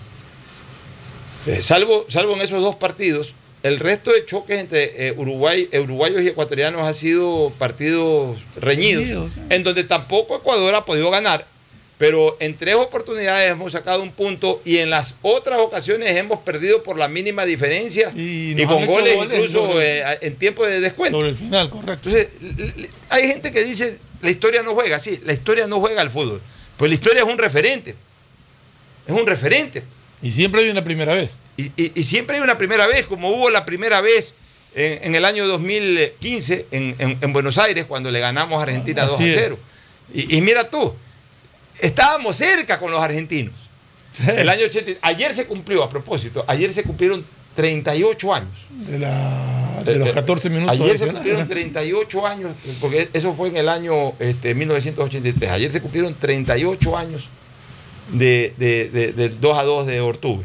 [1.46, 5.80] Eh, salvo, salvo en esos dos partidos, el resto de choques entre eh, Uruguay, eh,
[5.80, 9.40] uruguayos y ecuatorianos ha sido partidos reñidos, Reñidos, sí.
[9.50, 11.46] en donde tampoco Ecuador ha podido ganar,
[11.98, 16.82] pero en tres oportunidades hemos sacado un punto y en las otras ocasiones hemos perdido
[16.82, 21.18] por la mínima diferencia y, con goles, goles incluso sobre- eh, en tiempo de descuento.
[21.18, 22.08] Sobre el final, correcto.
[22.08, 26.08] Entonces, hay gente que dice, la historia no juega, sí, la historia no juega al
[26.08, 26.40] fútbol,
[26.78, 27.94] pues la historia es un referente,
[29.06, 29.82] es un referente.
[30.22, 31.30] Y siempre hay una primera vez.
[31.56, 34.34] Y, y- y siempre hay una primera vez, como hubo la primera vez
[34.74, 39.02] en, en el año 2015 en, en- en Buenos Aires, cuando le ganamos a Argentina
[39.04, 39.34] 2 a Así es.
[39.38, 39.58] 0.
[40.14, 40.94] Y, y mira tú,
[41.80, 43.54] estábamos cerca con los argentinos.
[44.26, 47.24] El año 80, ayer se cumplió, a propósito, ayer se cumplieron
[47.54, 48.66] 38 años.
[48.70, 50.80] De, la, de los Eh, 14 minutos.
[50.80, 55.50] Ayer se cumplieron 38 años, porque eso fue en el año este, 1983.
[55.50, 57.28] Ayer se cumplieron 38 años
[58.12, 60.44] de, de- de- del 2 a 2 de Ortuve.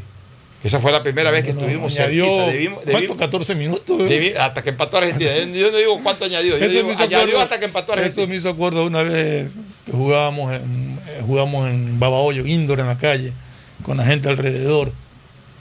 [0.66, 2.48] Esa fue la primera vez que estuvimos añadió, cerquita.
[2.52, 2.98] Debimos- ¿Cuánto?
[2.98, 4.02] debimos- 14 minutos.
[4.10, 5.30] debi- hasta que empató Argentina.
[5.54, 8.22] Yo, no digo cuánto añadió, yo digo añadió acuerdo- hasta que empató Argentina.
[8.24, 9.52] Eso me hizo acuerdo una vez
[9.86, 13.32] que jugábamos en, eh, jugábamos en Babahoyo, indoor en la calle,
[13.84, 14.92] con la gente alrededor.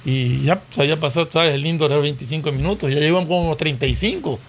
[0.07, 1.55] Y ya se había pasado, ¿sabes?
[1.55, 4.41] El indoor era 25 minutos, ya llevan como 35.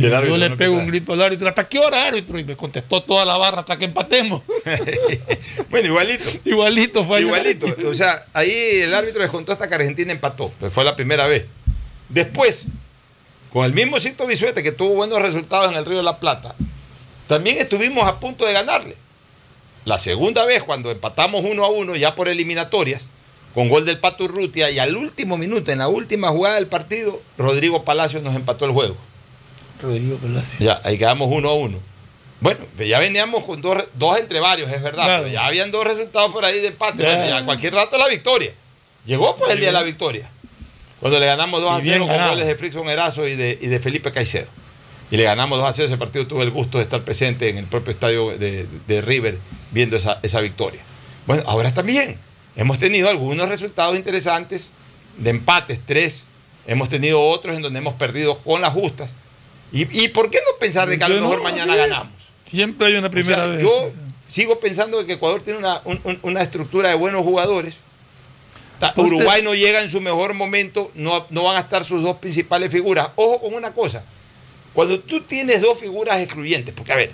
[0.00, 2.38] Y, Y el yo le no pego un grito al árbitro, ¿hasta qué hora árbitro?
[2.38, 4.42] Y me contestó toda la barra hasta que empatemos.
[5.70, 6.24] bueno, igualito.
[6.44, 7.20] Igualito fue.
[7.20, 7.66] Igualito.
[7.86, 10.50] O sea, ahí el árbitro descontó hasta que Argentina empató.
[10.58, 11.46] Pues fue la primera vez.
[12.08, 12.64] Después,
[13.52, 16.54] con el mismo Cito Bisuete que tuvo buenos resultados en el Río de la Plata,
[17.26, 18.96] también estuvimos a punto de ganarle.
[19.84, 23.04] La segunda vez, cuando empatamos uno a uno, ya por eliminatorias,
[23.54, 27.20] con gol del Pato Urrutia y al último minuto, en la última jugada del partido,
[27.38, 28.96] Rodrigo Palacios nos empató el juego.
[29.82, 30.18] Rodrigo.
[30.58, 31.78] Ya, ahí quedamos uno a uno.
[32.40, 35.22] Bueno, ya veníamos con dos, dos entre varios, es verdad, Claro.
[35.24, 37.02] pero ya habían dos resultados por ahí de empate.
[37.02, 37.44] Ya.
[37.44, 38.52] Cualquier rato la victoria.
[39.04, 40.28] Llegó pues el día de la victoria.
[41.00, 43.58] Cuando le ganamos 2 a Y bien 0 con goles de Frickson Erazo y de,
[43.60, 44.48] y de Felipe Caicedo.
[45.10, 46.26] Y le ganamos 2 a 0 ese partido.
[46.26, 49.38] Tuve el gusto de estar presente en el propio estadio de, de River
[49.70, 50.80] viendo esa, esa victoria.
[51.26, 52.16] Bueno, ahora también
[52.56, 54.70] hemos tenido algunos resultados interesantes
[55.16, 56.24] de empates, tres.
[56.66, 59.12] Hemos tenido otros en donde hemos perdido con las justas.
[59.72, 62.12] ¿Y, y por qué no pensar de que a lo no, mejor mañana ganamos?
[62.46, 63.62] Siempre hay una primera O sea, vez.
[63.62, 63.90] Yo
[64.28, 67.74] sigo pensando de que Ecuador tiene una, un- un- una estructura de buenos jugadores.
[68.80, 72.16] Usted- Uruguay no llega en su mejor momento, no, no van a estar sus dos
[72.16, 73.10] principales figuras.
[73.16, 74.02] Ojo con una cosa,
[74.72, 77.10] cuando tú tienes dos figuras excluyentes, porque a ver,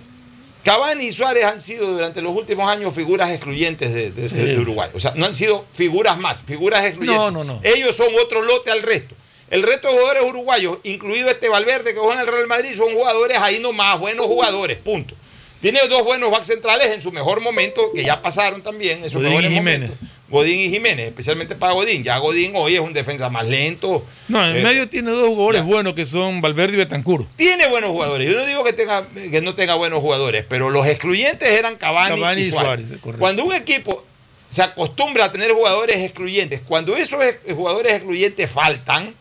[0.63, 4.59] Cavani y Suárez han sido durante los últimos años figuras excluyentes de, de- de- de
[4.59, 4.91] Uruguay.
[4.95, 7.21] O sea, no han sido figuras más, figuras excluyentes.
[7.21, 7.61] No, no, no.
[7.63, 9.15] Ellos son otro lote al resto.
[9.51, 12.93] El resto de jugadores uruguayos, incluido este Valverde que juega en el Real Madrid, son
[12.95, 15.15] jugadores ahí nomás, buenos jugadores, punto.
[15.61, 19.23] Tiene dos buenos back centrales en su mejor momento, que ya pasaron también en sus
[19.23, 19.91] Godín y Jiménez.
[19.91, 19.99] momentos.
[20.29, 22.03] Godín y Jiménez, especialmente para Godín.
[22.05, 24.05] Ya Godín hoy es un defensa más lento.
[24.29, 27.25] No, en Eh, medio tiene dos jugadores buenos que son Valverde y Betancur.
[27.37, 28.29] tiene buenos jugadores.
[28.29, 32.21] Yo no digo que, tenga, que no tenga buenos jugadores, pero los excluyentes eran Cavani,
[32.21, 32.87] Cavani y Suárez.
[32.89, 33.19] Suárez.
[33.19, 34.05] Cuando un equipo
[34.51, 37.19] se acostumbra a tener jugadores excluyentes, cuando esos
[37.55, 39.15] jugadores excluyentes faltan,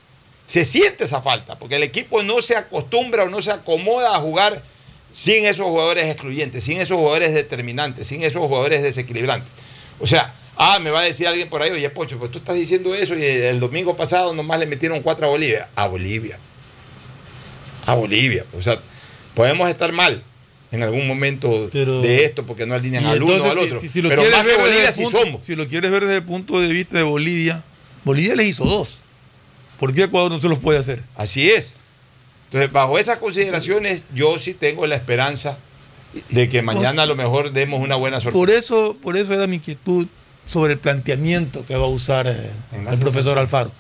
[0.48, 4.20] se siente esa falta, porque el equipo no se acostumbra o no se acomoda a
[4.20, 4.62] jugar
[5.12, 9.54] sin esos jugadores excluyentes, sin esos jugadores determinantes, sin esos jugadores desequilibrantes.
[10.00, 12.56] O sea, ah, me va a decir alguien por ahí, oye, Pocho, pues tú estás
[12.56, 15.68] diciendo eso y el domingo pasado nomás le metieron cuatro a Bolivia.
[15.76, 16.38] A Bolivia
[17.86, 18.46] a Bolivia.
[18.58, 18.80] O sea,
[19.34, 20.22] podemos estar mal
[20.72, 23.80] en algún momento de esto porque no alinean al uno al otro.
[23.80, 25.46] si, si lo Pero más que ver Bolivia sí punto- somos.
[25.46, 27.64] Si lo quieres ver desde el punto de vista de Bolivia,
[28.04, 29.00] Bolivia les hizo dos.
[29.80, 31.04] ¿Por qué Ecuador no se los puede hacer?
[31.16, 31.74] Así es.
[32.46, 35.58] Entonces, bajo esas consideraciones, yo sí tengo la esperanza
[36.30, 38.38] de que mañana a lo mejor demos una buena sorpresa.
[38.38, 40.08] Por eso, por eso era mi inquietud
[40.48, 42.52] sobre el planteamiento que va a usar eh,
[42.90, 43.72] el profesor Alfaro.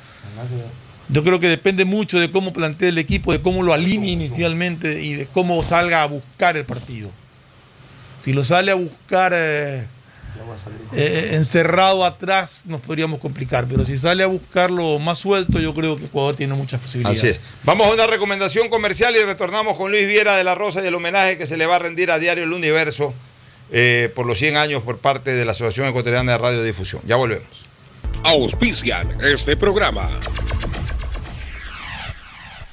[1.07, 5.03] Yo creo que depende mucho de cómo plantea el equipo, de cómo lo alinea inicialmente
[5.03, 7.09] y de cómo salga a buscar el partido.
[8.21, 9.85] Si lo sale a buscar eh,
[10.93, 13.65] eh, encerrado atrás, nos podríamos complicar.
[13.67, 17.19] Pero si sale a buscarlo más suelto, yo creo que Ecuador tiene muchas posibilidades.
[17.19, 17.41] Así es.
[17.63, 20.95] Vamos a una recomendación comercial y retornamos con Luis Viera de la Rosa y el
[20.95, 23.13] homenaje que se le va a rendir a Diario El Universo
[23.71, 27.01] eh, por los 100 años por parte de la Asociación Ecuatoriana de Radiodifusión.
[27.05, 27.65] Ya volvemos.
[28.23, 30.09] Auspician este programa.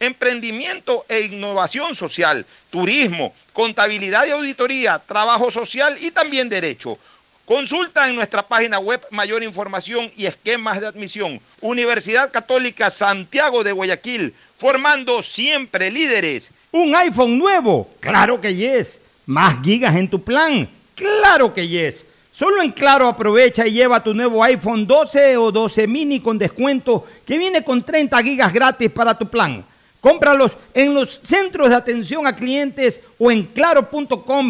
[0.00, 6.98] emprendimiento e innovación social, turismo, contabilidad y auditoría, trabajo social y también derecho.
[7.44, 11.40] Consulta en nuestra página web mayor información y esquemas de admisión.
[11.60, 16.50] Universidad Católica Santiago de Guayaquil, formando siempre líderes.
[16.70, 17.90] ¿Un iPhone nuevo?
[18.00, 19.00] Claro que yes.
[19.26, 20.68] ¿Más gigas en tu plan?
[20.94, 22.04] Claro que yes.
[22.30, 27.06] Solo en Claro aprovecha y lleva tu nuevo iPhone 12 o 12 mini con descuento
[27.26, 29.64] que viene con 30 gigas gratis para tu plan.
[30.00, 34.46] Cómpralos en los centros de atención a clientes o en claro.com.es.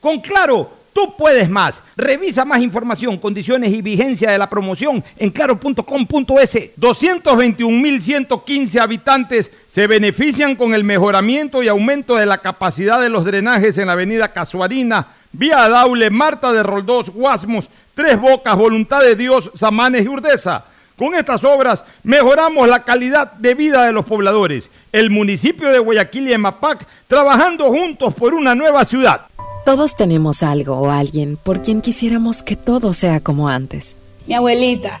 [0.00, 1.80] Con Claro, tú puedes más.
[1.96, 6.76] Revisa más información, condiciones y vigencia de la promoción en claro.com.es.
[6.76, 13.78] 221.115 habitantes se benefician con el mejoramiento y aumento de la capacidad de los drenajes
[13.78, 19.52] en la avenida Casuarina, Vía Daule, Marta de Roldós, Guasmos, Tres Bocas, Voluntad de Dios,
[19.54, 20.64] Samanes y Urdesa.
[20.96, 24.70] Con estas obras mejoramos la calidad de vida de los pobladores.
[24.92, 29.22] El municipio de Guayaquil y Emapac trabajando juntos por una nueva ciudad.
[29.64, 33.96] Todos tenemos algo o alguien por quien quisiéramos que todo sea como antes.
[34.26, 35.00] Mi abuelita,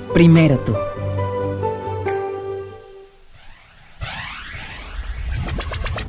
[0.13, 0.75] Primero tú.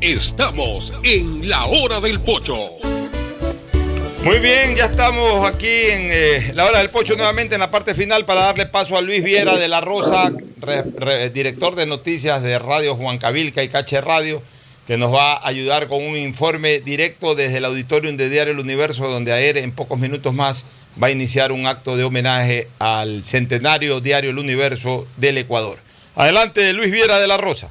[0.01, 2.57] Estamos en la hora del pocho.
[4.24, 7.93] Muy bien, ya estamos aquí en eh, la hora del pocho nuevamente en la parte
[7.95, 12.41] final para darle paso a Luis Viera de la Rosa, re- re- director de noticias
[12.43, 14.41] de Radio Juan Cabilca y Cache Radio,
[14.87, 18.61] que nos va a ayudar con un informe directo desde el auditorium de Diario El
[18.61, 20.65] Universo, donde ayer en pocos minutos más
[21.01, 25.78] va a iniciar un acto de homenaje al centenario Diario El Universo del Ecuador.
[26.14, 27.70] Adelante, Luis Viera de la Rosa.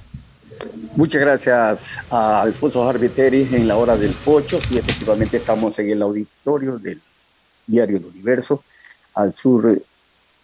[0.96, 4.60] Muchas gracias a Alfonso Arbiteri en la hora del pocho.
[4.62, 7.00] Sí, efectivamente estamos en el auditorio del
[7.66, 8.64] diario El Universo,
[9.16, 9.82] al sur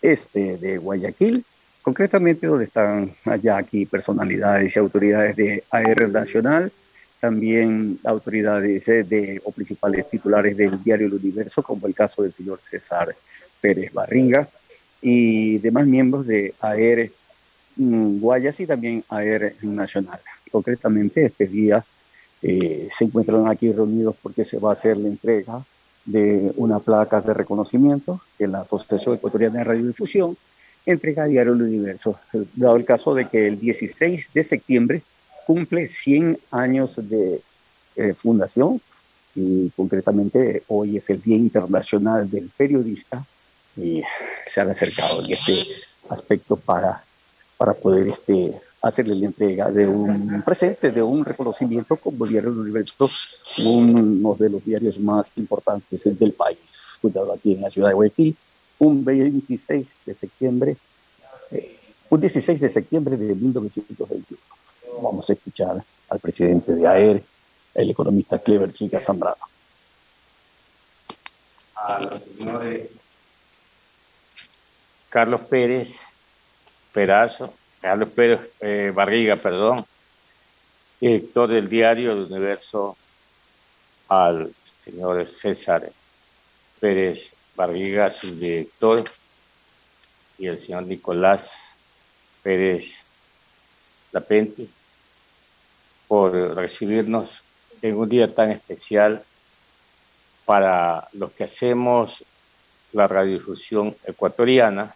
[0.01, 1.43] este de Guayaquil,
[1.81, 6.71] concretamente donde están allá aquí personalidades y autoridades de AR Nacional,
[7.19, 12.33] también autoridades eh, de, o principales titulares del diario El Universo, como el caso del
[12.33, 13.15] señor César
[13.59, 14.47] Pérez Barringa,
[15.01, 17.09] y demás miembros de AR
[17.75, 20.19] mm, Guayas y también AR Nacional.
[20.51, 21.83] Concretamente, este día
[22.41, 25.63] eh, se encuentran aquí reunidos porque se va a hacer la entrega
[26.05, 30.37] de una placa de reconocimiento que la Asociación Ecuatoriana de Radiodifusión
[30.85, 32.17] entrega a Diario El Universo,
[32.55, 35.01] dado el caso de que el 16 de septiembre
[35.47, 37.41] cumple 100 años de
[37.95, 38.81] eh, fundación
[39.33, 43.25] y concretamente hoy es el Día Internacional del Periodista
[43.77, 44.03] y
[44.45, 45.53] se han acercado en este
[46.09, 47.01] aspecto para,
[47.55, 52.59] para poder este, hacerle la entrega de un presente, de un reconocimiento como Diario del
[52.59, 53.09] Universo,
[53.63, 58.35] uno de los diarios más importantes del país, fundado aquí en la ciudad de Guayaquil,
[58.79, 60.75] un 26 de septiembre,
[61.51, 61.79] eh,
[62.09, 64.46] un 16 de septiembre de 1921.
[65.01, 67.23] Vamos a escuchar al presidente de AER,
[67.75, 69.37] el economista Clever Chica Zambrano.
[71.87, 72.89] a los señores
[75.09, 75.99] Carlos Pérez
[76.91, 79.85] Perazo, Carlos Pérez eh, Barriga, perdón,
[80.99, 82.97] director del diario El Universo,
[84.09, 84.53] al
[84.83, 85.91] señor César
[86.79, 89.03] Pérez Barriga, su director,
[90.37, 91.77] y el señor Nicolás
[92.43, 93.03] Pérez
[94.11, 94.67] Lapente,
[96.07, 97.43] por recibirnos
[97.81, 99.23] en un día tan especial
[100.45, 102.23] para los que hacemos
[102.93, 104.95] la radiodifusión ecuatoriana,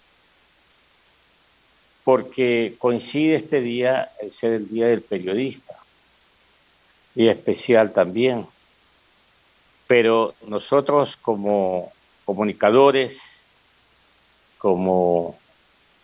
[2.03, 5.75] porque coincide este día el ser el Día del Periodista,
[7.15, 8.47] y especial también.
[9.87, 11.91] Pero nosotros como
[12.23, 13.19] comunicadores,
[14.57, 15.37] como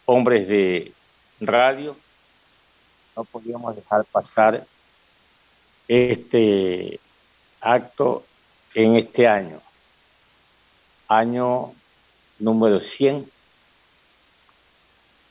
[0.05, 0.91] hombres de
[1.39, 1.95] radio,
[3.15, 4.65] no podíamos dejar pasar
[5.88, 6.99] este
[7.61, 8.26] acto
[8.73, 9.61] en este año,
[11.07, 11.73] año
[12.39, 13.30] número 100,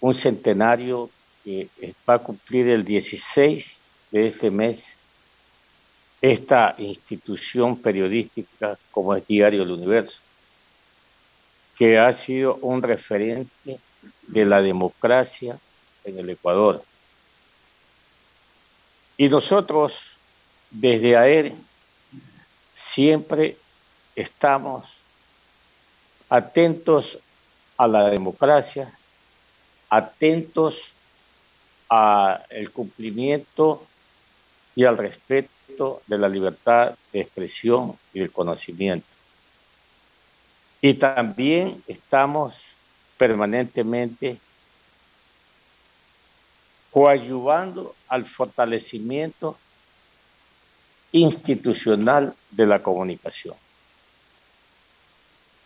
[0.01, 1.11] un centenario
[1.45, 1.69] que
[2.09, 3.81] va a cumplir el 16
[4.11, 4.97] de este mes
[6.20, 10.20] esta institución periodística como es Diario El Universo,
[11.77, 13.78] que ha sido un referente
[14.27, 15.59] de la democracia
[16.05, 16.83] en el Ecuador.
[19.19, 20.16] Y nosotros,
[20.81, 21.53] desde AER,
[22.74, 23.57] siempre
[24.15, 24.98] estamos
[26.28, 27.19] atentos
[27.78, 28.93] a la democracia,
[29.89, 30.93] atentos
[31.89, 33.86] al cumplimiento
[34.74, 39.07] y al respeto de la libertad de expresión y del conocimiento.
[40.82, 42.77] Y también estamos
[43.16, 44.39] permanentemente
[46.90, 49.57] coadyuvando al fortalecimiento
[51.21, 53.55] institucional de la comunicación.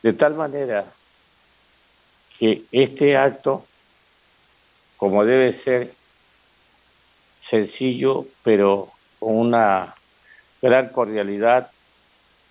[0.03, 0.85] De tal manera
[2.39, 3.67] que este acto,
[4.97, 5.93] como debe ser
[7.41, 9.95] sencillo, pero con una
[10.63, 11.71] gran cordialidad,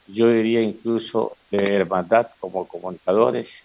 [0.08, 3.64] yo diría incluso de hermandad como comunicadores,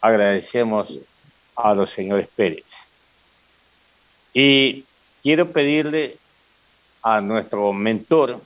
[0.00, 0.98] agradecemos
[1.56, 2.88] a los señores Pérez.
[4.32, 4.84] Y
[5.22, 6.16] quiero pedirle
[7.02, 8.40] a nuestro mentor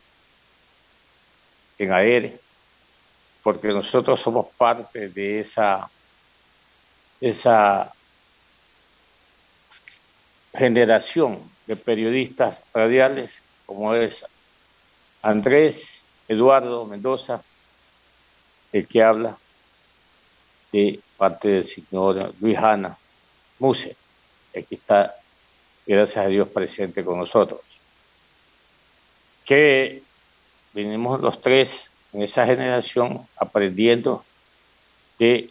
[1.79, 2.41] en AER,
[3.43, 5.89] porque nosotros somos parte de esa,
[7.21, 7.93] esa
[10.55, 14.25] generación de periodistas radiales, como es
[15.23, 17.43] Andrés Eduardo Mendoza,
[18.73, 19.37] el que habla
[20.73, 22.97] de parte del señor Luis Hanna
[23.59, 23.97] Muse,
[24.53, 25.15] que aquí está,
[25.87, 27.61] gracias a Dios, presente con nosotros.
[29.47, 30.03] Que
[30.75, 34.25] venimos los tres en esa generación aprendiendo
[35.19, 35.49] de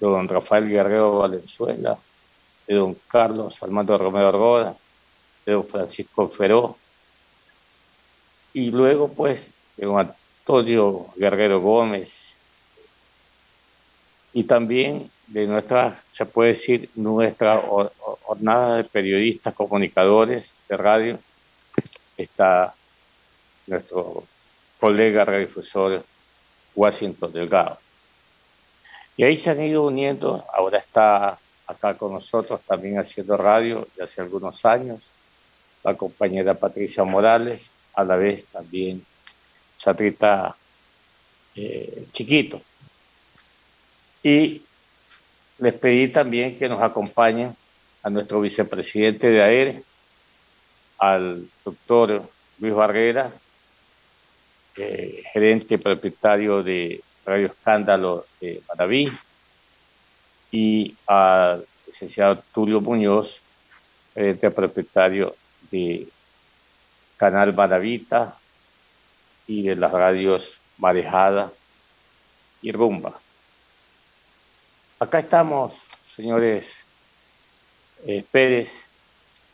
[0.00, 1.98] don Rafael Guerrero Valenzuela,
[2.66, 4.76] de don Carlos Armando Romero Argoda,
[5.44, 6.76] de don Francisco Feró,
[8.54, 12.36] y luego pues de don Antonio Guerrero Gómez,
[14.32, 17.62] y también de nuestra, se puede decir, nuestra
[18.22, 21.18] jornada de periodistas, comunicadores de radio,
[22.16, 22.74] está
[23.66, 24.24] nuestro
[24.78, 26.04] colega radiodifusor
[26.74, 27.78] Washington Delgado.
[29.16, 34.04] Y ahí se han ido uniendo, ahora está acá con nosotros también haciendo radio de
[34.04, 35.00] hace algunos años,
[35.84, 39.04] la compañera Patricia Morales, a la vez también
[39.74, 40.56] Satrita
[41.54, 42.60] eh, Chiquito.
[44.22, 44.62] Y
[45.58, 47.54] les pedí también que nos acompañen
[48.02, 49.82] a nuestro vicepresidente de AER,
[50.98, 52.22] al doctor
[52.58, 53.32] Luis Barrera,
[54.76, 59.12] eh, gerente propietario de Radio Escándalo de Maraví,
[60.50, 63.40] y al licenciado Tulio Muñoz,
[64.14, 65.34] gerente propietario
[65.70, 66.06] de
[67.16, 68.36] Canal Maravita
[69.46, 71.50] y de las radios Marejada
[72.60, 73.18] y Rumba.
[74.98, 75.80] Acá estamos,
[76.14, 76.84] señores
[78.06, 78.86] eh, Pérez,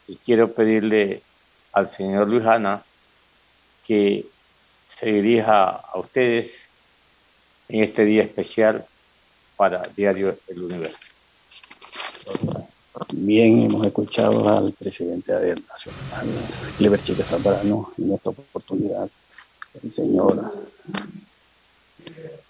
[0.06, 1.22] y quiero pedirle
[1.72, 2.82] al señor Luis Ana
[3.86, 4.26] que
[4.88, 6.62] se dirija a ustedes
[7.68, 8.86] en este día especial
[9.54, 10.98] para Diario El Universo.
[13.12, 19.10] Bien, hemos escuchado al presidente de ADER Nacional, Clever Chica Zambrano, en esta oportunidad,
[19.82, 20.52] el señor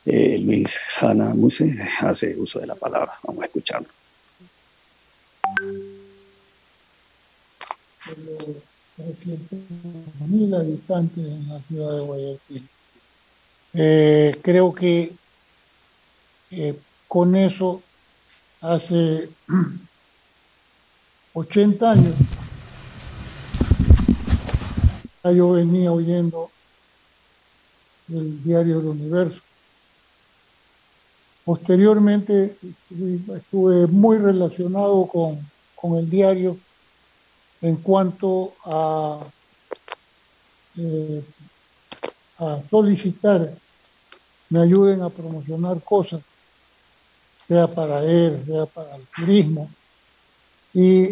[0.07, 3.19] eh, Luis Hanna Muse hace uso de la palabra.
[3.25, 3.89] Vamos a escucharlo.
[10.27, 12.69] Mil habitantes en la ciudad de Guayaquil.
[13.75, 15.13] Eh, creo que
[16.51, 17.83] eh, con eso
[18.61, 19.29] hace
[21.35, 22.15] 80 años
[25.33, 26.51] yo venía oyendo
[28.09, 29.43] el diario El Universo.
[31.45, 32.57] Posteriormente
[32.91, 35.39] estuve muy relacionado con,
[35.75, 36.59] con el diario
[37.61, 39.21] en cuanto a,
[40.77, 41.23] eh,
[42.39, 43.53] a solicitar
[44.51, 46.23] me ayuden a promocionar cosas,
[47.47, 49.71] sea para él, sea para el turismo,
[50.73, 51.09] y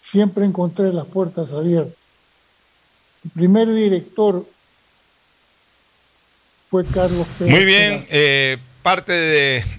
[0.00, 1.94] siempre encontré las puertas abiertas.
[3.24, 4.46] El primer director
[6.70, 7.54] fue Carlos Pérez.
[7.54, 9.12] Muy bien, eh, parte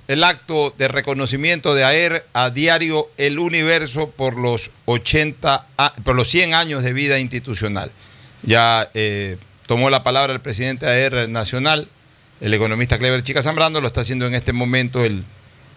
[0.08, 6.16] del acto de reconocimiento de AER a diario El Universo por los 80, a- por
[6.16, 7.92] los 100 años de vida institucional.
[8.44, 11.88] Ya eh, tomó la palabra el presidente de AER nacional,
[12.42, 15.24] el economista Clever Chica Zambrano, lo está haciendo en este momento el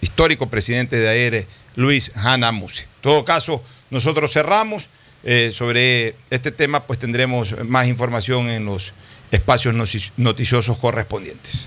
[0.00, 2.82] histórico presidente de AER, Luis Hanna Muse.
[2.82, 4.88] En todo caso, nosotros cerramos.
[5.28, 8.92] eh, sobre este tema, pues tendremos más información en los
[9.32, 9.74] espacios
[10.16, 11.66] noticiosos correspondientes.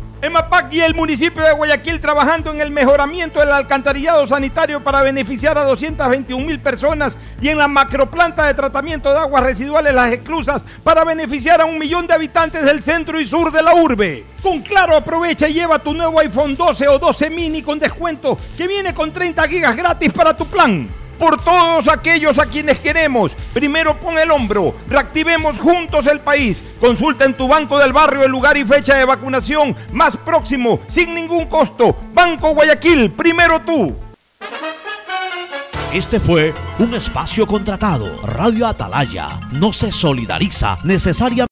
[0.23, 5.57] EMAPAC y el municipio de Guayaquil trabajando en el mejoramiento del alcantarillado sanitario para beneficiar
[5.57, 10.63] a 221 mil personas y en la macroplanta de tratamiento de aguas residuales Las Exclusas
[10.83, 14.23] para beneficiar a un millón de habitantes del centro y sur de la urbe.
[14.43, 18.67] Con Claro aprovecha y lleva tu nuevo iPhone 12 o 12 mini con descuento que
[18.67, 21.00] viene con 30 gigas gratis para tu plan.
[21.21, 26.63] Por todos aquellos a quienes queremos, primero pon el hombro, reactivemos juntos el país.
[26.79, 31.13] Consulta en tu banco del barrio el lugar y fecha de vacunación más próximo, sin
[31.13, 31.95] ningún costo.
[32.11, 33.95] Banco Guayaquil, primero tú.
[35.93, 38.07] Este fue un espacio contratado.
[38.23, 41.39] Radio Atalaya no se solidariza necesariamente.